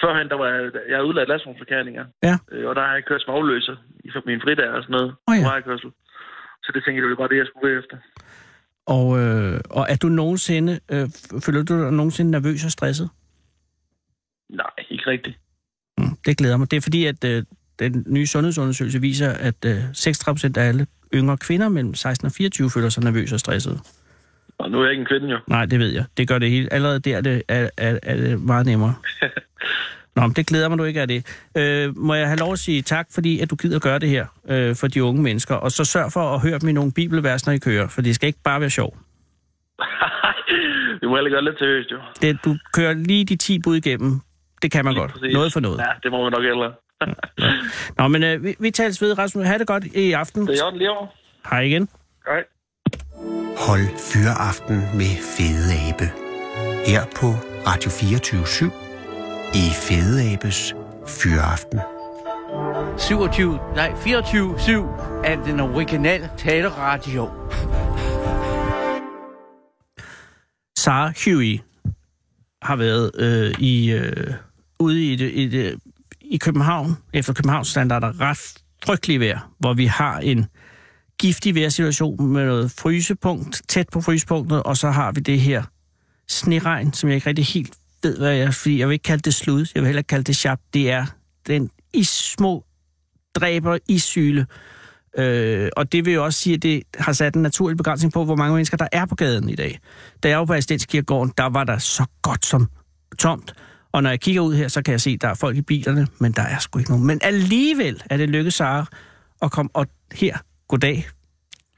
førhen, 0.00 0.28
der 0.28 0.38
var 0.42 0.48
jeg, 0.54 0.62
jeg 0.90 0.96
er 0.98 1.08
udlært 1.08 1.28
lastvognmekaniker. 1.28 2.04
Ja. 2.22 2.34
Øh, 2.52 2.68
og 2.68 2.74
der 2.76 2.82
har 2.86 2.94
jeg 2.94 3.04
kørt 3.04 3.22
som 3.22 3.34
afløser 3.34 3.76
i 4.04 4.08
min 4.26 4.40
fridag 4.44 4.68
og 4.76 4.82
sådan 4.82 4.96
noget. 4.96 5.10
Åh, 5.28 5.36
ja. 5.38 5.44
Vejkørsel. 5.50 5.90
Så 6.64 6.68
det 6.74 6.80
tænkte 6.82 6.96
jeg, 6.96 7.02
det 7.02 7.10
var 7.10 7.22
bare 7.22 7.32
det, 7.34 7.42
jeg 7.42 7.46
skulle 7.50 7.78
efter. 7.78 7.96
Og, 8.96 9.06
øh, 9.22 9.60
og 9.78 9.84
er 9.92 9.98
du 10.02 10.08
nogensinde... 10.08 10.72
Øh, 10.92 11.06
føler 11.44 11.62
du 11.62 11.74
dig 11.82 11.92
nogensinde 11.92 12.30
nervøs 12.30 12.64
og 12.64 12.70
stresset? 12.70 13.08
Nej, 14.48 14.74
ikke 14.90 15.06
rigtigt. 15.06 15.36
Mm, 15.98 16.14
det 16.26 16.38
glæder 16.38 16.56
mig. 16.56 16.70
Det 16.70 16.76
er 16.76 16.86
fordi, 16.88 17.06
at 17.06 17.24
øh, 17.24 17.42
den 17.88 18.04
nye 18.08 18.26
sundhedsundersøgelse 18.26 19.00
viser, 19.00 19.30
at 19.32 19.64
øh, 19.66 19.76
36 19.92 20.34
procent 20.34 20.56
af 20.56 20.68
alle 20.68 20.86
yngre 21.14 21.36
kvinder 21.36 21.68
mellem 21.68 21.94
16 21.94 22.26
og 22.26 22.32
24 22.32 22.70
føler 22.70 22.88
sig 22.88 23.04
nervøse 23.04 23.34
og 23.34 23.40
stressede. 23.40 23.78
Og 24.58 24.70
nu 24.70 24.78
er 24.80 24.82
jeg 24.84 24.90
ikke 24.92 25.00
en 25.00 25.06
kvinde, 25.06 25.28
jo. 25.28 25.38
Nej, 25.48 25.66
det 25.66 25.78
ved 25.78 25.92
jeg. 25.92 26.04
Det 26.16 26.28
gør 26.28 26.38
det 26.38 26.50
hele. 26.50 26.72
Allerede 26.72 27.00
der 27.00 27.16
er 27.16 27.20
det, 27.20 27.42
er, 27.48 27.68
er, 27.76 27.98
er 28.02 28.16
det 28.16 28.40
meget 28.42 28.66
nemmere. 28.66 28.94
Nå, 30.16 30.22
men 30.22 30.32
det 30.32 30.46
glæder 30.46 30.68
mig, 30.68 30.78
du 30.78 30.84
ikke 30.84 31.00
er 31.00 31.06
det. 31.06 31.26
Øh, 31.56 31.98
må 31.98 32.14
jeg 32.14 32.26
have 32.26 32.38
lov 32.38 32.52
at 32.52 32.58
sige 32.58 32.82
tak, 32.82 33.06
fordi 33.14 33.40
at 33.40 33.50
du 33.50 33.56
gider 33.56 33.78
gøre 33.78 33.98
det 33.98 34.08
her 34.08 34.26
øh, 34.48 34.76
for 34.76 34.86
de 34.86 35.04
unge 35.04 35.22
mennesker. 35.22 35.54
Og 35.54 35.72
så 35.72 35.84
sørg 35.84 36.12
for 36.12 36.34
at 36.34 36.40
høre 36.40 36.58
dem 36.58 36.68
i 36.68 36.72
nogle 36.72 36.92
bibelvers, 36.92 37.46
når 37.46 37.52
I 37.52 37.58
kører, 37.58 37.88
for 37.88 38.02
det 38.02 38.14
skal 38.14 38.26
ikke 38.26 38.38
bare 38.44 38.60
være 38.60 38.70
sjov. 38.70 38.96
vi 41.00 41.06
må 41.06 41.14
heller 41.16 41.30
gøre 41.30 41.44
lidt 41.44 41.58
seriøst, 41.58 41.90
jo. 41.92 41.98
Det, 42.22 42.38
du 42.44 42.56
kører 42.72 42.94
lige 42.94 43.24
de 43.24 43.36
10 43.36 43.58
bud 43.58 43.76
igennem. 43.76 44.20
Det 44.62 44.70
kan 44.72 44.84
man 44.84 44.94
Lige 44.94 45.00
godt. 45.00 45.12
præcis. 45.12 45.32
Noget 45.34 45.52
for 45.52 45.60
noget. 45.60 45.78
Ja, 45.78 45.92
det 46.02 46.10
må 46.10 46.22
man 46.22 46.32
nok 46.32 46.42
heller. 46.42 46.70
Nå, 47.98 48.08
men 48.08 48.22
øh, 48.22 48.44
vi, 48.44 48.56
vi 48.58 48.70
tales 48.70 49.02
ved, 49.02 49.18
Rasmus. 49.18 49.46
Ha' 49.46 49.58
det 49.58 49.66
godt 49.66 49.84
i 49.84 50.12
aften. 50.12 50.46
Det 50.46 50.60
er 50.60 50.70
jo 50.72 50.78
lige 50.78 50.90
over. 50.90 51.06
Hej 51.50 51.60
igen. 51.60 51.88
Hej. 52.26 52.44
Hold 53.56 53.98
Fyraften 53.98 54.76
med 54.94 55.16
Fede 55.36 55.88
Abe. 55.88 56.10
Her 56.86 57.04
på 57.16 57.26
Radio 57.66 57.90
24 57.90 58.70
i 59.54 59.64
Fede 59.74 60.32
Abes 60.32 60.74
Fyraften. 61.06 61.80
27, 62.98 63.58
nej 63.74 63.90
24-7 63.90 65.24
af 65.24 65.38
den 65.44 65.60
originale 65.60 66.30
taleradio. 66.38 67.28
Sarah 70.78 71.14
Huey 71.24 71.58
har 72.62 72.76
været 72.76 73.10
øh, 73.18 73.54
i, 73.58 73.92
øh, 73.92 74.34
ude 74.78 75.12
i, 75.12 75.16
det, 75.16 75.30
i, 75.34 75.48
det, 75.48 75.78
i 76.30 76.36
København, 76.36 76.96
efter 77.12 77.32
Københavns 77.32 77.68
standarder, 77.68 78.20
ret 78.20 78.54
frygtelig 78.84 79.20
vejr, 79.20 79.50
hvor 79.58 79.74
vi 79.74 79.86
har 79.86 80.18
en 80.18 80.46
giftig 81.18 81.54
vejrsituation 81.54 82.26
med 82.26 82.46
noget 82.46 82.70
frysepunkt, 82.70 83.62
tæt 83.68 83.88
på 83.92 84.00
frysepunktet, 84.00 84.62
og 84.62 84.76
så 84.76 84.90
har 84.90 85.12
vi 85.12 85.20
det 85.20 85.40
her 85.40 85.62
sneregn, 86.28 86.92
som 86.92 87.08
jeg 87.08 87.14
ikke 87.14 87.28
rigtig 87.28 87.46
helt 87.46 87.74
ved, 88.02 88.18
hvad 88.18 88.34
jeg 88.34 88.54
fordi 88.54 88.78
jeg 88.78 88.88
vil 88.88 88.92
ikke 88.92 89.02
kalde 89.02 89.22
det 89.22 89.34
slud, 89.34 89.66
jeg 89.74 89.82
vil 89.82 89.86
heller 89.86 90.00
ikke 90.00 90.08
kalde 90.08 90.24
det 90.24 90.36
sharp. 90.36 90.60
Det 90.74 90.90
er 90.90 91.06
den 91.46 91.70
is 91.92 92.08
små 92.08 92.64
dræber 93.34 93.78
isyle, 93.88 94.46
Øh, 95.18 95.68
og 95.76 95.92
det 95.92 96.04
vil 96.04 96.14
jo 96.14 96.24
også 96.24 96.40
sige, 96.40 96.54
at 96.54 96.62
det 96.62 96.82
har 96.98 97.12
sat 97.12 97.34
en 97.34 97.42
naturlig 97.42 97.76
begrænsning 97.76 98.12
på, 98.12 98.24
hvor 98.24 98.36
mange 98.36 98.54
mennesker 98.54 98.76
der 98.76 98.88
er 98.92 99.06
på 99.06 99.14
gaden 99.14 99.48
i 99.48 99.54
dag. 99.54 99.78
Da 100.22 100.28
jeg 100.28 100.38
var 100.38 100.44
på 100.44 100.52
Astenskirkegården, 100.52 101.32
der 101.38 101.46
var 101.46 101.64
der 101.64 101.78
så 101.78 102.04
godt 102.22 102.46
som 102.46 102.68
tomt. 103.18 103.54
Og 103.92 104.02
når 104.02 104.10
jeg 104.10 104.20
kigger 104.20 104.40
ud 104.40 104.54
her, 104.54 104.68
så 104.68 104.82
kan 104.82 104.92
jeg 104.92 105.00
se, 105.00 105.10
at 105.10 105.22
der 105.22 105.28
er 105.28 105.34
folk 105.34 105.56
i 105.56 105.62
bilerne, 105.62 106.06
men 106.18 106.32
der 106.32 106.42
er 106.42 106.58
sgu 106.58 106.78
ikke 106.78 106.90
nogen. 106.90 107.06
Men 107.06 107.18
alligevel 107.22 108.02
er 108.10 108.16
det 108.16 108.28
lykkedes 108.30 108.54
Sara 108.54 108.86
at 109.42 109.50
komme 109.50 109.70
og 109.74 109.86
her. 110.12 110.38
Goddag. 110.68 111.08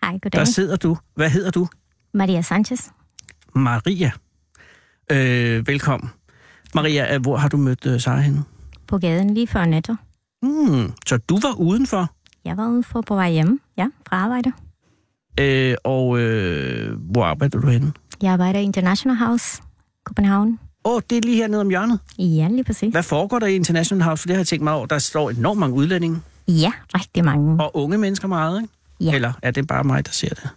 Hej, 0.02 0.12
goddag. 0.12 0.38
Der 0.38 0.44
sidder 0.44 0.76
du. 0.76 0.96
Hvad 1.14 1.30
hedder 1.30 1.50
du? 1.50 1.68
Maria 2.14 2.42
Sanchez. 2.42 2.88
Maria. 3.54 4.10
Øh, 5.12 5.66
velkommen. 5.66 6.10
Maria, 6.74 7.14
øh, 7.14 7.20
hvor 7.22 7.36
har 7.36 7.48
du 7.48 7.56
mødt 7.56 7.86
øh, 7.86 8.00
Sara 8.00 8.20
henne? 8.20 8.42
På 8.86 8.98
gaden 8.98 9.34
lige 9.34 9.46
før 9.46 9.64
netto. 9.64 9.94
Mm, 10.42 10.92
så 11.06 11.16
du 11.16 11.38
var 11.40 11.54
udenfor? 11.58 12.14
Jeg 12.44 12.56
var 12.56 12.68
ude 12.68 12.82
for 12.82 13.00
på 13.00 13.14
vej 13.14 13.30
hjem, 13.30 13.60
ja, 13.76 13.86
fra 14.08 14.16
arbejde. 14.16 14.52
Øh, 15.40 15.76
og 15.84 16.18
øh, 16.20 16.98
hvor 16.98 17.24
arbejder 17.24 17.60
du 17.60 17.66
henne? 17.66 17.92
Jeg 18.22 18.32
arbejder 18.32 18.60
i 18.60 18.62
International 18.62 19.16
House, 19.16 19.62
København. 20.04 20.58
Åh, 20.85 20.95
oh, 20.95 21.01
det 21.11 21.18
er 21.18 21.22
lige 21.22 21.37
hernede 21.37 21.61
om 21.61 21.68
hjørnet. 21.68 21.99
Ja, 22.18 22.49
lige 22.49 22.64
præcis. 22.64 22.93
Hvad 22.93 23.03
foregår 23.03 23.39
der 23.39 23.47
i 23.47 23.55
International 23.55 24.05
House? 24.05 24.20
For 24.20 24.26
det 24.26 24.37
har 24.37 24.41
jeg 24.41 24.47
tænkt 24.47 24.64
mig 24.64 24.72
over. 24.72 24.87
Der 24.87 24.99
står 24.99 25.30
enormt 25.30 25.61
mange 25.61 25.76
udlændinge. 25.76 26.20
Ja, 26.49 26.72
rigtig 26.95 27.24
mange. 27.24 27.64
Og 27.64 27.76
unge 27.76 27.99
mennesker 27.99 28.28
meget, 28.28 28.62
ikke? 28.62 28.74
Ja. 29.01 29.14
Eller 29.14 29.33
er 29.43 29.51
det 29.51 29.66
bare 29.66 29.85
mig, 29.85 30.07
der 30.07 30.12
ser 30.12 30.28
det? 30.28 30.51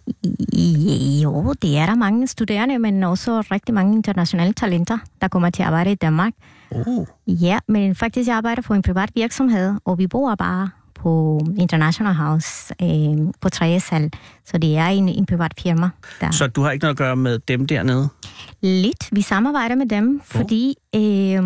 Jo, 1.22 1.52
det 1.62 1.76
er 1.76 1.86
der 1.86 1.94
mange 1.94 2.26
studerende, 2.26 2.78
men 2.78 3.02
også 3.02 3.40
rigtig 3.40 3.74
mange 3.74 3.96
internationale 3.96 4.52
talenter, 4.52 4.98
der 5.20 5.28
kommer 5.28 5.50
til 5.50 5.62
at 5.62 5.66
arbejde 5.66 5.92
i 5.92 5.94
Danmark. 5.94 6.32
Oh. 6.70 7.06
Ja, 7.26 7.58
men 7.68 7.94
faktisk 7.94 8.28
jeg 8.28 8.36
arbejder 8.36 8.62
på 8.62 8.74
en 8.74 8.82
privat 8.82 9.10
virksomhed, 9.14 9.74
og 9.84 9.98
vi 9.98 10.06
bor 10.06 10.34
bare 10.34 10.70
på 11.00 11.40
International 11.58 12.14
House 12.14 12.74
øh, 12.82 13.32
på 13.40 13.48
tredje 13.48 13.80
sal. 13.80 14.10
Så 14.44 14.58
det 14.58 14.76
er 14.76 14.86
en, 14.86 15.08
en 15.08 15.26
privat 15.26 15.54
firma. 15.62 15.88
Der. 16.20 16.30
Så 16.30 16.46
du 16.46 16.62
har 16.62 16.70
ikke 16.70 16.82
noget 16.84 16.94
at 16.94 16.98
gøre 16.98 17.16
med 17.16 17.38
dem 17.38 17.66
dernede? 17.66 18.08
Lidt. 18.62 19.08
Vi 19.12 19.22
samarbejder 19.22 19.74
med 19.74 19.86
dem, 19.86 20.20
fordi 20.24 20.74
øh, 20.94 21.42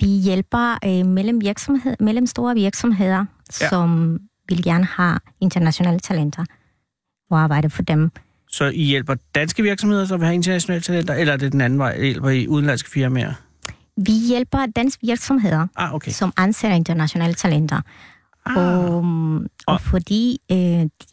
vi 0.00 0.06
hjælper 0.06 0.78
øh, 0.84 1.06
mellem, 1.06 1.40
virksomhed, 1.40 1.96
mellem 2.00 2.26
store 2.26 2.54
virksomheder, 2.54 3.24
ja. 3.60 3.68
som 3.68 4.18
vil 4.48 4.62
gerne 4.62 4.84
have 4.84 5.18
internationale 5.40 6.00
talenter 6.00 6.44
og 7.30 7.40
arbejde 7.40 7.70
for 7.70 7.82
dem. 7.82 8.10
Så 8.48 8.64
I 8.64 8.82
hjælper 8.82 9.14
danske 9.34 9.62
virksomheder, 9.62 10.04
som 10.04 10.20
vil 10.20 10.26
have 10.26 10.34
internationale 10.34 10.82
talenter, 10.82 11.14
eller 11.14 11.32
er 11.32 11.36
det 11.36 11.52
den 11.52 11.60
anden 11.60 11.78
vej? 11.78 12.00
Hjælper 12.02 12.28
I 12.28 12.48
udenlandske 12.48 12.90
firmaer? 12.90 13.32
Vi 13.96 14.12
hjælper 14.12 14.66
danske 14.76 15.06
virksomheder, 15.06 15.66
Ah, 15.76 15.94
okay. 15.94 16.10
som 16.10 16.32
ansætter 16.36 16.76
internationale 16.76 17.34
talenter. 17.34 17.80
Ah. 18.46 18.56
Og, 18.56 19.04
og 19.66 19.80
fordi 19.80 20.38
øh, 20.52 20.56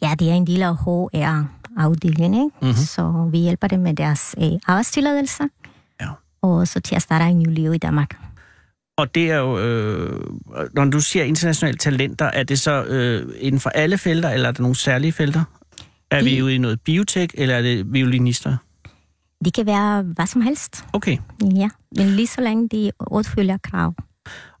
ja, 0.02 0.14
det 0.18 0.30
er 0.30 0.34
en 0.34 0.46
del 0.46 0.62
af 0.62 0.76
HR-afdelingen, 0.76 2.34
ikke? 2.34 2.56
Mhm. 2.62 2.72
så 2.74 3.28
vi 3.32 3.38
hjælper 3.38 3.66
dem 3.68 3.80
med 3.80 3.94
deres 3.94 4.34
øh, 4.38 4.50
arbejdstilladelse, 4.66 5.42
Ja. 6.00 6.06
og 6.42 6.68
så 6.68 6.80
til 6.80 6.94
at 6.94 7.02
starte 7.02 7.24
en 7.24 7.38
ny 7.38 7.54
liv 7.54 7.74
i 7.74 7.78
Danmark. 7.78 8.16
Og 8.98 9.14
det 9.14 9.30
er 9.30 9.36
jo, 9.36 9.58
øh, 9.58 10.20
når 10.74 10.84
du 10.84 11.00
siger 11.00 11.24
internationale 11.24 11.78
talenter, 11.78 12.24
er 12.26 12.42
det 12.42 12.60
så 12.60 12.84
øh, 12.84 13.32
inden 13.38 13.60
for 13.60 13.70
alle 13.70 13.98
felter, 13.98 14.28
eller 14.30 14.48
er 14.48 14.52
der 14.52 14.62
nogle 14.62 14.76
særlige 14.76 15.12
felter? 15.12 15.44
Er 16.10 16.22
vi 16.22 16.30
Det- 16.36 16.42
ude 16.42 16.54
i 16.54 16.58
noget 16.58 16.80
biotech, 16.80 17.34
eller 17.38 17.54
er 17.54 17.62
det 17.62 17.92
violinister? 17.92 18.56
Det 19.44 19.54
kan 19.54 19.66
være 19.66 20.02
hvad 20.02 20.26
som 20.26 20.40
helst, 20.42 20.84
Okay. 20.92 21.16
ja. 21.56 21.68
Men 21.96 22.06
lige 22.06 22.26
så 22.26 22.40
længe 22.40 22.68
de 22.68 22.90
opfylder 22.98 23.56
krav. 23.62 23.94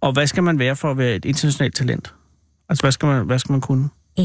Og 0.00 0.12
hvad 0.12 0.26
skal 0.26 0.42
man 0.42 0.58
være 0.58 0.76
for 0.76 0.90
at 0.90 0.98
være 0.98 1.16
et 1.16 1.24
internationalt 1.24 1.76
talent? 1.76 2.14
Altså, 2.70 2.82
hvad 2.82 2.92
skal 2.92 3.06
man, 3.06 3.26
hvad 3.26 3.38
skal 3.38 3.52
man 3.52 3.60
kunne? 3.60 3.88
Øh, 4.18 4.24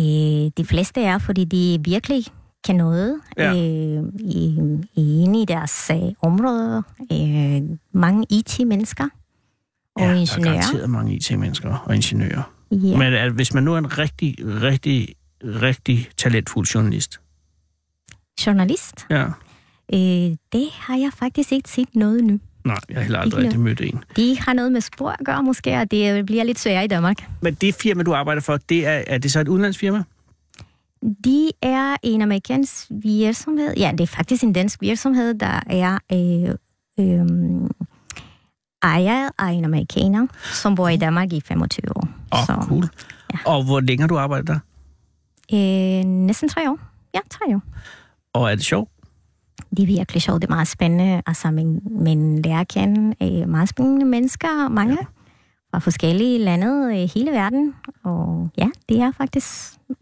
de 0.58 0.66
fleste 0.66 1.02
er, 1.02 1.18
fordi 1.18 1.46
de 1.46 1.80
virkelig 1.86 2.26
kan 2.64 2.76
noget 2.76 3.20
Ja. 3.38 3.50
øh, 3.54 4.04
i, 4.20 4.60
i, 4.96 5.22
inde 5.24 5.42
i 5.42 5.46
deres 5.46 5.92
øh, 5.94 5.98
område. 6.22 6.84
Øh, 7.12 7.62
mange 7.92 8.26
IT-mennesker 8.30 9.04
og 9.96 10.02
ja, 10.02 10.08
der 10.08 10.14
er 10.14 10.16
ingeniører. 10.20 10.54
garanteret 10.56 10.90
mange 10.90 11.16
IT-mennesker 11.16 11.78
og 11.86 11.96
ingeniører. 11.96 12.52
Ja. 12.72 12.98
Men 12.98 13.14
er, 13.14 13.30
hvis 13.30 13.54
man 13.54 13.64
nu 13.64 13.74
er 13.74 13.78
en 13.78 13.98
rigtig, 13.98 14.36
rigtig, 14.40 15.08
rigtig 15.44 16.08
talentfuld 16.18 16.68
journalist, 16.68 17.20
Journalist? 18.46 19.06
ja. 19.10 19.26
Øh, 19.94 20.38
det 20.54 20.68
har 20.72 20.98
jeg 20.98 21.12
faktisk 21.14 21.52
ikke 21.52 21.70
set 21.70 21.96
noget 21.96 22.24
nu. 22.24 22.40
Nej, 22.66 22.78
jeg 22.90 22.98
har 22.98 23.02
heller 23.02 23.20
aldrig 23.20 23.44
rigtig 23.44 23.60
mødt 23.60 23.82
en. 23.82 24.04
De 24.16 24.40
har 24.40 24.54
noget 24.54 24.72
med 24.72 24.82
spor 24.82 25.10
at 25.10 25.26
gøre 25.26 25.44
måske, 25.44 25.76
og 25.78 25.92
det 25.92 26.26
bliver 26.26 26.44
lidt 26.44 26.60
sværere 26.60 26.86
i 26.86 26.88
Danmark. 26.88 27.18
Men 27.42 27.54
det 27.54 27.76
firma, 27.76 28.04
du 28.04 28.14
arbejder 28.14 28.42
for, 28.42 28.58
det 28.58 28.88
er, 28.88 29.04
er 29.08 29.18
det 29.18 29.32
så 29.32 29.40
et 29.40 29.48
udenlandsfirma? 29.48 30.04
De 31.24 31.52
er 31.62 31.96
en 32.04 32.22
amerikansk 32.22 32.86
virksomhed. 32.90 33.74
Ja, 33.78 33.92
det 33.92 34.02
er 34.02 34.08
faktisk 34.08 34.44
en 34.44 34.54
dansk 34.54 34.82
virksomhed, 34.82 35.34
der 35.34 35.60
er 35.68 35.98
øh, 36.12 36.56
øh, 37.00 37.70
ejet 38.84 39.32
af 39.40 39.52
en 39.52 39.66
amerikaner, 39.66 40.28
som 40.44 40.76
bor 40.76 40.90
i 40.90 40.98
Danmark 40.98 41.34
i 41.34 41.42
25 41.42 41.98
år. 41.98 42.08
Åh, 42.34 42.58
oh, 42.58 42.68
cool. 42.68 42.84
ja. 43.34 43.38
Og 43.46 43.64
hvor 43.64 43.80
længe 43.80 44.02
har 44.02 44.08
du 44.08 44.18
arbejdet 44.18 44.48
der? 44.48 44.60
Øh, 45.54 46.06
næsten 46.06 46.50
tre 46.50 46.70
år. 46.70 46.80
Ja, 47.14 47.20
tre 47.30 47.56
år. 47.56 47.62
Og 48.34 48.52
er 48.52 48.56
det 48.56 48.66
sjovt? 48.66 48.90
Det 49.78 49.84
er 49.84 49.88
virkelig 49.88 50.22
sjovt. 50.22 50.42
Det 50.42 50.48
er 50.48 50.54
meget 50.54 50.68
spændende. 50.68 51.22
Altså, 51.28 51.52
man, 51.52 51.82
man 52.00 52.42
lærer 52.42 52.60
at 52.60 52.68
kende 52.68 53.16
øh, 53.22 53.50
meget 53.50 53.70
spændende 53.70 54.06
mennesker, 54.06 54.70
mange 54.70 54.98
ja. 55.02 55.06
fra 55.72 55.80
forskellige 55.80 56.40
lande 56.40 57.04
i 57.04 57.08
hele 57.08 57.32
verden. 57.32 57.74
Og 58.04 58.50
ja, 58.58 58.68
det 58.90 59.00
er 59.00 59.12
faktisk 59.18 59.48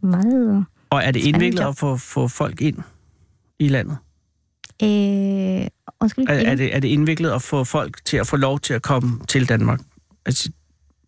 meget... 0.03 0.65
Og 0.89 1.03
er 1.03 1.11
det 1.11 1.19
indviklet 1.19 1.63
at 1.63 1.77
få, 1.77 1.97
få 1.97 2.27
folk 2.27 2.61
ind 2.61 2.77
i 3.59 3.67
landet? 3.67 3.97
Øh, 4.83 5.67
undskyld, 6.01 6.25
Er, 6.29 6.33
er, 6.33 6.55
det, 6.55 6.75
er 6.75 6.79
det 6.79 6.87
indviklet 6.87 7.31
at 7.31 7.41
få 7.41 7.63
folk 7.63 8.05
til 8.05 8.17
at 8.17 8.27
få 8.27 8.37
lov 8.37 8.59
til 8.59 8.73
at 8.73 8.81
komme 8.81 9.19
til 9.27 9.49
Danmark? 9.49 9.79
Altså, 10.25 10.51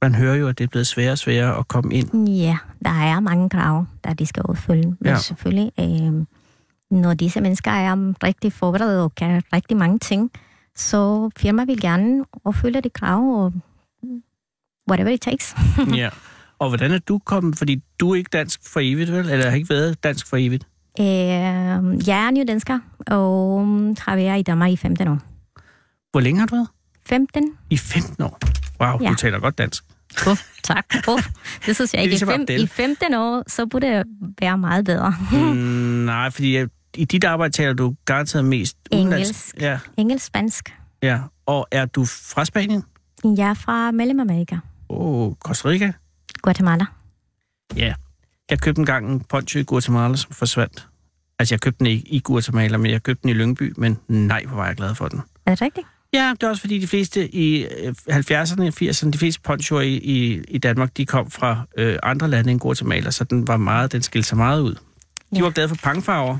man 0.02 0.16
hører 0.16 0.36
jo, 0.36 0.48
at 0.48 0.58
det 0.58 0.64
er 0.64 0.68
blevet 0.68 0.88
sværere 0.88 1.12
og 1.12 1.18
sværere 1.18 1.58
at 1.60 1.68
komme 1.68 1.94
ind. 1.94 2.30
Ja, 2.30 2.58
der 2.86 2.90
er 2.90 3.20
mange 3.20 3.50
krav, 3.50 3.86
der 4.04 4.14
de 4.14 4.26
skal 4.26 4.44
udfylde. 4.50 4.88
Men 4.88 4.98
ja. 5.06 5.18
selvfølgelig, 5.18 5.72
øh, 5.80 6.26
når 6.92 7.14
disse 7.14 7.42
mennesker 7.42 7.72
er 7.72 8.14
rigtig 8.24 8.54
forberedt 8.54 9.02
og 9.02 9.16
kan 9.16 9.44
rigtig 9.54 9.78
mange 9.78 10.00
ting, 10.00 10.32
så 10.76 11.30
firma 11.38 11.64
vil 11.66 11.82
gerne 11.82 12.24
opfylde 12.46 12.82
de 12.82 12.90
krav, 12.90 13.44
og 13.44 13.54
whatever 14.90 15.10
it 15.10 15.22
takes. 15.22 15.56
ja. 16.02 16.10
Og 16.60 16.70
hvordan 16.70 16.92
er 16.92 17.00
du 17.00 17.20
kommet? 17.26 17.58
Fordi 17.58 17.84
du 18.00 18.12
er 18.12 18.16
ikke 18.16 18.30
dansk 18.34 18.60
for 18.74 18.80
evigt, 18.84 19.12
vel? 19.12 19.30
Eller 19.30 19.50
har 19.50 19.56
ikke 19.56 19.70
været 19.70 20.04
dansk 20.04 20.28
for 20.28 20.38
evigt? 20.38 20.68
Øh, 21.00 21.06
jeg 22.08 22.26
er 22.28 22.32
nydansker, 22.32 22.80
og 23.08 23.60
har 24.00 24.16
været 24.16 24.40
i 24.40 24.42
Danmark 24.42 24.72
i 24.72 24.78
15 24.78 25.08
år. 25.08 25.20
Hvor 26.12 26.20
længe 26.20 26.40
har 26.40 26.48
du 26.48 26.56
været? 26.56 26.68
15? 27.06 27.52
I 27.70 27.78
15 27.78 28.24
år. 28.24 28.40
Wow, 28.82 29.02
ja. 29.02 29.10
Du 29.10 29.16
taler 29.16 29.40
godt 29.40 29.58
dansk. 29.58 29.84
Oh, 30.28 30.38
tak. 30.64 30.86
Oh, 31.08 31.20
det 31.66 31.76
synes 31.76 31.94
jeg 31.94 32.02
ikke. 32.02 32.10
I, 32.10 32.18
ligesom 32.18 32.30
fem. 32.30 32.46
I 32.50 32.68
15 32.68 33.14
år, 33.14 33.44
så 33.48 33.66
burde 33.66 33.88
det 33.88 34.04
være 34.42 34.58
meget 34.58 34.86
bedre. 34.86 35.16
Mm, 35.32 35.38
nej, 36.06 36.30
fordi 36.30 36.56
jeg, 36.56 36.68
i 36.98 37.06
dit 37.06 37.24
arbejde 37.24 37.54
taler 37.54 37.74
du 37.74 37.96
garanteret 38.06 38.46
mest 38.46 38.78
udenlandsk. 38.94 39.30
Engelsk. 39.30 39.56
Ja, 39.62 39.80
Engelsk, 39.98 40.26
spansk. 40.26 40.74
ja. 41.04 41.20
Og 41.46 41.68
er 41.72 41.86
du 41.86 42.06
fra 42.06 42.46
Spanien? 42.46 42.84
Jeg 43.24 43.50
er 43.50 43.54
fra 43.54 43.92
Mellemamerika. 43.92 44.56
Åh, 44.90 45.28
oh, 45.28 45.34
Costa 45.36 45.68
Rica? 45.70 45.92
Guatemala. 46.42 46.86
Ja. 47.76 47.94
Jeg 48.50 48.60
købte 48.62 48.80
en 48.80 48.86
gang 48.86 49.12
en 49.12 49.20
poncho 49.20 49.60
i 49.60 49.64
Guatemala, 49.64 50.16
som 50.16 50.32
forsvandt. 50.32 50.88
Altså, 51.40 51.54
jeg 51.56 51.62
købte 51.62 51.80
den 51.80 51.88
ikke 51.88 52.08
i 52.08 52.20
Guatemala, 52.20 52.78
men 52.78 52.92
jeg 52.92 53.04
købte 53.04 53.22
den 53.22 53.30
i 53.30 53.34
Lyngby, 53.34 53.74
men 53.78 53.98
nej, 54.08 54.44
hvor 54.48 54.56
var 54.56 54.66
jeg 54.68 54.76
glad 54.76 54.96
for 54.96 55.08
den. 55.08 55.22
Er 55.46 55.52
det 55.52 55.62
rigtigt? 55.62 55.88
Ja, 56.14 56.32
det 56.32 56.44
er 56.44 56.50
også 56.50 56.62
fordi 56.62 56.80
de 56.80 56.88
fleste 56.88 57.36
i 57.36 57.66
øh, 57.66 57.94
70'erne 58.10 58.62
og 58.62 58.74
80'erne, 58.82 59.10
de 59.10 59.18
fleste 59.18 59.42
ponchoer 59.42 59.82
i, 59.82 59.94
i, 59.96 60.42
i 60.48 60.58
Danmark, 60.58 60.98
de 60.98 61.06
kom 61.06 61.32
fra 61.32 61.66
øh, 61.78 62.00
andre 62.04 62.28
lande 62.30 62.52
end 62.52 62.60
Guatemala, 62.60 63.12
så 63.12 63.24
den 63.24 63.48
var 63.48 63.58
meget, 63.58 63.92
den 63.92 64.02
skilte 64.02 64.28
sig 64.28 64.38
meget 64.38 64.62
ud. 64.62 64.74
De 64.76 64.80
Ja. 65.36 65.42
var 65.42 65.50
glade 65.50 65.70
for 65.70 65.76
pangfarver. 65.76 66.38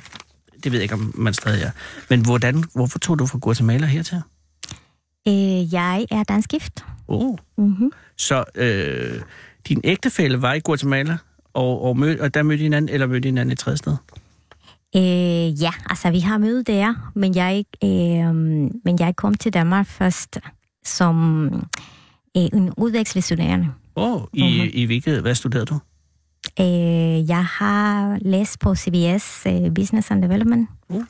Det 0.66 0.72
ved 0.72 0.80
jeg 0.80 0.84
ikke, 0.84 0.96
om 0.96 1.14
man 1.18 1.34
stadig 1.34 1.62
er. 1.64 1.72
Men 2.10 2.22
hvordan, 2.26 2.64
hvorfor 2.76 3.00
tog 3.00 3.20
du 3.20 3.26
fra 3.26 3.38
Guatemala 3.42 3.86
hertil? 3.86 4.22
Øh, 5.28 5.74
jeg 5.74 6.06
er 6.12 6.24
dansk 6.24 6.50
gift. 6.50 6.86
Oh. 7.08 7.38
Mm-hmm. 7.58 7.92
Så 8.18 8.44
øh, 8.56 9.22
din 9.68 9.82
ægtefælle 9.84 10.42
var 10.42 10.54
i 10.54 10.60
Guatemala, 10.60 11.18
og, 11.54 11.84
og, 11.84 11.98
mød, 11.98 12.20
og 12.20 12.34
der 12.34 12.44
mødte 12.44 12.62
I 12.62 12.64
hinanden, 12.64 12.90
eller 12.90 13.08
mødte 13.08 13.28
I 13.28 13.32
hinanden 13.32 13.52
et 13.52 13.58
tredje 13.60 13.78
sted? 13.78 13.96
Øh, 14.96 15.62
ja, 15.62 15.72
altså 15.90 16.12
vi 16.12 16.20
har 16.20 16.38
mødt 16.38 16.68
der, 16.68 17.12
men 17.16 17.36
jeg, 17.36 17.66
øh, 17.84 18.36
men 18.86 19.00
jeg 19.00 19.16
kom 19.16 19.34
til 19.34 19.54
Danmark 19.54 19.88
først 19.88 20.40
som 20.86 21.46
øh, 22.38 22.44
en 22.54 22.74
udvekslingsstuderende. 22.78 23.68
Åh, 23.96 24.14
oh, 24.16 24.22
i, 24.34 24.44
Mhm. 24.44 24.52
mm-hmm. 24.54 24.70
i 24.74 24.86
hvilket, 24.86 25.22
hvad 25.22 25.36
studerede 25.36 25.66
du? 25.66 25.80
Øh, 26.60 27.30
jeg 27.30 27.46
har 27.46 28.18
læst 28.22 28.60
på 28.60 28.76
CBS 28.76 29.44
øh, 29.48 29.74
Business 29.76 30.12
and 30.12 30.22
Development. 30.24 30.70
Uh. 30.90 31.04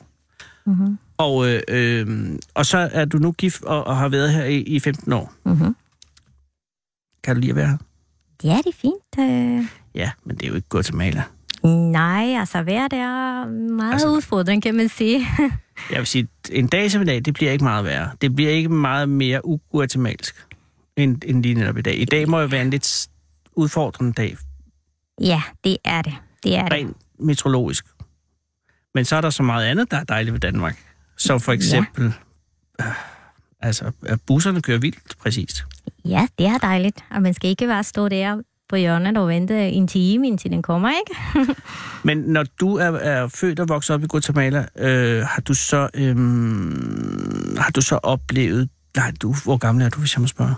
Mm-hmm. 0.66 0.98
Og, 1.18 1.48
øh, 1.48 1.60
øh, 1.68 2.06
og 2.54 2.66
så 2.66 2.78
er 2.92 3.04
du 3.04 3.18
nu 3.18 3.32
gift 3.32 3.62
og, 3.62 3.86
og 3.86 3.96
har 3.96 4.08
været 4.08 4.32
her 4.32 4.44
i, 4.44 4.60
i 4.60 4.80
15 4.80 5.12
år. 5.12 5.32
Mm-hmm. 5.44 5.76
Kan 7.24 7.34
du 7.34 7.40
lide 7.40 7.50
at 7.50 7.56
være 7.56 7.66
her? 7.68 7.76
Ja, 8.44 8.56
det 8.64 8.66
er 8.66 8.76
fint. 8.76 9.18
Øh, 9.30 9.64
Ja, 9.94 10.10
men 10.24 10.36
det 10.36 10.44
er 10.44 10.48
jo 10.48 10.54
ikke 10.54 10.68
Guatemala. 10.68 11.22
nej, 11.64 12.34
altså 12.40 12.62
vejret 12.62 12.92
er 12.92 13.44
meget 13.70 13.92
Altså- 13.92 14.08
udfordring, 14.08 14.62
kan 14.62 14.74
man 14.74 14.88
sige. 14.88 15.26
Jeg 15.90 15.98
vil 15.98 16.06
sige, 16.06 16.28
en 16.52 16.66
dag 16.66 16.90
som 16.90 17.02
i 17.02 17.04
dag, 17.04 17.24
det 17.24 17.34
bliver 17.34 17.52
ikke 17.52 17.64
meget 17.64 17.84
værre. 17.84 18.10
Det 18.20 18.36
bliver 18.36 18.50
ikke 18.50 18.68
meget 18.68 19.08
mere 19.08 19.46
uguatemalsk, 19.46 20.46
end, 20.96 21.22
end 21.26 21.42
lige 21.42 21.54
netop 21.54 21.78
i 21.78 21.82
dag. 21.82 21.98
I 22.00 22.04
dag 22.04 22.28
må 22.28 22.40
jo 22.40 22.46
være 22.46 22.62
en 22.62 22.70
lidt 22.70 23.08
udfordrende 23.52 24.12
dag, 24.12 24.36
ja, 25.20 25.42
det 25.64 25.76
er 25.84 26.02
det. 26.02 26.14
Det 26.42 26.56
er 26.56 26.62
det. 26.62 26.72
rent 26.72 26.96
meteorologisk. 27.18 27.86
Men 28.94 29.04
så 29.04 29.16
er 29.16 29.20
der 29.20 29.30
så 29.30 29.42
meget 29.42 29.66
andet, 29.66 29.90
der 29.90 29.96
er 29.96 30.04
dejligt 30.04 30.32
ved 30.32 30.40
Danmark. 30.40 30.78
Som 31.16 31.40
for 31.40 31.52
eksempel, 31.52 32.12
ja. 32.80 32.86
øh, 32.86 32.92
altså, 33.60 33.92
at 34.06 34.20
busserne 34.26 34.62
kører 34.62 34.78
vildt 34.78 35.18
præcist. 35.18 35.64
Ja, 36.04 36.26
det 36.38 36.46
er 36.46 36.58
dejligt, 36.58 37.04
og 37.10 37.22
man 37.22 37.34
skal 37.34 37.50
ikke 37.50 37.66
bare 37.66 37.84
stå 37.84 38.08
der 38.08 38.42
på 38.68 38.76
hjørnet 38.76 39.16
og 39.16 39.28
vente 39.28 39.68
en 39.68 39.88
time, 39.88 40.26
indtil 40.26 40.50
den 40.50 40.62
kommer, 40.62 40.90
ikke? 40.90 41.54
Men 42.08 42.18
når 42.18 42.44
du 42.60 42.76
er, 42.76 42.90
er 42.90 43.28
født 43.28 43.60
og 43.60 43.68
vokset 43.68 43.94
op 43.94 44.02
i 44.02 44.06
Guatemala, 44.06 44.66
øh, 44.78 45.22
har 45.22 45.40
du 45.40 45.54
så 45.54 45.88
øhm, 45.94 47.56
har 47.58 47.70
du 47.70 47.80
så 47.80 47.96
oplevet... 47.96 48.68
Nej, 48.96 49.12
du, 49.22 49.34
hvor 49.44 49.56
gammel 49.56 49.84
er 49.84 49.88
du, 49.88 50.00
hvis 50.00 50.14
jeg 50.14 50.20
må 50.20 50.26
spørge? 50.26 50.54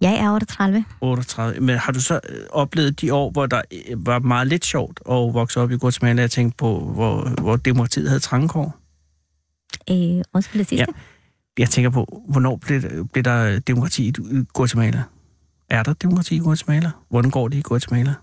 Jeg 0.00 0.14
er 0.14 0.30
38. 0.30 0.84
38. 1.00 1.60
Men 1.60 1.76
har 1.76 1.92
du 1.92 2.00
så 2.00 2.20
øh, 2.28 2.38
oplevet 2.50 3.00
de 3.00 3.14
år, 3.14 3.30
hvor 3.30 3.46
der 3.46 3.62
øh, 3.88 4.06
var 4.06 4.18
meget 4.18 4.46
lidt 4.46 4.64
sjovt 4.64 5.00
at 5.10 5.34
vokse 5.34 5.60
op 5.60 5.70
i 5.70 5.76
Guatemala? 5.76 6.22
Jeg 6.22 6.30
tænkte 6.30 6.56
på, 6.56 6.78
hvor, 6.78 7.40
hvor 7.40 7.56
demokratiet 7.56 8.08
havde 8.08 8.20
trangekår. 8.20 8.76
Øh, 9.90 10.24
undskyld 10.34 10.58
det 10.58 10.68
sidste. 10.68 10.86
Ja. 10.88 10.92
Jeg 11.58 11.70
tænker 11.70 11.90
på, 11.90 12.22
hvornår 12.28 12.56
blev, 12.56 12.82
blev 13.12 13.24
der 13.24 13.58
demokrati 13.58 14.08
i 14.08 14.12
Guatemala? 14.54 15.02
Er 15.70 15.82
der 15.82 15.92
demokrati 15.92 16.36
i 16.36 16.38
Guatemala? 16.38 16.90
Hvordan 17.08 17.30
går 17.30 17.48
det 17.48 17.58
i 17.58 17.62
Guatemala? 17.62 18.14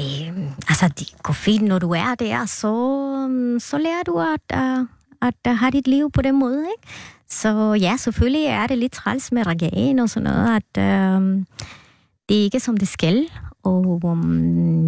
Øh, 0.00 0.38
altså, 0.68 0.90
det 0.98 1.14
går 1.22 1.32
fint, 1.32 1.64
når 1.64 1.78
du 1.78 1.90
er 1.90 2.14
der, 2.18 2.46
så, 2.46 3.58
så 3.58 3.78
lærer 3.78 4.02
du 4.06 4.18
at, 4.18 4.58
uh, 4.58 4.86
at 5.22 5.34
uh, 5.48 5.56
have 5.56 5.70
dit 5.70 5.88
liv 5.88 6.10
på 6.10 6.22
den 6.22 6.38
måde, 6.38 6.58
ikke? 6.58 6.88
Så 7.30 7.74
ja, 7.80 7.96
selvfølgelig 7.96 8.44
er 8.44 8.66
det 8.66 8.78
lidt 8.78 8.92
træls 8.92 9.32
med 9.32 9.46
regain 9.46 9.98
og 9.98 10.10
sådan 10.10 10.24
noget, 10.32 10.56
at 10.56 11.16
uh, 11.16 11.22
det 12.28 12.38
er 12.38 12.42
ikke 12.42 12.60
som 12.60 12.76
det 12.76 12.88
skal, 12.88 13.26
og 13.62 14.00
um, 14.04 14.18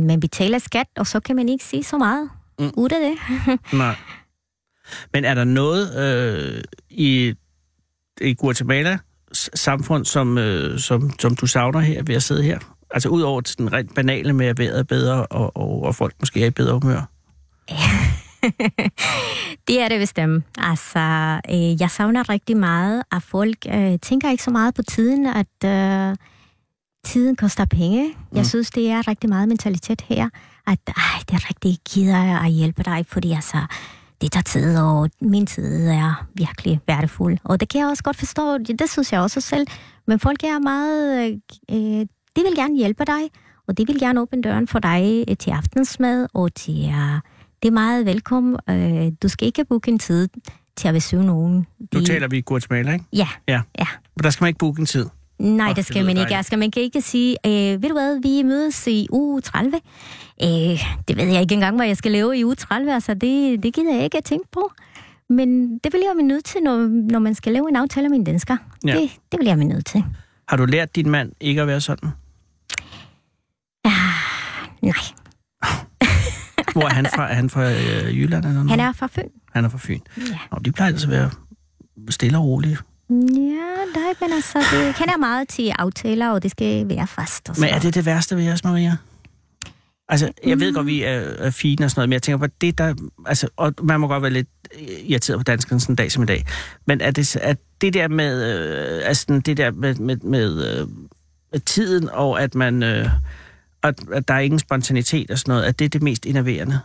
man 0.07 0.21
betaler 0.21 0.59
skat, 0.59 0.87
og 0.97 1.07
så 1.07 1.21
kan 1.21 1.37
man 1.37 1.49
ikke 1.49 1.65
sige 1.65 1.85
så 1.85 1.99
meget 1.99 2.31
Mm. 2.59 2.71
ud 2.77 2.91
af 2.93 2.99
det. 3.01 3.59
Nej. 3.79 3.97
Men 5.13 5.25
er 5.25 5.35
der 5.35 5.45
noget 5.45 5.97
øh, 5.99 6.63
i, 6.91 7.35
i 8.21 8.35
Guatemala 8.35 8.99
samfund, 9.55 10.05
som, 10.05 10.39
øh, 10.39 10.79
som, 10.79 11.11
som 11.19 11.35
du 11.37 11.47
savner 11.47 11.81
her 11.81 12.03
ved 12.03 12.15
at 12.15 12.23
sidde 12.23 12.43
her? 12.43 12.59
Altså 12.91 13.09
ud 13.09 13.23
over 13.23 13.41
til 13.41 13.59
den 13.59 13.73
rent 13.73 13.95
banale 13.95 14.33
med, 14.33 14.47
at 14.47 14.59
vejret 14.59 14.79
er 14.79 14.83
bedre, 14.83 15.27
og, 15.27 15.57
og, 15.57 15.83
og 15.83 15.95
folk 15.95 16.15
måske 16.21 16.43
er 16.43 16.47
i 16.47 16.51
bedre 16.51 16.73
humør? 16.75 17.03
Det 19.69 19.81
er 19.81 19.89
det 19.89 20.01
bestemt. 20.01 20.45
Altså, 20.59 20.99
øh, 21.51 21.81
jeg 21.81 21.91
savner 21.91 22.29
rigtig 22.29 22.57
meget, 22.57 23.03
at 23.13 23.23
folk 23.23 23.57
øh, 23.69 23.99
tænker 24.03 24.31
ikke 24.31 24.43
så 24.43 24.51
meget 24.51 24.75
på 24.75 24.83
tiden, 24.83 25.27
at 25.27 25.65
øh, 25.65 26.17
tiden 27.05 27.37
koster 27.37 27.65
penge. 27.65 28.15
Jeg 28.33 28.41
Mm. 28.41 28.45
synes, 28.45 28.71
det 28.71 28.91
er 28.91 29.09
rigtig 29.09 29.29
meget 29.31 29.49
mentalitet 29.49 30.01
her, 30.09 30.29
at 30.67 30.79
ej, 30.89 31.03
det 31.29 31.35
er 31.35 31.49
rigtig 31.49 31.79
gider 31.91 32.39
at 32.45 32.51
hjælpe 32.53 32.83
dig, 32.83 33.05
fordi 33.09 33.33
altså, 33.33 33.57
det 34.21 34.33
tager 34.33 34.43
tid, 34.43 34.79
og 34.79 35.11
min 35.21 35.47
tid 35.47 35.89
er 35.89 36.27
virkelig 36.35 36.81
værdifuld. 36.87 37.39
Og 37.45 37.61
det 37.61 37.69
kan 37.69 37.81
jeg 37.81 37.89
også 37.89 38.03
godt 38.03 38.17
forstå, 38.17 38.59
det, 38.59 38.79
det 38.79 38.91
synes 38.91 39.13
jeg 39.13 39.21
også 39.21 39.41
selv. 39.41 39.67
Men 40.07 40.19
folk 40.19 40.45
er 40.45 40.59
meget, 40.59 41.31
øh, 41.31 41.37
øh, 41.71 42.01
de 42.37 42.43
vil 42.47 42.55
gerne 42.57 42.77
hjælpe 42.77 43.05
dig, 43.05 43.23
og 43.69 43.79
de 43.79 43.87
vil 43.87 43.99
gerne 44.01 44.21
åbne 44.21 44.43
døren 44.43 44.69
for 44.69 44.79
dig 44.79 45.25
øh, 45.29 45.37
til 45.37 45.51
aftensmad, 45.51 46.27
og 46.35 46.55
til, 46.55 46.89
øh, 46.89 47.21
det 47.63 47.69
er 47.69 47.73
meget 47.73 48.07
velkommen. 48.07 48.57
Øh, 48.71 49.13
du 49.23 49.29
skal 49.29 49.47
ikke 49.47 49.65
booke 49.65 49.91
en 49.91 49.99
tid 49.99 50.29
til 50.77 50.89
at 50.89 50.95
besøge 50.95 51.27
nogen. 51.27 51.67
Nu 51.95 52.01
De- 52.01 52.05
taler 52.07 52.29
vi 52.29 52.41
Guatemala, 52.41 52.93
ikke? 52.93 53.05
Ja, 53.13 53.29
Ja. 53.49 53.61
ja. 53.79 53.87
Men 54.17 54.23
der 54.25 54.31
skal 54.31 54.45
man 54.45 54.49
ikke 54.49 54.59
booke 54.59 54.81
en 54.81 54.87
tid. 54.87 55.07
Nej, 55.39 55.65
Åh, 55.65 55.69
det 55.69 55.77
det 55.77 55.85
skal 55.85 55.95
lyder 55.97 56.05
man 56.07 56.11
ikke. 56.11 56.19
dejligt. 56.21 56.37
Altså, 56.37 56.57
man 56.57 56.71
kan 56.71 56.83
ikke 56.83 57.03
sige, 57.03 57.37
øh, 57.47 57.83
ved 57.83 57.89
du 57.89 57.93
hvad, 57.95 58.21
vi 58.23 58.43
mødes 58.43 58.87
i 58.87 59.07
uge 59.11 59.41
30. 59.41 59.81
Øh, 60.43 60.49
det 61.09 61.17
ved 61.17 61.25
jeg 61.25 61.41
ikke 61.41 61.55
engang, 61.55 61.77
hvad 61.77 61.87
jeg 61.87 61.97
skal 61.97 62.13
lave 62.13 62.39
i 62.39 62.45
uge 62.45 62.55
30. 62.55 62.95
Altså, 62.95 63.15
det, 63.15 63.63
det 63.63 63.75
gider 63.75 63.95
jeg 63.95 64.05
ikke 64.05 64.19
at 64.19 64.25
tænke 64.25 64.49
på. 64.53 64.73
Men 65.29 65.79
det 65.79 65.93
vil 65.93 66.01
jeg 66.09 66.13
være 66.17 66.27
nødt 66.27 66.45
til, 66.45 66.61
når, 66.63 66.77
når 67.13 67.19
man 67.19 67.35
skal 67.35 67.53
lave 67.53 67.69
en 67.69 67.77
aftale 67.77 68.09
med 68.09 68.19
en 68.19 68.25
dansker. 68.25 68.57
Ja. 68.87 68.93
Det, 69.01 69.11
det 69.33 69.39
vil 69.41 69.47
jeg 69.47 69.57
være 69.59 69.67
nødt 69.67 69.87
til. 69.87 70.05
Har 70.49 70.57
du 70.57 70.65
lært 70.65 70.97
din 70.97 71.11
mand 71.11 71.33
ikke 71.41 71.61
at 71.61 71.67
være 71.67 71.81
sådan? 71.81 72.11
Nej, 74.83 74.95
Hvor 76.73 76.83
er 76.83 76.95
han 76.95 77.07
fra? 77.15 77.31
Er 77.31 77.35
han 77.35 77.51
fra 77.51 77.71
øh, 77.71 78.19
Jylland 78.19 78.45
eller 78.45 78.55
noget? 78.55 78.71
han 78.71 78.81
er 78.81 78.93
fra 78.93 79.07
Fyn. 79.07 79.29
Han 79.53 79.65
er 79.65 79.69
fra 79.69 79.79
Fyn. 79.79 80.01
Ja. 80.17 80.39
Og 80.51 80.65
de 80.65 80.73
plejer 80.73 80.93
altså 80.93 81.07
at 81.07 81.13
være 81.13 81.31
stille 82.11 82.39
og 82.39 82.45
rolige. 82.45 82.79
Ja, 83.11 83.15
nej, 83.95 84.15
men 84.21 84.33
altså, 84.33 84.59
det 84.59 84.95
kender 84.95 85.17
meget 85.17 85.49
til 85.49 85.73
aftaler, 85.79 86.29
og 86.29 86.43
det 86.43 86.51
skal 86.51 86.89
være 86.89 87.07
fast. 87.07 87.49
Og 87.49 87.57
Men 87.59 87.69
så. 87.69 87.75
er 87.75 87.79
det 87.79 87.95
det 87.95 88.07
værste 88.07 88.37
ved 88.37 88.53
os, 88.53 88.65
Maria? 88.65 88.97
Altså, 90.09 90.33
jeg 90.47 90.61
ved 90.61 90.75
godt, 90.75 90.87
vi 90.87 91.03
er, 91.03 91.21
er 91.39 91.51
fine 91.51 91.85
og 91.85 91.91
sådan 91.91 91.99
noget, 92.01 92.09
men 92.09 92.13
jeg 92.13 92.23
tænker 92.23 92.47
på, 92.47 92.53
det 92.61 92.79
der... 92.79 92.95
Altså, 93.27 93.49
og 93.57 93.75
man 93.83 94.01
må 94.01 94.09
godt 94.09 94.23
være 94.23 94.33
lidt 94.33 94.49
irriteret 95.05 95.39
på 95.39 95.43
danskerne 95.45 95.81
sådan 95.81 95.93
en 95.93 95.97
dag 95.97 96.13
som 96.13 96.23
i 96.23 96.27
dag. 96.27 96.47
Men 96.87 97.01
er 97.01 97.11
det, 97.11 97.37
er 97.43 97.55
det 97.81 97.95
der 97.95 98.09
med... 98.09 98.55
Øh, 98.55 99.03
altså, 99.05 99.41
det 99.47 99.57
der 99.57 99.71
med, 99.71 99.95
med, 99.95 100.17
med, 100.17 100.81
øh, 100.81 100.89
med 101.53 101.61
tiden, 101.61 102.09
og 102.13 102.43
at 102.43 102.55
man... 102.55 102.83
Øh, 102.83 103.07
at, 103.83 104.01
at 104.13 104.29
der 104.29 104.35
er 104.35 104.39
ingen 104.39 104.59
spontanitet 104.59 105.31
og 105.31 105.39
sådan 105.39 105.53
noget, 105.53 105.65
at 105.65 105.79
det 105.79 105.85
er 105.85 105.89
det 105.89 106.03
mest 106.03 106.25
innoverende? 106.27 106.81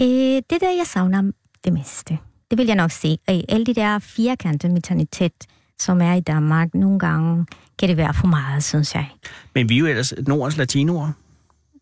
Øh, 0.00 0.06
det 0.50 0.60
der, 0.60 0.70
jeg 0.78 0.86
savner 0.86 1.22
det 1.64 1.72
meste, 1.72 2.18
det 2.50 2.58
vil 2.58 2.66
jeg 2.66 2.74
nok 2.74 2.90
sige. 2.90 3.18
Øh, 3.30 3.40
alle 3.48 3.66
de 3.66 3.74
der 3.74 3.98
firkantede 3.98 4.72
mentalitet, 4.72 5.32
som 5.78 6.00
er 6.00 6.14
i 6.14 6.20
Danmark, 6.20 6.74
nogle 6.74 6.98
gange 6.98 7.46
kan 7.78 7.88
det 7.88 7.96
være 7.96 8.14
for 8.14 8.26
meget, 8.26 8.64
synes 8.64 8.94
jeg. 8.94 9.08
Men 9.54 9.68
vi 9.68 9.74
er 9.74 9.78
jo 9.78 9.86
ellers 9.86 10.12
Nordens 10.26 10.56
latinoer, 10.56 11.12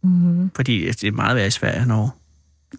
Mm. 0.03 0.51
fordi 0.57 0.85
det 0.91 1.05
er 1.05 1.13
meget 1.13 1.37
værre 1.37 1.47
i 1.47 1.51
Sverige 1.51 1.81
og 1.81 1.87
Norge. 1.87 2.11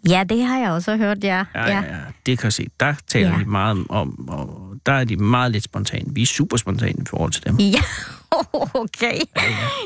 Ja, 0.09 0.23
det 0.29 0.45
har 0.45 0.59
jeg 0.59 0.71
også 0.71 0.97
hørt, 0.97 1.23
ja. 1.23 1.43
Ja, 1.55 1.65
ja, 1.67 1.81
ja. 1.81 1.97
Det 2.25 2.37
kan 2.37 2.43
jeg 2.45 2.53
se. 2.53 2.67
Der 2.79 2.93
taler 3.07 3.29
Ja. 3.31 3.39
de 3.39 3.45
meget 3.45 3.71
om, 3.71 3.89
om, 3.89 4.29
og 4.29 4.73
der 4.85 4.91
er 4.91 5.03
de 5.03 5.15
meget 5.15 5.51
lidt 5.51 5.63
spontane. 5.63 6.05
Vi 6.15 6.21
er 6.21 6.25
super 6.25 6.57
spontane 6.57 7.01
i 7.01 7.05
forhold 7.07 7.31
til 7.31 7.43
dem. 7.45 7.55
Ja, 7.59 7.79
okay. 8.83 9.19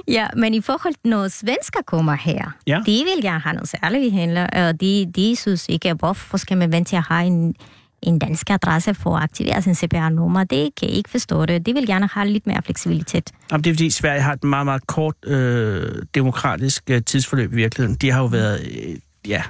Ja, 0.08 0.28
men 0.38 0.54
i 0.54 0.62
forhold 0.62 0.94
til, 0.94 1.10
når 1.10 1.28
svensker 1.28 1.80
kommer 1.88 2.14
her, 2.16 2.52
Ja. 2.68 2.82
de 2.86 3.04
vil 3.16 3.22
gerne 3.24 3.40
have 3.40 3.54
noget 3.54 3.70
særligt, 3.70 4.02
vi 4.04 4.10
handler, 4.10 4.48
og 4.48 4.82
de, 4.82 5.12
de 5.16 5.36
synes 5.36 5.66
ikke, 5.70 5.94
hvorfor 5.94 6.38
skal 6.38 6.58
man 6.58 6.72
vente 6.72 6.90
til 6.90 6.96
at 6.96 7.04
have 7.10 7.26
en, 7.26 7.56
en 8.02 8.20
dansk 8.20 8.50
adresse 8.50 8.94
for 8.94 9.18
at 9.18 9.24
aktivere 9.24 9.62
sin 9.62 9.76
CPR-nummer. 9.76 10.44
Det 10.44 10.70
kan 10.76 10.90
jeg 10.90 10.98
ikke 10.98 11.10
forstå 11.10 11.46
det. 11.46 11.66
De 11.66 11.74
vil 11.74 11.88
gerne 11.88 12.10
have 12.14 12.28
lidt 12.30 12.48
mere 12.48 12.62
fleksibilitet. 12.66 13.32
Jamen, 13.52 13.64
det 13.64 13.70
er 13.70 13.74
fordi, 13.74 13.90
Sverige 13.90 14.22
har 14.22 14.34
et 14.34 14.44
meget, 14.44 14.66
meget 14.66 14.88
kort 14.88 15.16
øh, 15.26 16.02
demokratisk 16.16 16.84
øh, 16.90 17.02
tidsforløb 17.06 17.54
i 17.54 17.56
virkeligheden. 17.56 17.96
De 18.02 18.12
har 18.12 18.20
jo 18.20 18.26
været, 18.26 18.60
øh, 18.62 18.96
ja, 19.28 19.44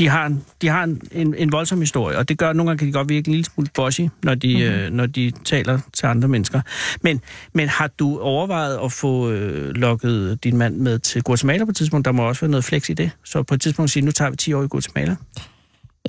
de 0.00 0.08
har, 0.08 0.26
en, 0.26 0.44
de 0.62 0.68
har 0.68 0.84
en, 0.84 1.00
en, 1.12 1.34
en 1.34 1.52
voldsom 1.52 1.80
historie, 1.80 2.18
og 2.18 2.28
det 2.28 2.38
gør, 2.38 2.50
at 2.50 2.56
nogle 2.56 2.70
gange 2.70 2.78
kan 2.78 2.88
de 2.88 2.92
godt 2.92 3.08
virke 3.08 3.28
en 3.28 3.32
lille 3.32 3.44
smule 3.44 3.68
bossy, 3.74 4.00
når 4.22 4.34
de, 4.34 4.54
mm-hmm. 4.54 4.80
øh, 4.80 4.90
når 4.90 5.06
de 5.06 5.32
taler 5.44 5.78
til 5.92 6.06
andre 6.06 6.28
mennesker. 6.28 6.60
Men, 7.02 7.20
men 7.52 7.68
har 7.68 7.86
du 7.86 8.18
overvejet 8.18 8.78
at 8.84 8.92
få 8.92 9.30
øh, 9.30 9.70
lukket 9.70 10.44
din 10.44 10.56
mand 10.56 10.76
med 10.76 10.98
til 10.98 11.22
Guatemala 11.22 11.64
på 11.64 11.70
et 11.70 11.76
tidspunkt? 11.76 12.04
Der 12.04 12.12
må 12.12 12.28
også 12.28 12.40
være 12.40 12.50
noget 12.50 12.64
flex 12.64 12.88
i 12.88 12.94
det. 12.94 13.10
Så 13.24 13.42
på 13.42 13.54
et 13.54 13.60
tidspunkt 13.60 13.90
sige, 13.90 14.04
nu 14.04 14.10
tager 14.10 14.30
vi 14.30 14.36
10 14.36 14.52
år 14.52 14.62
i 14.62 14.66
Guatemala. 14.66 15.16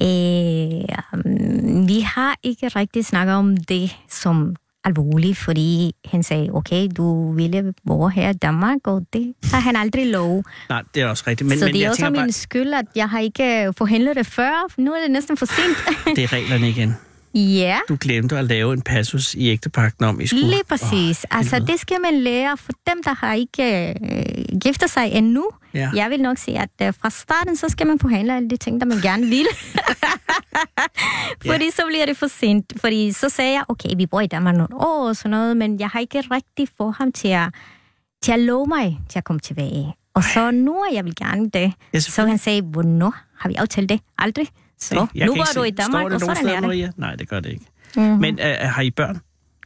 Øh, 0.01 0.97
um, 1.13 1.87
vi 1.87 1.99
har 1.99 2.35
ikke 2.43 2.67
rigtig 2.67 3.05
snakket 3.05 3.35
om 3.35 3.57
det 3.57 3.95
som 4.09 4.55
alvorligt, 4.83 5.37
fordi 5.37 5.95
han 6.05 6.23
sagde, 6.23 6.49
okay, 6.53 6.87
du 6.97 7.31
ville 7.31 7.73
bo 7.87 8.07
her 8.07 8.29
i 8.29 8.33
Danmark, 8.33 8.77
og 8.83 9.01
det 9.13 9.33
har 9.43 9.59
han 9.59 9.75
aldrig 9.75 10.07
lov. 10.11 10.43
Nej, 10.69 10.83
det 10.95 11.01
er 11.01 11.07
også 11.07 11.23
rigtigt. 11.27 11.49
Men, 11.49 11.59
så 11.59 11.65
men 11.65 11.73
det 11.73 11.85
er 11.85 11.89
også 11.89 12.05
min 12.05 12.13
bare, 12.15 12.31
skyld, 12.31 12.73
at 12.73 12.85
jeg 12.95 13.09
har 13.09 13.19
ikke 13.19 13.73
forhandlet 13.77 14.15
det 14.15 14.25
før, 14.25 14.81
nu 14.81 14.91
er 14.91 15.01
det 15.01 15.11
næsten 15.11 15.37
for 15.37 15.45
sent. 15.45 15.77
det 16.15 16.23
er 16.23 16.33
reglerne 16.33 16.69
igen. 16.69 16.95
ja, 17.33 17.79
Du 17.89 17.97
glemte 18.01 18.37
at 18.37 18.45
lave 18.45 18.73
en 18.73 18.81
passus 18.81 19.35
i 19.35 19.49
ægtepakten 19.49 20.05
om, 20.05 20.21
I 20.21 20.27
skulle... 20.27 20.47
lige 20.47 20.63
præcis. 20.69 21.25
Åh, 21.31 21.37
altså, 21.37 21.59
det 21.59 21.79
skal 21.79 21.97
man 22.01 22.19
lære 22.19 22.57
for 22.57 22.71
dem, 22.89 23.03
der 23.03 23.13
har 23.13 23.33
ikke 23.33 23.89
øh, 23.89 24.59
giftet 24.59 24.89
sig 24.89 25.11
endnu. 25.11 25.45
Ja. 25.73 25.89
Jeg 25.95 26.09
vil 26.09 26.21
nok 26.21 26.37
sige, 26.37 26.59
at 26.59 26.69
øh, 26.81 26.93
fra 27.01 27.09
starten, 27.09 27.55
så 27.55 27.69
skal 27.69 27.87
man 27.87 27.99
forhandle 27.99 28.35
alle 28.35 28.49
de 28.49 28.57
ting, 28.57 28.81
der 28.81 28.87
man 28.87 28.97
gerne 29.01 29.25
vil. 29.25 29.45
Fordi 31.51 31.71
så 31.71 31.81
bliver 31.87 32.05
det 32.05 32.17
for 32.17 32.27
sent. 32.27 32.73
Fordi 32.81 33.11
så 33.11 33.29
sagde 33.29 33.51
jeg, 33.53 33.63
okay, 33.67 33.89
vi 33.97 34.05
bor 34.05 34.21
i 34.21 34.27
Danmark 34.27 34.55
nogle 34.55 34.75
år 34.75 35.07
og 35.07 35.15
sådan 35.15 35.31
noget, 35.31 35.57
men 35.57 35.79
jeg 35.79 35.87
har 35.87 35.99
ikke 35.99 36.21
rigtig 36.21 36.67
fået 36.77 36.95
ham 36.97 37.11
til 37.11 37.27
at, 37.27 37.53
til 38.23 38.31
at 38.31 38.39
love 38.39 38.67
mig 38.67 38.99
til 39.09 39.17
at 39.19 39.23
komme 39.23 39.39
tilbage. 39.39 39.93
Og 40.13 40.23
så 40.23 40.51
nu 40.51 40.73
er 40.73 40.93
jeg 40.93 41.05
vil 41.05 41.15
gerne 41.15 41.49
det. 41.49 41.73
Ja, 41.93 41.99
Så 41.99 42.27
han 42.27 42.37
sagde, 42.37 42.61
hvornår 42.61 43.15
har 43.37 43.49
vi 43.49 43.55
aftalt 43.55 43.89
det? 43.89 43.99
Aldrig. 44.17 44.47
Så 44.81 45.07
Jeg 45.15 45.25
nu 45.27 45.35
var 45.35 45.51
du 45.55 45.63
i 45.63 45.69
Danmark, 45.69 46.11
og 46.11 46.19
sådan 46.19 46.35
steder, 46.35 46.51
er 46.51 46.55
det. 46.55 46.63
Maria? 46.67 46.91
Nej, 46.97 47.15
det 47.15 47.29
gør 47.29 47.39
det 47.39 47.49
ikke. 47.49 47.65
Mm-hmm. 47.95 48.17
Men 48.19 48.39
uh, 48.39 48.45
har 48.69 48.81
I 48.81 48.91
børn? 48.91 49.19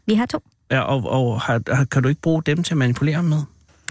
Vi 0.06 0.14
har 0.14 0.26
to. 0.26 0.44
Ja, 0.72 0.80
og, 0.80 1.04
og 1.12 1.42
har, 1.42 1.76
har, 1.76 1.86
kan 1.86 2.04
du 2.04 2.10
ikke 2.10 2.22
bruge 2.22 2.42
dem 2.46 2.64
til 2.64 2.74
at 2.74 2.78
manipulere 2.78 3.24
med? 3.24 3.38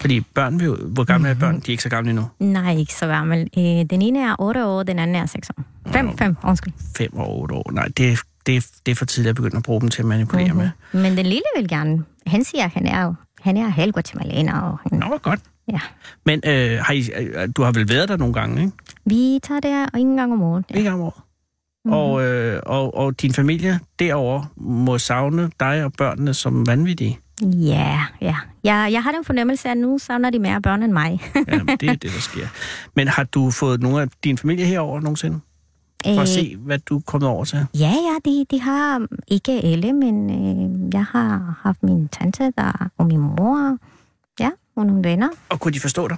Fordi 0.00 0.20
børn 0.20 0.60
vil. 0.60 0.70
Hvor 0.70 1.04
gamle 1.04 1.28
er 1.28 1.34
børn? 1.34 1.54
De 1.60 1.60
er 1.66 1.70
ikke 1.70 1.82
så 1.82 1.88
gamle 1.88 2.10
endnu. 2.10 2.26
Nej, 2.38 2.76
ikke 2.76 2.94
så 2.94 3.06
gammel. 3.06 3.40
Øh, 3.58 3.62
den 3.64 4.02
ene 4.02 4.20
er 4.20 4.36
8 4.38 4.66
år, 4.66 4.82
den 4.82 4.98
anden 4.98 5.16
er 5.16 5.26
6 5.26 5.50
år. 5.50 5.62
5, 5.92 6.18
5, 6.18 6.36
undskyld. 6.44 6.72
5 6.96 7.16
og 7.16 7.38
8 7.40 7.54
år. 7.54 7.70
Nej, 7.72 7.88
det, 7.96 8.12
er- 8.12 8.16
det, 8.46 8.66
det 8.86 8.92
er 8.92 8.96
for 8.96 9.04
tidligt 9.04 9.30
at 9.30 9.36
begynde 9.36 9.56
at 9.56 9.62
bruge 9.62 9.80
dem 9.80 9.88
til 9.90 10.02
at 10.02 10.06
manipulere 10.06 10.52
mm-hmm. 10.52 10.70
med. 10.92 11.02
Men 11.02 11.16
den 11.16 11.26
lille 11.26 11.42
vil 11.56 11.68
gerne. 11.68 12.04
Han 12.26 12.44
siger, 12.44 12.64
at 12.64 12.70
han 12.70 12.86
er 12.86 13.14
han 13.40 13.56
er 13.56 13.68
halv 13.68 13.92
guatemalaner. 13.92 14.60
Og 14.60 14.78
han, 14.78 14.98
Nå, 14.98 15.18
godt. 15.22 15.40
Ja. 15.72 15.80
Men 16.26 16.40
øh, 16.46 16.78
har 16.78 16.92
I, 16.92 17.10
øh, 17.18 17.48
du 17.56 17.62
har 17.62 17.72
vel 17.72 17.88
været 17.88 18.08
der 18.08 18.16
nogle 18.16 18.34
gange, 18.34 18.62
ikke? 18.62 18.72
Vi 19.04 19.38
tager 19.42 19.60
der 19.60 19.86
en 19.96 20.16
gang 20.16 20.32
om 20.32 20.42
året. 20.42 20.64
Ikke 20.74 20.90
om 20.90 21.00
året. 21.00 21.14
Mm-hmm. 21.84 21.98
Og, 21.98 22.24
øh, 22.24 22.60
og, 22.66 22.96
og 22.96 23.22
din 23.22 23.32
familie 23.32 23.80
derovre 23.98 24.46
må 24.56 24.98
savne 24.98 25.50
dig 25.60 25.84
og 25.84 25.92
børnene 25.92 26.34
som 26.34 26.66
vanvittige. 26.66 27.18
Ja, 27.42 28.00
ja. 28.20 28.36
Jeg, 28.64 28.88
jeg 28.92 29.02
har 29.02 29.12
den 29.12 29.24
fornemmelse, 29.24 29.68
at 29.68 29.76
nu 29.76 29.98
savner 29.98 30.30
de 30.30 30.38
mere 30.38 30.60
børn 30.62 30.82
end 30.82 30.92
mig. 30.92 31.20
Ja, 31.48 31.58
det 31.80 31.88
er 31.88 31.92
det, 31.92 32.02
der 32.02 32.20
sker. 32.20 32.46
Men 32.96 33.08
har 33.08 33.24
du 33.24 33.50
fået 33.50 33.82
nogle 33.82 34.02
af 34.02 34.08
din 34.24 34.38
familie 34.38 34.66
herover 34.66 35.00
nogensinde? 35.00 35.40
For 36.04 36.20
at 36.20 36.28
se, 36.28 36.56
hvad 36.56 36.78
du 36.78 36.96
er 36.96 37.00
kommet 37.06 37.28
over 37.28 37.44
til? 37.44 37.66
Ja, 37.74 37.92
ja, 37.92 38.30
de, 38.30 38.46
de 38.50 38.60
har 38.60 39.06
ikke 39.28 39.52
alle, 39.52 39.92
men 39.92 40.30
øh, 40.30 40.94
jeg 40.94 41.04
har 41.04 41.58
haft 41.62 41.82
min 41.82 42.08
tante 42.08 42.52
der, 42.58 42.90
og 42.98 43.06
min 43.06 43.20
mor, 43.20 43.78
ja, 44.40 44.50
og 44.76 44.86
nogle 44.86 45.04
venner. 45.04 45.28
Og 45.48 45.60
kunne 45.60 45.72
de 45.72 45.80
forstå 45.80 46.08
dig? 46.08 46.16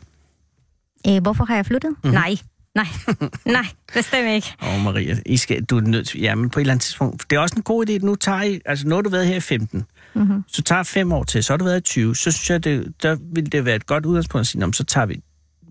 Øh, 1.09 1.23
hvorfor 1.23 1.45
har 1.45 1.55
jeg 1.55 1.67
flyttet? 1.67 1.91
Mm-hmm. 1.91 2.11
Nej, 2.13 2.37
nej, 2.75 2.87
nej, 3.45 3.67
bestemt 3.95 4.29
ikke. 4.29 4.55
Åh, 4.63 4.75
oh, 4.75 4.81
Maria, 4.85 5.17
I 5.27 5.37
skal, 5.37 5.65
du 5.65 5.77
er 5.77 5.81
nødt 5.81 6.09
til... 6.09 6.21
Jamen, 6.21 6.51
på 6.51 6.59
et 6.59 6.63
eller 6.63 6.73
andet 6.73 6.83
tidspunkt... 6.83 7.31
Det 7.31 7.37
er 7.37 7.41
også 7.41 7.55
en 7.57 7.63
god 7.63 7.89
idé, 7.89 7.93
at 7.93 8.03
nu 8.03 8.15
tager 8.15 8.43
I... 8.43 8.61
Altså, 8.65 8.89
nu 8.89 8.95
har 8.95 9.03
du 9.03 9.11
været 9.11 9.27
her 9.27 9.37
i 9.37 9.41
15. 9.41 9.85
Mm-hmm. 10.15 10.45
Så 10.49 10.63
tager 10.63 10.83
fem 10.83 11.13
år 11.13 11.25
til, 11.25 11.45
så 11.45 11.53
har 11.53 11.57
du 11.59 11.65
været 11.65 11.79
i 11.79 11.83
20. 11.83 12.17
Så 12.17 12.31
synes 12.33 12.51
jeg, 12.51 12.65
det, 12.65 12.93
der 13.03 13.17
vil 13.35 13.53
det 13.53 13.65
være 13.65 13.77
et 13.77 13.87
godt 13.87 14.07
udgangspunkt 14.07 14.41
at 14.41 14.47
sige, 14.47 14.61
"Nå, 14.61 14.73
så 14.73 14.85
tager 14.85 15.07
vi 15.07 15.23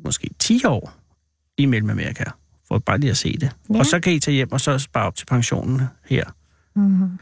måske 0.06 0.30
10 0.40 0.66
år 0.66 0.94
i 1.58 1.66
Mellemamerika, 1.66 2.24
for 2.68 2.80
bare 2.80 2.98
lige 2.98 3.12
at 3.12 3.18
se 3.18 3.38
det. 3.38 3.52
Ja. 3.74 3.80
Og 3.80 3.86
så 3.86 4.00
kan 4.00 4.14
I 4.14 4.20
tage 4.20 4.36
hjem 4.36 4.52
og 4.52 4.62
så 4.62 4.80
spare 4.80 5.06
op 5.06 5.16
til 5.16 5.26
pensionen 5.26 5.82
her. 6.10 6.24
Mm-hmm. 6.76 7.20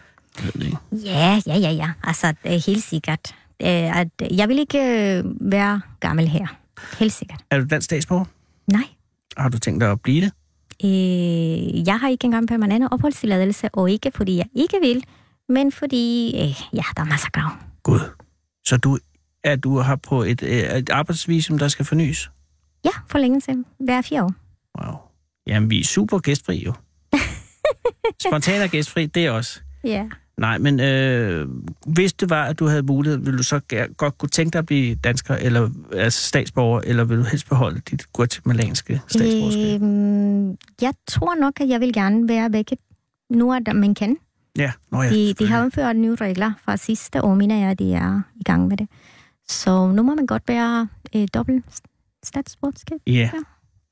Ja, 0.91 1.41
ja, 1.47 1.57
ja, 1.57 1.71
ja. 1.71 1.91
Altså, 2.03 2.33
helt 2.65 2.83
sikkert. 2.83 3.35
Øh, 3.63 3.99
at 3.99 4.07
jeg 4.37 4.49
vil 4.49 4.59
ikke 4.59 4.79
øh, 4.79 5.51
være 5.51 5.81
gammel 5.99 6.27
her. 6.27 6.47
Helt 6.99 7.13
sikkert. 7.13 7.43
Er 7.51 7.59
du 7.59 7.65
dansk 7.65 7.85
statsborger? 7.85 8.25
Nej. 8.67 8.83
Har 9.37 9.49
du 9.49 9.59
tænkt 9.59 9.81
dig 9.81 9.91
at 9.91 10.01
blive 10.01 10.21
det? 10.21 10.31
Øh, 10.83 11.87
jeg 11.87 11.99
har 11.99 12.09
ikke 12.09 12.25
engang 12.25 12.47
permanent 12.47 12.93
opholdstilladelse, 12.93 13.69
og 13.69 13.91
ikke 13.91 14.11
fordi 14.15 14.37
jeg 14.37 14.45
ikke 14.55 14.77
vil, 14.81 15.03
men 15.49 15.71
fordi, 15.71 16.27
øh, 16.35 16.61
ja, 16.73 16.83
der 16.95 17.01
er 17.01 17.05
masser 17.05 17.27
af 17.27 17.31
krav. 17.31 17.49
Gud. 17.83 17.99
Så 18.65 18.77
du, 18.77 18.97
er 19.43 19.55
du 19.55 19.77
har 19.77 19.95
på 19.95 20.23
et, 20.23 20.43
øh, 20.43 20.49
et 20.49 20.89
arbejdsvisum, 20.89 21.57
der 21.57 21.67
skal 21.67 21.85
fornyes? 21.85 22.31
Ja, 22.85 22.91
forlængelse. 23.09 23.51
Hver 23.79 24.01
fire 24.01 24.23
år. 24.23 24.33
Wow. 24.81 24.95
Jamen, 25.47 25.69
vi 25.69 25.79
er 25.79 25.83
super 25.83 26.19
gæstfri 26.19 26.63
jo. 26.65 26.73
Spontan 28.27 28.61
og 28.61 28.69
gæstfri, 28.69 29.05
det 29.05 29.25
er 29.25 29.31
også. 29.31 29.61
Ja. 29.83 30.05
Nej, 30.37 30.57
men 30.57 30.79
øh, 30.79 31.47
hvis 31.85 32.13
det 32.13 32.29
var, 32.29 32.45
at 32.45 32.59
du 32.59 32.67
havde 32.67 32.83
mulighed, 32.83 33.19
ville 33.19 33.37
du 33.37 33.43
så 33.43 33.59
godt 33.97 34.17
kunne 34.17 34.29
tænke 34.29 34.53
dig 34.53 34.59
at 34.59 34.65
blive 34.65 34.95
dansker, 34.95 35.35
eller 35.35 35.69
altså 35.93 36.27
statsborger, 36.27 36.81
eller 36.83 37.03
vil 37.03 37.17
du 37.17 37.23
helst 37.23 37.49
beholde 37.49 37.81
dit 37.91 38.13
guatemalanske 38.13 39.01
statsborgerskab? 39.07 39.81
Øh, 39.81 40.57
jeg 40.81 40.93
tror 41.07 41.35
nok, 41.35 41.61
at 41.61 41.69
jeg 41.69 41.79
vil 41.79 41.93
gerne 41.93 42.27
være 42.27 42.49
begge. 42.49 42.77
Nu 43.29 43.59
der, 43.65 43.73
man 43.73 43.93
kan. 43.93 44.17
Ja, 44.57 44.71
nå 44.91 45.01
ja. 45.01 45.09
De, 45.09 45.33
de 45.33 45.47
har 45.47 45.63
indført 45.63 45.95
nye 45.95 46.15
regler 46.15 46.51
fra 46.65 46.77
sidste 46.77 47.23
år, 47.23 47.35
mener 47.35 47.59
jeg, 47.59 47.69
at 47.69 47.79
de 47.79 47.93
er 47.93 48.21
i 48.35 48.43
gang 48.43 48.67
med 48.67 48.77
det. 48.77 48.87
Så 49.47 49.91
nu 49.91 50.03
må 50.03 50.15
man 50.15 50.25
godt 50.25 50.43
være 50.47 50.87
øh, 51.15 51.27
dobbelt 51.33 51.65
statsborgerskab. 52.23 52.97
Ja. 53.07 53.29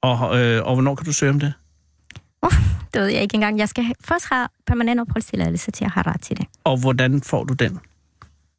Og, 0.01 0.39
øh, 0.39 0.65
og 0.65 0.73
hvornår 0.73 0.95
kan 0.95 1.05
du 1.05 1.13
søge 1.13 1.29
om 1.29 1.39
det? 1.39 1.53
Det 2.93 3.01
ved 3.01 3.07
jeg 3.07 3.21
ikke 3.21 3.35
engang. 3.35 3.59
Jeg 3.59 3.69
skal 3.69 3.85
først 3.99 4.25
have 4.29 4.47
permanent 4.65 4.99
opholdstilladelse 4.99 5.71
til 5.71 5.85
at 5.85 5.91
have 5.91 6.03
ret 6.07 6.21
til 6.21 6.37
det. 6.37 6.45
Og 6.63 6.81
hvordan 6.81 7.21
får 7.21 7.43
du 7.43 7.53
den? 7.53 7.79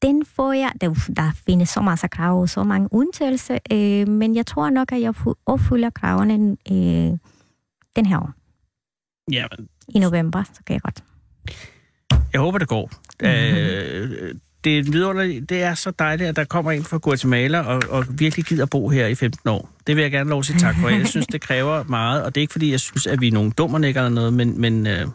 Den 0.03 0.27
får 0.27 0.53
jeg... 0.53 0.73
Der, 0.81 1.13
der 1.17 1.31
findes 1.47 1.69
så 1.69 1.99
af 2.03 2.11
krav 2.11 2.41
og 2.41 2.49
så 2.49 2.63
mange 2.65 2.89
undtagelser, 2.93 3.59
øh, 3.73 4.09
men 4.09 4.37
jeg 4.37 4.47
tror 4.47 4.71
nok, 4.71 4.93
at 4.93 5.01
jeg 5.01 5.15
opfylder 5.47 5.91
kravene 5.91 6.57
øh, 6.71 7.19
den 7.97 8.07
her 8.07 8.19
år. 8.19 8.33
Jamen, 9.33 9.69
I 9.89 9.99
november, 9.99 10.43
så 10.53 10.61
kan 10.67 10.75
jeg 10.75 10.83
godt. 10.83 11.05
jeg 12.33 12.41
håber, 12.41 12.59
det 12.59 12.69
går. 12.69 12.91
Øh, 13.23 14.35
det, 14.65 14.79
er 14.79 14.83
vidunderligt. 14.83 15.49
det 15.49 15.63
er 15.63 15.75
så 15.75 15.91
dejligt, 15.91 16.29
at 16.29 16.37
der 16.37 16.45
kommer 16.45 16.73
en 16.73 16.85
fra 16.85 16.99
Guatemala 16.99 17.61
og, 17.61 17.83
og 17.89 18.05
virkelig 18.09 18.45
gider 18.45 18.67
bo 18.67 18.89
her 18.89 19.07
i 19.07 19.15
15 19.15 19.49
år. 19.49 19.71
Det 19.87 19.97
vil 19.97 20.03
jeg 20.03 20.11
gerne 20.11 20.31
lov 20.31 20.39
at 20.39 20.45
sige 20.45 20.59
tak 20.59 20.77
for. 20.81 20.89
Jeg 20.89 21.09
synes, 21.09 21.27
det 21.27 21.41
kræver 21.41 21.85
meget, 21.85 22.23
og 22.23 22.35
det 22.35 22.41
er 22.41 22.43
ikke, 22.43 22.53
fordi 22.53 22.71
jeg 22.71 22.81
synes, 22.81 23.07
at 23.07 23.21
vi 23.21 23.29
er 23.29 23.33
nogle 23.33 23.51
dummernækker 23.51 24.01
eller 24.01 24.15
noget, 24.15 24.33
men, 24.33 24.61
men 24.61 24.87
øh, 24.87 25.07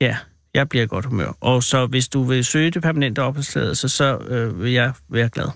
ja, 0.00 0.16
jeg 0.54 0.68
bliver 0.68 0.86
godt 0.86 1.04
humør. 1.04 1.36
Og 1.40 1.62
så 1.62 1.86
hvis 1.86 2.08
du 2.08 2.22
vil 2.22 2.44
søge 2.44 2.70
det 2.70 2.82
permanente 2.82 3.22
opholdstilladelse, 3.22 3.88
så 3.88 4.18
øh, 4.18 4.62
vil 4.62 4.72
jeg 4.72 4.92
være 5.08 5.28
glad. 5.28 5.46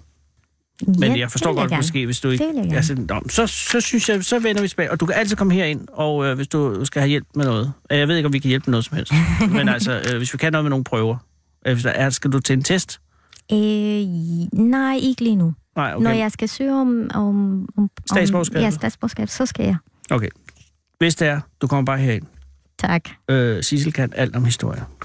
Men 0.86 1.02
ja, 1.02 1.18
jeg 1.18 1.30
forstår 1.30 1.55
godt 1.55 1.70
gerne. 1.70 1.78
måske, 1.78 2.07
hvis 2.07 2.20
du 2.20 2.30
ikke... 2.30 2.44
Det 2.44 2.66
jeg. 2.66 2.76
Altså, 2.76 2.94
nå, 2.94 3.22
så, 3.28 3.46
så 3.46 3.80
synes 3.80 4.09
jeg, 4.09 4.24
så 4.24 4.38
vender 4.38 4.62
vi 4.62 4.68
tilbage. 4.68 4.90
Og 4.90 5.00
du 5.00 5.07
kan 5.07 5.14
altid 5.14 5.36
komme 5.36 5.55
herind, 5.55 5.88
og 5.92 6.26
øh, 6.26 6.36
hvis 6.36 6.48
du 6.48 6.84
skal 6.84 7.00
have 7.00 7.09
hjælp 7.09 7.26
med 7.34 7.44
noget. 7.44 7.72
Jeg 7.90 8.09
ved 8.09 8.16
ikke, 8.16 8.26
om 8.26 8.32
vi 8.32 8.38
kan 8.38 8.48
hjælpe 8.48 8.64
med 8.66 8.70
noget 8.70 8.84
som 8.84 8.96
helst. 8.96 9.12
Men 9.57 9.68
altså, 9.68 10.02
øh, 10.11 10.16
hvis 10.16 10.32
vi 10.32 10.38
kan 10.38 10.52
noget 10.52 10.64
med 10.64 10.70
nogle 10.70 10.84
prøver. 10.84 11.16
Øh, 11.67 11.81
er, 11.85 12.11
skal 12.11 12.33
du 12.33 12.41
til 12.41 12.53
en 12.53 12.62
test? 12.62 13.01
Øh, 13.53 13.59
nej, 14.53 14.99
ikke 15.03 15.25
lige 15.25 15.37
nu. 15.37 15.55
Nej, 15.77 15.93
Okay. 15.95 16.05
Når 16.05 16.11
jeg 16.11 16.33
skal 16.33 16.49
søge 16.49 16.75
om... 16.75 17.11
om, 17.15 17.69
om 17.77 17.91
Statsborgerskab? 18.07 18.57
Om, 18.57 18.62
ja, 18.62 18.71
statsborgerskab, 18.71 19.29
så 19.29 19.47
skal 19.47 19.65
jeg. 19.65 19.77
Okay. 20.11 20.29
Hvis 20.99 21.15
det 21.15 21.29
er, 21.29 21.41
du 21.61 21.67
kommer 21.67 21.85
bare 21.85 21.99
herind. 21.99 22.27
Tak. 22.79 23.09
Øh, 23.29 23.62
Sissel 23.62 23.93
kan 23.93 24.12
alt 24.17 24.37
om 24.37 24.45
historie. 24.45 24.85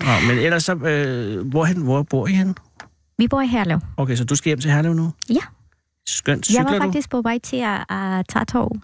Nå, 0.00 0.12
men 0.28 0.38
ellers 0.38 0.64
så... 0.64 0.74
Øh, 0.74 1.46
hvorhen, 1.48 1.82
hvor 1.82 2.02
bor 2.02 2.26
I 2.26 2.32
henne? 2.32 2.54
Vi 3.18 3.28
bor 3.28 3.40
i 3.40 3.46
Herlev. 3.46 3.80
Okay, 3.96 4.16
så 4.16 4.24
du 4.24 4.36
skal 4.36 4.48
hjem 4.50 4.60
til 4.60 4.70
Herlev 4.70 4.94
nu? 4.94 5.12
Ja. 5.30 5.40
Skønt. 6.06 6.48
Jeg 6.50 6.54
Cykler 6.54 6.62
var 6.62 6.78
du? 6.78 6.84
faktisk 6.84 7.10
på 7.10 7.22
vej 7.22 7.38
til 7.38 7.56
at, 7.56 7.84
at 7.90 8.28
tage 8.28 8.44
tog. 8.44 8.76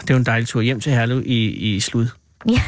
Det 0.00 0.10
er 0.10 0.14
jo 0.14 0.18
en 0.18 0.26
dejlig 0.26 0.48
tur 0.48 0.60
hjem 0.60 0.80
til 0.80 0.92
Herlev 0.92 1.22
i, 1.26 1.46
i 1.74 1.80
slud. 1.80 2.06
Ja. 2.48 2.60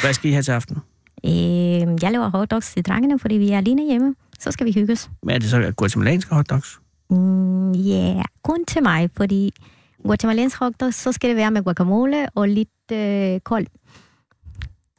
Hvad 0.00 0.12
skal 0.12 0.30
I 0.30 0.32
have 0.32 0.42
til 0.42 0.52
aften? 0.52 0.76
Øh, 1.24 2.02
jeg 2.02 2.12
laver 2.12 2.28
hotdogs 2.30 2.72
til 2.74 2.84
drengene, 2.84 3.18
fordi 3.18 3.34
vi 3.34 3.50
er 3.50 3.56
alene 3.58 3.84
hjemme. 3.90 4.14
Så 4.38 4.50
skal 4.50 4.66
vi 4.66 4.72
hygge 4.72 4.92
os. 4.92 5.10
Men 5.22 5.34
er 5.34 5.38
det 5.38 5.50
så 5.50 5.72
guatemalanske 5.76 6.34
hotdogs? 6.34 6.78
Mm, 7.10 7.72
Ja, 7.72 8.12
yeah. 8.14 8.24
kun 8.42 8.64
til 8.64 8.82
mig, 8.82 9.10
fordi 9.16 9.52
guatemalansk 10.04 10.58
hotdogs, 10.58 10.96
så 10.96 11.12
skal 11.12 11.28
det 11.30 11.36
være 11.36 11.50
med 11.50 11.62
guacamole 11.62 12.28
og 12.34 12.48
lidt 12.48 12.92
øh, 12.92 13.40
kold. 13.40 13.66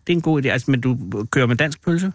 Det 0.08 0.14
er 0.14 0.18
en 0.18 0.22
god 0.22 0.46
idé. 0.46 0.48
Altså, 0.48 0.72
men 0.72 0.82
du 0.82 0.98
kører 1.32 1.46
med 1.48 1.56
dansk 1.56 1.82
pølse? 1.86 2.12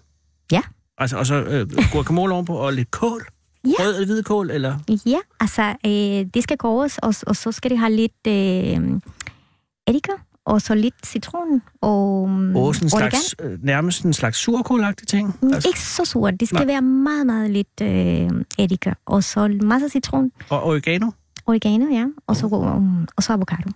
Ja. 0.52 0.60
Altså, 0.98 1.16
og 1.16 1.26
så 1.26 1.34
øh, 1.34 1.68
guacamole 1.92 2.34
ovenpå 2.34 2.54
og 2.56 2.72
lidt 2.72 2.90
kål? 2.90 3.26
Ja. 3.64 3.70
Rød 3.78 3.94
eller 3.94 4.06
hvid 4.06 4.22
kål, 4.22 4.50
eller? 4.50 4.78
Ja, 5.06 5.18
altså, 5.40 5.62
øh, 5.86 6.26
det 6.34 6.42
skal 6.42 6.58
koges, 6.58 6.98
og, 6.98 7.14
og 7.26 7.36
så 7.36 7.52
skal 7.52 7.70
det 7.70 7.78
have 7.78 7.92
lidt 7.92 8.26
øh, 8.28 9.00
eddike, 9.86 10.12
og 10.46 10.60
så 10.62 10.74
lidt 10.74 10.94
citron 11.06 11.62
og 11.80 12.28
mm, 12.28 12.56
Åh, 12.56 12.74
sådan 12.74 12.88
en 12.88 12.92
oregano. 12.94 13.10
slags, 13.10 13.34
øh, 13.42 13.58
nærmest 13.64 14.02
en 14.04 14.12
slags 14.12 14.38
surkålagtig 14.38 15.08
ting? 15.08 15.38
Mm, 15.42 15.48
Ikke 15.66 15.80
så 15.80 16.04
surt. 16.04 16.40
Det 16.40 16.48
skal 16.48 16.56
Nej. 16.56 16.64
Nej. 16.64 16.74
være 16.74 16.82
meget, 16.82 17.26
meget 17.26 17.50
lidt 17.50 17.80
øh, 17.82 18.44
eddike, 18.58 18.94
og 19.06 19.24
så 19.24 19.48
masser 19.62 19.86
af 19.86 19.90
citron, 19.90 20.30
Og 20.50 20.66
oregano? 20.66 21.10
oregano, 21.46 21.86
ja, 21.92 22.06
og 22.26 22.36
så, 22.36 22.46
um, 22.46 23.08
og 23.16 23.22
så 23.22 23.32
avocado. 23.32 23.70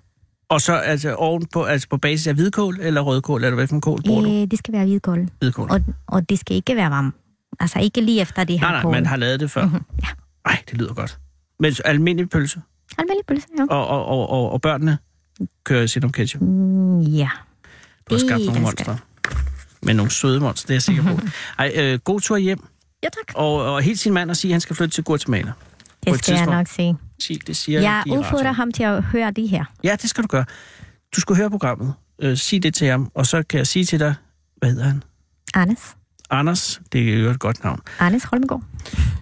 Og 0.50 0.60
så 0.60 0.72
altså 0.72 1.14
ovenpå, 1.14 1.62
altså 1.64 1.88
på 1.88 1.96
basis 1.96 2.26
af 2.26 2.34
hvidkål 2.34 2.78
eller 2.80 3.00
rødkål, 3.00 3.44
eller 3.44 3.54
hvad 3.54 3.66
for 3.66 3.74
en 3.74 3.80
kål 3.80 4.02
bruger 4.06 4.22
du? 4.22 4.28
Øh, 4.28 4.46
det 4.50 4.58
skal 4.58 4.74
være 4.74 4.84
hvidkål, 4.84 5.28
Hvidkål. 5.38 5.70
og, 5.70 5.80
og 6.06 6.28
det 6.28 6.38
skal 6.38 6.56
ikke 6.56 6.76
være 6.76 6.90
varmt. 6.90 7.14
Altså 7.60 7.78
ikke 7.78 8.00
lige 8.00 8.20
efter 8.20 8.44
det 8.44 8.60
her 8.60 8.66
Nej, 8.66 8.72
nej, 8.72 8.82
kål. 8.82 8.90
man 8.92 9.06
har 9.06 9.16
lavet 9.16 9.40
det 9.40 9.50
før. 9.50 9.64
Mhm, 9.66 9.74
ja. 10.02 10.08
Ej, 10.46 10.62
det 10.70 10.78
lyder 10.78 10.94
godt. 10.94 11.18
Men 11.60 11.74
så 11.74 11.82
almindelig 11.84 12.30
pølse, 12.30 12.60
Almindelig 12.98 13.26
pølse, 13.26 13.46
ja. 13.58 13.64
og, 13.70 13.86
og, 13.86 14.04
og, 14.06 14.28
og, 14.30 14.50
og 14.52 14.60
børnene 14.60 14.98
kører 15.64 15.86
sitrum 15.86 16.12
ketchup. 16.12 16.42
Mm, 16.42 17.00
ja. 17.00 17.28
Du 18.10 18.14
har 18.14 18.18
skabt 18.18 18.38
Det 18.38 18.46
nogle 18.46 18.58
er 18.58 18.62
monstre. 18.62 18.98
Men 19.82 19.96
nogle 19.96 20.10
søde 20.10 20.40
monstre, 20.40 20.66
det 20.66 20.70
er 20.70 20.74
jeg 20.74 20.82
sikker 20.82 21.02
på. 21.02 21.20
Ej, 21.58 21.72
øh, 21.76 21.98
god 21.98 22.20
tur 22.20 22.36
hjem. 22.36 22.66
Ja, 23.02 23.08
tak. 23.08 23.34
Og, 23.34 23.74
og 23.74 23.82
helt 23.82 23.98
sin 23.98 24.12
mand 24.12 24.30
og 24.30 24.36
sige, 24.36 24.50
at 24.50 24.54
han 24.54 24.60
skal 24.60 24.76
flytte 24.76 24.94
til 24.94 25.04
Guatemala. 25.04 25.52
Det 26.06 26.18
skal 26.18 26.34
jeg 26.34 26.46
nok 26.46 26.66
sige. 26.66 26.96
Sig, 27.18 27.46
det 27.46 27.56
siger 27.56 27.80
Jeg 27.80 28.02
udfordrer 28.10 28.52
ham 28.52 28.72
til 28.72 28.82
at 28.82 29.02
høre 29.02 29.30
det 29.30 29.48
her. 29.48 29.64
Ja, 29.84 29.96
det 30.02 30.10
skal 30.10 30.22
du 30.22 30.28
gøre. 30.28 30.44
Du 31.16 31.20
skal 31.20 31.36
høre 31.36 31.50
programmet. 31.50 31.94
Øh, 32.22 32.36
sig 32.36 32.62
det 32.62 32.74
til 32.74 32.86
ham, 32.86 33.10
og 33.14 33.26
så 33.26 33.42
kan 33.42 33.58
jeg 33.58 33.66
sige 33.66 33.84
til 33.84 33.98
dig, 34.00 34.14
hvad 34.56 34.70
hedder 34.70 34.84
han? 34.84 35.02
Anders. 35.54 35.96
Anders, 36.30 36.80
det 36.92 37.12
er 37.12 37.18
jo 37.18 37.30
et 37.30 37.38
godt 37.38 37.64
navn. 37.64 37.80
Anders 37.98 38.24
Holmegård. 38.24 38.62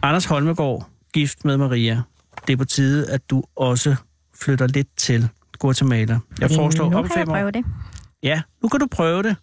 Anders 0.03 0.25
Holmegård, 0.25 0.89
gift 1.13 1.45
med 1.45 1.57
Maria. 1.57 2.03
Det 2.47 2.53
er 2.53 2.57
på 2.57 2.65
tide, 2.65 3.11
at 3.11 3.31
du 3.31 3.43
også 3.57 3.97
flytter 4.41 4.67
lidt 4.67 4.89
til 4.97 5.29
Guatemala. 5.59 6.13
Jeg 6.13 6.21
Fordi 6.41 6.55
foreslår 6.55 6.91
nu 6.91 6.97
om 6.97 7.05
har 7.09 7.15
fem 7.15 7.29
år. 7.29 7.33
prøvet 7.35 7.55
det. 7.55 7.65
Ja, 8.23 8.43
nu 8.63 8.69
kan 8.69 8.81
du 8.81 8.87
prøve 8.91 9.23
det. 9.23 9.37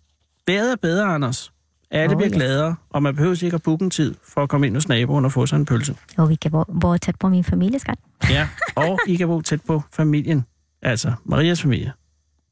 Bedre 0.45 0.71
er 0.71 0.75
bedre, 0.75 1.05
Anders. 1.05 1.53
Alle 1.91 2.13
Oh, 2.13 2.17
bliver 2.17 2.29
yes. 2.31 2.35
gladere, 2.35 2.75
og 2.89 3.03
man 3.03 3.15
behøver 3.15 3.43
ikke 3.43 3.55
at 3.55 3.61
booke 3.63 3.83
en 3.85 3.89
tid 3.91 4.15
for 4.27 4.43
at 4.43 4.49
komme 4.49 4.67
ind 4.67 4.75
hos 4.75 4.87
naboen 4.87 5.25
og 5.25 5.31
få 5.31 5.45
sig 5.45 5.55
en 5.55 5.65
pølse. 5.65 5.95
Og 6.17 6.29
vi 6.29 6.35
kan 6.35 6.51
bo, 6.51 6.63
bo 6.81 6.97
tæt 6.97 7.15
på 7.19 7.29
min 7.29 7.43
familie, 7.43 7.79
skat. 7.79 7.97
Ja, 8.29 8.47
og 8.75 8.99
I 9.07 9.15
kan 9.15 9.27
bo 9.27 9.41
tæt 9.41 9.61
på 9.67 9.81
familien. 9.91 10.45
Altså, 10.81 11.13
Marias 11.25 11.61
familie. 11.61 11.91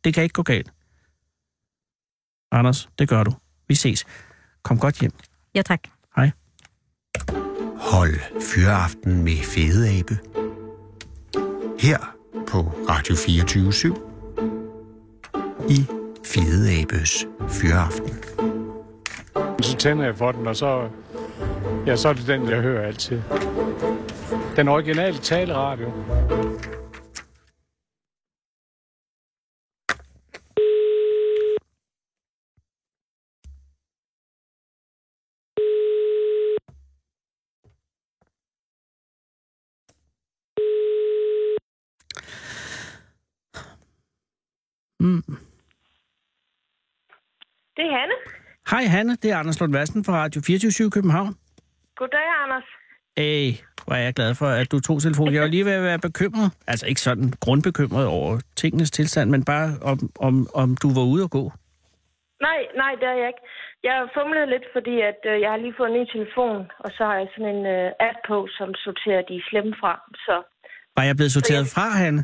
Det 0.04 0.14
kan 0.14 0.24
ikke 0.24 0.34
gå 0.34 0.44
galt. 0.44 0.72
Anders, 2.52 2.90
det 3.00 3.10
gør 3.10 3.24
du. 3.24 3.34
Vi 3.68 3.76
ses. 3.76 4.06
Kom 4.64 4.80
godt 4.80 5.00
hjem. 5.00 5.12
Ja, 5.56 5.62
tak. 5.62 5.80
Hej. 6.16 6.32
Hold 7.78 8.42
Fyraften 8.42 9.24
med 9.24 9.38
Fede 9.44 10.00
Abe. 10.00 10.18
Her 11.80 12.16
på 12.48 12.58
Radio 12.90 13.16
24 13.16 13.96
i 15.70 15.86
Fede 16.26 16.82
Abes 16.82 17.28
Fyraften. 17.50 18.14
Så 19.62 19.78
tænder 19.78 20.06
jeg 20.06 20.18
for 20.18 20.32
den, 20.32 20.48
og 20.48 20.56
så 20.56 20.88
ja, 21.88 21.96
så 21.96 22.10
er 22.10 22.14
det 22.14 22.28
den, 22.28 22.50
jeg 22.50 22.62
hører 22.62 22.88
altid. 22.88 23.22
Den 24.56 24.68
originale 24.68 25.18
taleradio. 25.18 25.92
Mm. 45.04 45.24
Det 47.78 47.84
er 47.90 47.94
Hanne. 48.00 48.18
Hej 48.72 48.84
Hanne, 48.84 49.16
det 49.22 49.32
er 49.32 49.38
Anders 49.38 49.60
Lund 49.60 49.72
Madsen 49.72 50.06
fra 50.06 50.14
Radio 50.24 50.42
24 50.46 50.92
København. 50.92 51.34
Goddag, 51.96 52.28
Anders. 52.44 52.64
Hey, 53.18 53.54
hvor 53.86 53.94
er 53.96 54.04
jeg 54.08 54.14
glad 54.14 54.36
for, 54.36 54.48
at 54.62 54.72
du 54.72 54.80
tog 54.80 55.02
telefonen. 55.02 55.34
Jeg 55.34 55.42
var 55.42 55.48
lige 55.48 55.66
ved 55.66 55.72
at 55.72 55.84
være 55.84 56.00
bekymret, 56.00 56.52
altså 56.68 56.86
ikke 56.88 57.02
sådan 57.02 57.34
grundbekymret 57.40 58.08
over 58.08 58.40
tingenes 58.56 58.92
tilstand, 58.92 59.30
men 59.30 59.46
bare 59.46 59.70
om, 59.82 59.98
om, 60.20 60.48
om 60.54 60.78
du 60.84 60.88
var 60.94 61.06
ude 61.14 61.24
at 61.24 61.32
gå. 61.32 61.44
Nej, 62.48 62.60
nej, 62.82 62.92
det 63.00 63.08
er 63.14 63.18
jeg 63.22 63.28
ikke. 63.34 63.44
Jeg 63.84 63.94
fumlet 64.18 64.50
lidt, 64.54 64.66
fordi 64.76 64.96
at, 65.12 65.20
øh, 65.32 65.42
jeg 65.44 65.50
har 65.54 65.58
lige 65.58 65.74
fået 65.78 65.90
en 65.92 65.98
ny 66.00 66.06
telefon, 66.16 66.58
og 66.84 66.90
så 66.98 67.02
har 67.10 67.16
jeg 67.22 67.28
sådan 67.36 67.56
en 67.56 67.66
øh, 67.76 67.92
app 68.10 68.18
på, 68.30 68.38
som 68.58 68.70
sorterer 68.86 69.22
de 69.32 69.38
slemme 69.50 69.74
fra. 69.82 69.94
Så, 70.26 70.36
Var 70.98 71.04
jeg 71.04 71.16
blevet 71.16 71.32
sorteret 71.38 71.64
jeg- 71.66 71.74
fra, 71.76 71.88
Hanne? 72.04 72.24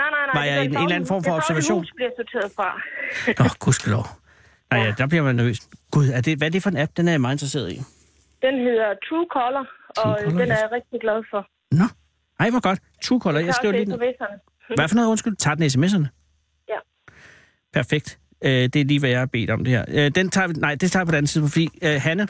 Nej, 0.00 0.10
nej, 0.10 0.24
nej. 0.26 0.34
Var 0.34 0.42
det 0.42 0.48
jeg 0.50 0.58
er 0.58 0.62
i 0.62 0.64
en- 0.64 0.70
en 0.76 0.82
eller 0.82 0.94
anden 0.94 1.08
form 1.08 1.22
for 1.24 1.30
det 1.30 1.38
observation? 1.40 1.78
hus 1.78 1.92
bliver 1.96 2.10
sorteret 2.20 2.52
fra. 2.56 2.68
Nå, 3.38 3.44
gudskelov. 3.64 4.04
Nej, 4.70 4.80
ja, 4.80 4.94
der 4.98 5.06
bliver 5.06 5.22
man 5.24 5.34
nervøs. 5.36 5.58
Gud, 5.90 6.06
er 6.16 6.20
det, 6.20 6.38
hvad 6.38 6.46
er 6.48 6.52
det 6.52 6.62
for 6.62 6.70
en 6.70 6.76
app? 6.76 6.92
Den 6.96 7.08
er 7.08 7.12
jeg 7.12 7.20
meget 7.20 7.34
interesseret 7.34 7.72
i. 7.72 7.76
Den 8.46 8.54
hedder 8.66 8.88
Truecaller, 9.06 9.64
og 10.02 10.10
øh, 10.10 10.16
Truecaller, 10.16 10.38
den 10.44 10.50
er 10.52 10.58
jeg 10.64 10.68
rigtig 10.72 11.00
glad 11.00 11.18
for. 11.30 11.46
Nå, 11.80 11.84
ej, 12.40 12.50
hvor 12.50 12.60
godt. 12.68 12.78
Truecaller, 13.04 13.40
jeg 13.40 13.54
skriver 13.54 13.72
lige 13.72 13.84
ned. 13.84 13.98
Hvad 14.76 14.88
for 14.88 14.94
noget, 14.96 15.08
undskyld? 15.08 15.36
Tager 15.36 15.54
den 15.54 15.64
sms'erne? 15.74 16.06
Ja. 16.68 16.78
Perfekt. 17.72 18.18
Øh, 18.44 18.50
det 18.50 18.76
er 18.76 18.84
lige, 18.84 19.00
hvad 19.00 19.10
jeg 19.10 19.18
har 19.18 19.26
bedt 19.26 19.50
om 19.50 19.64
det 19.64 19.72
her. 19.76 19.84
Øh, 19.88 20.10
den 20.18 20.30
tager 20.30 20.48
vi, 20.48 20.54
nej, 20.54 20.74
det 20.74 20.90
tager 20.90 21.04
vi 21.04 21.08
på 21.08 21.10
den 21.10 21.16
anden 21.16 21.26
side, 21.34 21.48
fordi 21.48 21.68
øh, 21.86 21.96
Hanne, 22.06 22.26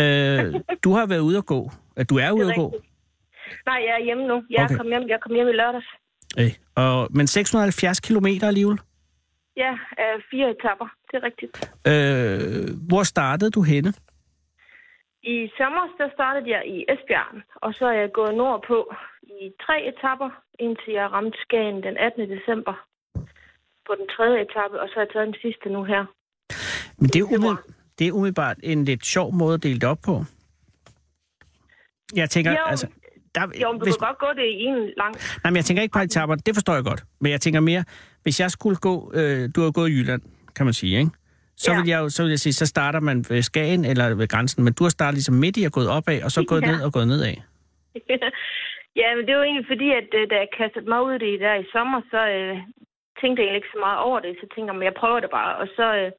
øh, 0.00 0.54
du 0.84 0.92
har 0.92 1.06
været 1.06 1.20
ude 1.20 1.38
at 1.38 1.46
gå. 1.46 1.70
Øh, 1.98 2.04
Du 2.10 2.16
er 2.18 2.30
ude 2.30 2.48
at 2.50 2.56
gå. 2.56 2.66
Nej, 3.66 3.78
jeg 3.86 3.94
er 4.00 4.04
hjemme 4.04 4.24
nu. 4.26 4.36
Jeg 4.50 4.58
Okay. 4.58 4.64
okay. 4.64 4.76
kom 4.76 4.86
hjem, 4.86 5.04
jeg 5.08 5.18
kom 5.22 5.32
hjem 5.34 5.48
i 5.48 5.52
lørdags. 5.52 5.86
Øh, 6.38 6.52
og, 6.74 7.08
men 7.10 7.26
670 7.26 8.00
kilometer 8.00 8.46
alligevel. 8.46 8.78
Ja, 9.56 9.72
øh, 9.72 10.22
fire 10.30 10.50
etapper. 10.50 10.88
Det 11.10 11.14
er 11.20 11.24
rigtigt. 11.28 11.52
Øh, 11.90 12.88
hvor 12.88 13.02
startede 13.02 13.50
du 13.50 13.62
henne? 13.62 13.92
I 15.22 15.50
sommer 15.58 15.84
der 15.98 16.08
startede 16.14 16.50
jeg 16.50 16.62
i 16.66 16.84
Esbjerg, 16.92 17.42
og 17.54 17.74
så 17.74 17.84
er 17.86 17.92
jeg 17.92 18.10
gået 18.12 18.34
nordpå 18.34 18.94
i 19.22 19.50
tre 19.64 19.76
etapper, 19.90 20.30
indtil 20.58 20.92
jeg 20.92 21.12
ramte 21.12 21.38
Skagen 21.44 21.82
den 21.82 21.96
18. 21.96 22.30
december 22.30 22.74
på 23.86 23.92
den 23.98 24.08
tredje 24.16 24.38
etape, 24.46 24.80
og 24.80 24.88
så 24.88 24.94
har 24.94 25.02
jeg 25.02 25.12
taget 25.12 25.26
den 25.26 25.40
sidste 25.42 25.68
nu 25.68 25.84
her. 25.84 26.02
Men 26.98 27.08
det 27.12 27.16
er, 27.20 27.24
umiddelbart, 27.24 27.64
det 27.98 28.08
er 28.08 28.12
umiddelbart 28.12 28.56
en 28.62 28.84
lidt 28.84 29.06
sjov 29.06 29.34
måde 29.34 29.54
at 29.54 29.62
dele 29.62 29.80
det 29.80 29.88
op 29.88 29.98
på. 30.04 30.24
Jeg 32.14 32.30
tænker, 32.30 32.50
Jo, 32.52 32.64
altså... 32.66 32.86
Der, 33.34 33.42
Jo, 33.62 33.72
men 33.72 33.78
du 33.80 33.84
hvis, 33.84 33.96
kan 33.96 34.06
godt 34.08 34.18
gå 34.18 34.26
det 34.40 34.46
i 34.46 34.62
en 34.64 34.78
lang... 34.96 35.14
nej, 35.42 35.50
men 35.50 35.56
jeg 35.56 35.64
tænker 35.64 35.82
ikke 35.82 35.92
på 35.92 35.98
etapperne, 35.98 36.40
det 36.46 36.54
forstår 36.58 36.74
jeg 36.74 36.84
godt. 36.84 37.02
Men 37.20 37.32
jeg 37.32 37.40
tænker 37.40 37.60
mere, 37.60 37.84
hvis 38.22 38.40
jeg 38.40 38.50
skulle 38.50 38.76
gå... 38.88 38.94
Øh, 39.14 39.48
du 39.56 39.58
har 39.62 39.70
gået 39.78 39.88
i 39.90 39.92
Jylland, 39.98 40.22
kan 40.56 40.64
man 40.66 40.72
sige, 40.74 40.98
ikke? 40.98 41.10
Så, 41.56 41.72
Ja. 41.72 41.80
vil 41.80 41.88
jeg, 41.88 42.10
så 42.10 42.22
vil 42.22 42.30
jeg 42.30 42.38
sige, 42.38 42.52
så 42.52 42.66
starter 42.66 43.00
man 43.00 43.16
ved 43.30 43.42
Skagen 43.42 43.84
eller 43.84 44.14
ved 44.14 44.28
grænsen, 44.28 44.64
men 44.64 44.72
du 44.72 44.82
har 44.84 44.90
startet 44.98 45.14
ligesom 45.14 45.34
midt 45.34 45.56
i 45.56 45.62
og 45.64 45.72
gået 45.72 45.88
opad, 45.96 46.22
og 46.26 46.30
så 46.30 46.44
gået 46.52 46.62
Ja. 46.62 46.70
ned 46.72 46.78
og 46.86 46.92
gået 46.92 47.08
nedad. 47.08 47.34
ja, 49.00 49.08
men 49.16 49.22
det 49.26 49.32
var 49.36 49.42
egentlig 49.48 49.66
fordi, 49.72 49.88
at 50.00 50.08
øh, 50.18 50.24
da 50.30 50.34
jeg 50.42 50.48
kastede 50.58 50.88
mig 50.92 51.00
ud 51.06 51.12
i 51.14 51.22
det 51.26 51.40
der 51.46 51.54
i 51.62 51.66
sommer, 51.74 52.00
så 52.12 52.20
øh, 52.36 52.54
tænkte 53.20 53.36
jeg 53.38 53.44
egentlig 53.46 53.60
ikke 53.62 53.74
så 53.76 53.80
meget 53.86 53.98
over 54.08 54.18
det. 54.24 54.32
Så 54.40 54.46
tænkte 54.52 54.68
jeg, 54.70 54.76
men 54.78 54.86
jeg 54.90 54.96
prøver 55.02 55.20
det 55.24 55.30
bare. 55.40 55.52
Og 55.62 55.66
så, 55.76 55.86
øh, 56.00 56.10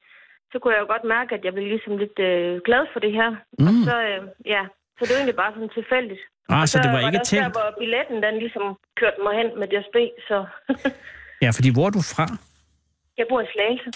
så 0.52 0.56
kunne 0.60 0.74
jeg 0.76 0.82
jo 0.84 0.90
godt 0.94 1.06
mærke, 1.16 1.30
at 1.38 1.44
jeg 1.46 1.54
blev 1.56 1.68
ligesom 1.74 1.94
lidt 2.04 2.18
øh, 2.30 2.52
glad 2.68 2.84
for 2.94 3.00
det 3.06 3.12
her. 3.20 3.30
Mm. 3.60 3.68
Og 3.70 3.74
så, 3.88 3.96
øh, 4.10 4.22
ja, 4.54 4.64
så 4.98 5.02
det 5.06 5.12
var 5.14 5.20
egentlig 5.22 5.42
bare 5.44 5.54
sådan 5.56 5.76
tilfældigt. 5.80 6.24
Ah, 6.50 6.62
Og 6.62 6.70
så 6.70 6.80
det 6.84 6.92
var 6.92 6.98
ikke 7.00 7.20
også 7.20 7.36
der, 7.36 7.42
tænkt. 7.42 7.56
hvor 7.58 7.76
billetten 7.80 8.24
den 8.24 8.38
ligesom 8.40 8.62
kørte 9.00 9.18
mig 9.26 9.34
hen 9.40 9.60
med 9.60 9.68
DSB, 9.68 9.96
så 10.28 10.46
Ja, 11.44 11.50
fordi 11.50 11.70
hvor 11.74 11.86
er 11.86 11.90
du 11.90 12.02
fra? 12.16 12.26
jeg 13.18 13.26
bor 13.30 13.42
i 13.42 13.46
Slagelse. 13.54 13.90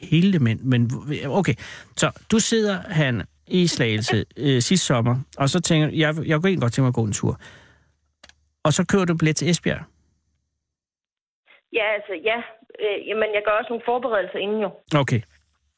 Hele 0.00 0.38
mænd, 0.38 0.60
men 0.60 0.90
okay. 1.26 1.54
Så 1.96 2.24
du 2.32 2.38
sidder, 2.38 2.76
han 2.80 3.22
i 3.46 3.66
Slagelse 3.66 4.24
øh, 4.36 4.60
sidste 4.62 4.86
sommer, 4.86 5.16
og 5.38 5.48
så 5.48 5.60
tænker 5.60 5.86
jeg, 5.88 5.96
jeg, 5.98 6.14
jeg 6.28 6.36
kunne 6.36 6.48
egentlig 6.48 6.60
godt 6.60 6.72
tænke 6.72 6.82
mig 6.84 6.88
at 6.88 6.94
gå 6.94 7.04
en 7.04 7.12
tur. 7.12 7.40
Og 8.64 8.72
så 8.72 8.86
kører 8.86 9.04
du 9.04 9.16
billet 9.16 9.36
til 9.36 9.50
Esbjerg. 9.50 9.82
Ja, 11.72 11.84
altså, 11.96 12.12
ja. 12.24 12.36
Øh, 12.82 13.08
jamen, 13.08 13.28
jeg 13.34 13.42
gør 13.46 13.52
også 13.60 13.68
nogle 13.68 13.82
forberedelser 13.84 14.38
inden 14.38 14.60
jo. 14.60 14.70
Okay. 14.96 15.20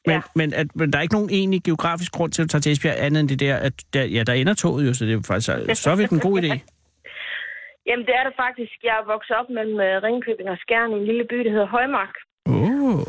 Men, 0.05 0.15
ja. 0.15 0.21
men, 0.35 0.53
at, 0.53 0.67
men 0.75 0.93
der 0.93 0.97
er 0.97 1.01
ikke 1.01 1.13
nogen 1.13 1.29
egentlig 1.29 1.63
geografisk 1.63 2.11
grund 2.11 2.31
til 2.31 2.41
at 2.43 2.49
tage 2.49 2.61
til 2.61 2.71
Esbjerg, 2.71 2.95
andet 2.99 3.19
end 3.19 3.29
det 3.29 3.39
der, 3.39 3.55
at 3.55 3.73
der, 3.93 4.03
ja, 4.03 4.23
der 4.23 4.33
ender 4.33 4.53
toget 4.53 4.87
jo, 4.87 4.93
så 4.93 5.05
det 5.05 5.13
er 5.13 5.23
faktisk, 5.27 5.83
så 5.83 5.91
er 5.91 5.95
det 5.95 6.11
en 6.11 6.19
god 6.19 6.41
idé. 6.41 6.53
Jamen, 7.87 8.05
det 8.05 8.15
er 8.19 8.23
det 8.27 8.35
faktisk. 8.45 8.75
Jeg 8.83 8.95
er 9.01 9.11
vokset 9.13 9.35
op 9.39 9.49
mellem 9.57 9.79
øh, 9.87 10.03
Ringkøbing 10.03 10.49
og 10.49 10.57
Skjern 10.57 10.91
i 10.91 10.95
en 10.99 11.05
lille 11.05 11.25
by, 11.31 11.37
der 11.45 11.51
hedder 11.55 11.73
Højmark. 11.77 12.15
Oh. 12.45 13.01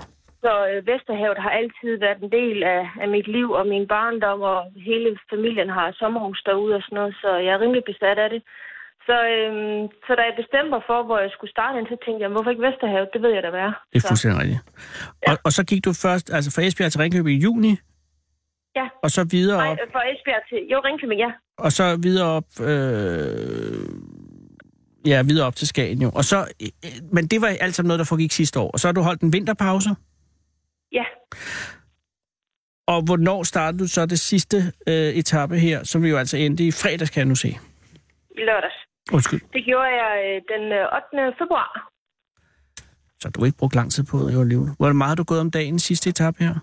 Så 0.44 0.52
øh, 0.70 0.86
Vesterhavet 0.86 1.38
har 1.44 1.52
altid 1.60 1.92
været 2.04 2.20
en 2.22 2.32
del 2.38 2.58
af, 2.62 2.82
af 3.02 3.08
mit 3.08 3.28
liv 3.36 3.48
og 3.50 3.66
min 3.66 3.86
barndom, 3.88 4.40
og 4.52 4.60
hele 4.88 5.18
familien 5.32 5.68
har 5.68 5.96
sommerhus 6.00 6.42
derude 6.46 6.74
og 6.78 6.82
sådan 6.82 6.96
noget, 6.96 7.14
så 7.22 7.30
jeg 7.44 7.52
er 7.54 7.60
rimelig 7.60 7.84
besat 7.84 8.18
af 8.24 8.30
det. 8.30 8.42
Så, 9.08 9.16
øhm, 9.34 9.82
så 10.06 10.10
da 10.18 10.22
jeg 10.28 10.34
bestemte 10.42 10.70
mig 10.74 10.82
for, 10.90 10.98
hvor 11.08 11.18
jeg 11.24 11.30
skulle 11.36 11.50
starte 11.56 11.76
så 11.92 11.96
tænkte 12.04 12.20
jeg, 12.22 12.30
hvorfor 12.34 12.50
ikke 12.50 12.62
Vesterhavet? 12.68 13.08
Det 13.14 13.20
ved 13.22 13.32
jeg 13.36 13.42
da 13.42 13.50
være. 13.60 13.72
Det 13.92 14.04
er 14.04 14.08
fuldstændig 14.08 14.38
rigtigt. 14.42 14.60
Og, 15.30 15.36
og 15.46 15.50
så 15.56 15.62
gik 15.70 15.84
du 15.84 15.92
først, 16.06 16.26
altså 16.36 16.50
fra 16.54 16.62
Esbjerg 16.62 16.92
til 16.92 17.00
Ringkøbing 17.00 17.38
i 17.38 17.42
juni, 17.42 17.72
Ja. 18.80 18.86
og 19.04 19.10
så 19.10 19.22
videre 19.30 19.58
Nej, 19.58 19.70
op, 19.72 19.78
fra 19.92 20.02
Esbjerg 20.12 20.42
til... 20.48 20.58
Jo, 20.72 20.78
Ringkøbing, 20.84 21.20
ja. 21.20 21.30
og 21.58 21.72
så 21.72 21.98
videre 22.02 22.26
op, 22.38 22.48
øh, 22.60 23.88
ja, 25.06 25.22
videre 25.22 25.46
op 25.46 25.56
til 25.56 25.68
Skagen 25.68 26.02
jo. 26.02 26.10
Og 26.14 26.24
så, 26.24 26.38
øh, 26.62 26.68
men 27.12 27.26
det 27.26 27.40
var 27.40 27.48
alt 27.60 27.74
sammen 27.74 27.88
noget, 27.88 27.98
der 27.98 28.04
foregik 28.04 28.32
sidste 28.32 28.60
år. 28.60 28.70
Og 28.70 28.80
så 28.80 28.88
har 28.88 28.92
du 28.92 29.00
holdt 29.00 29.20
en 29.22 29.32
vinterpause. 29.32 29.90
Ja. 30.92 31.04
Og 32.86 33.02
hvornår 33.06 33.42
startede 33.42 33.82
du 33.82 33.88
så 33.88 34.06
det 34.06 34.20
sidste 34.20 34.56
øh, 34.88 34.94
etape 34.94 35.58
her, 35.58 35.84
som 35.84 36.02
vi 36.02 36.08
jo 36.08 36.16
altså 36.16 36.36
endte 36.36 36.66
i 36.66 36.70
fredags, 36.70 37.10
kan 37.10 37.20
jeg 37.20 37.26
nu 37.26 37.34
se. 37.34 37.48
I 38.30 38.40
lørdags. 38.40 38.85
Undskyld. 39.12 39.40
Det 39.52 39.64
gjorde 39.64 39.92
jeg 40.02 40.12
øh, 40.26 40.42
den 40.52 40.72
øh, 40.72 41.22
8. 41.22 41.34
februar. 41.38 41.90
Så 43.20 43.30
du 43.30 43.40
har 43.40 43.46
ikke 43.46 43.58
brugt 43.58 43.74
lang 43.74 43.92
tid 43.92 44.04
på 44.10 44.16
det 44.18 44.34
jo 44.34 44.40
alligevel. 44.40 44.70
Hvor 44.78 44.92
meget 44.92 45.08
har 45.08 45.16
du 45.16 45.24
gået 45.24 45.40
om 45.40 45.50
dagen 45.50 45.78
sidste 45.78 46.10
etape 46.10 46.38
her? 46.44 46.54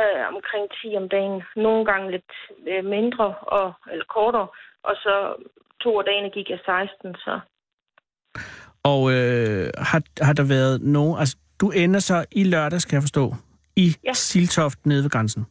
Øh, 0.00 0.22
omkring 0.34 0.64
10 0.82 0.96
om 0.96 1.08
dagen. 1.08 1.42
Nogle 1.56 1.84
gange 1.90 2.10
lidt 2.10 2.32
øh, 2.70 2.84
mindre, 2.84 3.34
og, 3.56 3.72
eller 3.92 4.04
kortere. 4.16 4.48
Og 4.82 4.94
så 5.04 5.14
to 5.80 5.98
af 5.98 6.04
dagene 6.04 6.30
gik 6.30 6.50
jeg 6.50 6.58
16, 6.64 7.14
så... 7.14 7.40
Og 8.82 9.12
øh, 9.12 9.70
har, 9.78 10.02
har 10.20 10.32
der 10.32 10.48
været 10.48 10.82
nogen... 10.82 11.18
Altså, 11.18 11.36
du 11.60 11.70
ender 11.70 12.00
så 12.00 12.24
i 12.32 12.44
lørdags, 12.44 12.84
kan 12.84 12.94
jeg 12.94 13.02
forstå, 13.02 13.34
i 13.76 13.96
ja. 14.04 14.12
Siltoft 14.12 14.86
nede 14.86 15.02
ved 15.02 15.10
grænsen. 15.10 15.46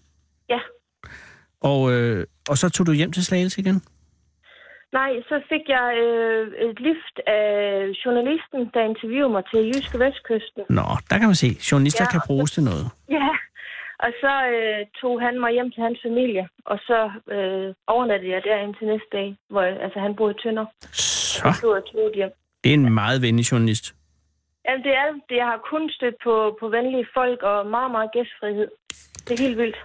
Ja. 0.50 0.60
Og, 1.62 1.92
øh, 1.94 2.26
og 2.50 2.58
så 2.58 2.70
tog 2.70 2.88
du 2.88 2.92
hjem 2.92 3.12
til 3.12 3.26
Slagelse 3.26 3.62
igen? 3.62 3.82
Nej, 4.94 5.12
så 5.30 5.36
fik 5.50 5.62
jeg 5.68 5.88
øh, 6.04 6.70
et 6.70 6.80
lift 6.80 7.16
af 7.28 7.50
journalisten, 8.06 8.60
der 8.74 8.82
interviewede 8.92 9.30
mig 9.36 9.44
til 9.52 9.60
Jyske 9.68 10.00
Vestkysten. 10.00 10.64
Nå, 10.70 10.86
der 11.10 11.16
kan 11.20 11.28
man 11.32 11.36
se. 11.44 11.50
Journalister 11.72 12.04
Ja, 12.08 12.12
kan 12.12 12.22
bruges 12.28 12.52
til 12.52 12.64
noget. 12.64 12.86
Ja, 13.10 13.30
og 14.06 14.12
så 14.22 14.34
øh, 14.56 14.86
tog 15.02 15.22
han 15.22 15.40
mig 15.40 15.52
hjem 15.52 15.72
til 15.72 15.84
hans 15.84 16.00
familie, 16.08 16.48
og 16.66 16.78
så 16.88 17.00
øh, 17.36 17.74
overnattede 17.88 18.32
jeg 18.32 18.42
der 18.44 18.58
indtil 18.66 18.88
næste 18.88 19.08
dag, 19.12 19.36
hvor 19.50 19.62
altså, 19.86 20.00
han 20.00 20.16
boede 20.16 20.34
i 20.38 20.42
Tønder. 20.44 20.66
Så, 20.82 21.48
Så 21.62 21.82
tog 21.92 22.12
hjem. 22.16 22.32
det 22.64 22.70
er 22.70 22.74
en 22.74 22.94
meget 22.94 23.22
venlig 23.22 23.52
journalist. 23.52 23.86
Jamen, 24.66 24.84
det 24.84 24.94
er 25.02 25.06
det. 25.30 25.36
Jeg 25.42 25.46
har 25.46 25.60
kun 25.72 25.90
stødt 25.90 26.16
på, 26.24 26.58
på 26.60 26.68
venlige 26.68 27.08
folk 27.14 27.40
og 27.44 27.68
meget, 27.68 27.92
meget 27.92 28.10
gæstfrihed. 28.12 28.68
Det 29.28 29.32
er 29.40 29.44
helt 29.46 29.58
vildt. 29.58 29.78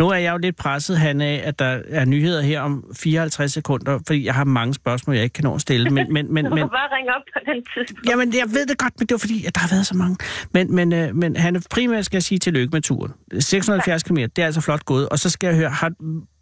Nu 0.00 0.08
er 0.08 0.14
jeg 0.14 0.32
jo 0.32 0.38
lidt 0.38 0.56
presset, 0.56 0.98
han 0.98 1.20
af, 1.20 1.42
at 1.44 1.58
der 1.58 1.82
er 1.88 2.04
nyheder 2.04 2.42
her 2.42 2.60
om 2.60 2.84
54 2.96 3.52
sekunder, 3.52 3.98
fordi 4.06 4.24
jeg 4.24 4.34
har 4.34 4.44
mange 4.44 4.74
spørgsmål, 4.74 5.16
jeg 5.16 5.24
ikke 5.24 5.34
kan 5.34 5.44
nå 5.44 5.54
at 5.54 5.60
stille. 5.60 5.90
Men, 5.90 6.12
men, 6.12 6.34
men, 6.34 6.44
du 6.48 6.50
men, 6.50 6.58
kan 6.58 6.68
bare 6.68 6.96
ringe 6.96 7.14
op 7.14 7.22
på 7.34 7.40
den 7.46 7.64
tid. 7.74 7.96
Jamen, 8.10 8.32
jeg 8.32 8.48
ved 8.56 8.66
det 8.66 8.78
godt, 8.78 8.94
men 8.98 9.06
det 9.06 9.14
var 9.14 9.18
fordi, 9.18 9.46
at 9.46 9.54
der 9.54 9.60
har 9.60 9.68
været 9.74 9.86
så 9.86 9.96
mange. 9.96 10.16
Men, 10.54 10.74
men, 10.74 10.92
øh, 10.92 11.14
men 11.14 11.36
han 11.36 11.62
primært 11.70 12.04
skal 12.04 12.16
jeg 12.16 12.22
sige 12.22 12.38
tillykke 12.38 12.70
med 12.72 12.82
turen. 12.82 13.12
670 13.40 14.02
km, 14.02 14.16
det 14.16 14.38
er 14.38 14.46
altså 14.46 14.60
flot 14.60 14.84
gået. 14.84 15.08
Og 15.08 15.18
så 15.18 15.30
skal 15.30 15.46
jeg 15.46 15.56
høre, 15.56 15.70
har, 15.70 15.92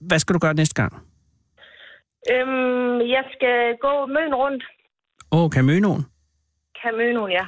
hvad 0.00 0.18
skal 0.18 0.34
du 0.34 0.38
gøre 0.38 0.54
næste 0.54 0.74
gang? 0.82 0.92
Øhm, 2.32 3.00
jeg 3.00 3.24
skal 3.34 3.58
gå 3.80 4.06
møn 4.06 4.34
rundt. 4.34 4.64
Åh, 5.32 5.44
oh, 5.44 5.50
Caminoen. 5.50 6.02
Caminoen, 6.82 7.32
ja. 7.32 7.44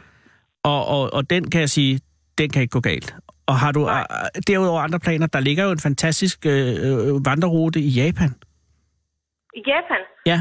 Og, 0.62 0.86
og, 0.86 1.10
og 1.12 1.30
den 1.30 1.50
kan 1.50 1.60
jeg 1.60 1.70
sige, 1.70 2.00
den 2.38 2.50
kan 2.50 2.62
ikke 2.62 2.72
gå 2.72 2.80
galt. 2.80 3.14
Og 3.48 3.56
har 3.58 3.72
du 3.72 3.88
øh, 3.88 4.04
derudover 4.46 4.80
andre 4.80 4.98
planer? 5.00 5.26
Der 5.26 5.40
ligger 5.40 5.64
jo 5.64 5.70
en 5.70 5.78
fantastisk 5.80 6.46
øh, 6.46 6.68
øh, 6.68 7.26
vandrerute 7.26 7.80
i 7.80 7.88
Japan. 7.88 8.30
I 9.58 9.60
Japan? 9.66 10.02
Ja. 10.26 10.38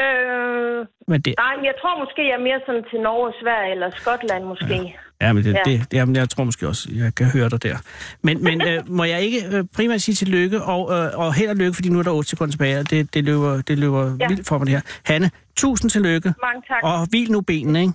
Øh, 0.00 0.86
Men 1.08 1.20
det, 1.20 1.34
nej, 1.38 1.56
men 1.56 1.64
jeg 1.64 1.74
tror 1.82 1.94
måske, 2.04 2.20
jeg 2.30 2.36
er 2.40 2.44
mere 2.48 2.60
sådan 2.66 2.84
til 2.90 3.00
Norge, 3.00 3.32
Sverige 3.42 3.72
eller 3.72 3.90
Skotland 3.96 4.44
måske. 4.44 4.96
ja, 5.20 5.32
men 5.32 5.44
det, 5.44 5.52
Ja. 5.52 5.58
ja. 5.66 5.70
det, 5.72 5.80
det, 5.90 5.96
jamen, 5.98 6.16
jeg 6.16 6.28
tror 6.30 6.44
måske 6.44 6.68
også, 6.68 6.88
jeg 6.94 7.14
kan 7.14 7.26
høre 7.26 7.48
dig 7.48 7.62
der. 7.62 7.76
Men, 8.22 8.44
men 8.44 8.62
øh, 8.68 8.90
må 8.90 9.04
jeg 9.04 9.20
ikke 9.22 9.38
øh, 9.56 9.64
primært 9.76 10.00
sige 10.00 10.14
tillykke, 10.14 10.62
og, 10.62 10.82
øh, 10.96 11.18
og 11.18 11.34
held 11.34 11.50
og 11.50 11.56
lykke, 11.56 11.74
fordi 11.74 11.88
nu 11.88 11.98
er 11.98 12.02
der 12.02 12.10
8 12.10 12.28
sekunder 12.30 12.52
tilbage, 12.52 12.78
og 12.78 12.90
det, 12.90 13.14
det 13.14 13.24
løber, 13.24 13.62
det 13.62 13.78
løber 13.78 14.04
Ja. 14.04 14.16
ja. 14.20 14.28
vildt 14.28 14.48
for 14.48 14.58
mig 14.58 14.66
det 14.66 14.74
her. 14.74 14.80
Hanne, 15.04 15.30
tusind 15.56 15.90
tillykke, 15.90 16.34
Mange 16.46 16.62
tak. 16.68 16.82
og 16.82 17.06
hvil 17.10 17.32
nu 17.32 17.40
benene, 17.40 17.80
ikke? 17.80 17.92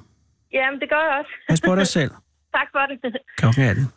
Jamen, 0.54 0.80
det 0.80 0.90
gør 0.90 1.02
jeg 1.10 1.14
også. 1.20 1.32
Pas 1.50 1.62
på 1.62 1.76
dig 1.76 1.88
selv. 1.88 2.12
tak 2.58 2.68
for 2.72 2.80
det. 2.90 3.16
Klokken 3.38 3.64
er 3.64 3.74
den. 3.74 3.88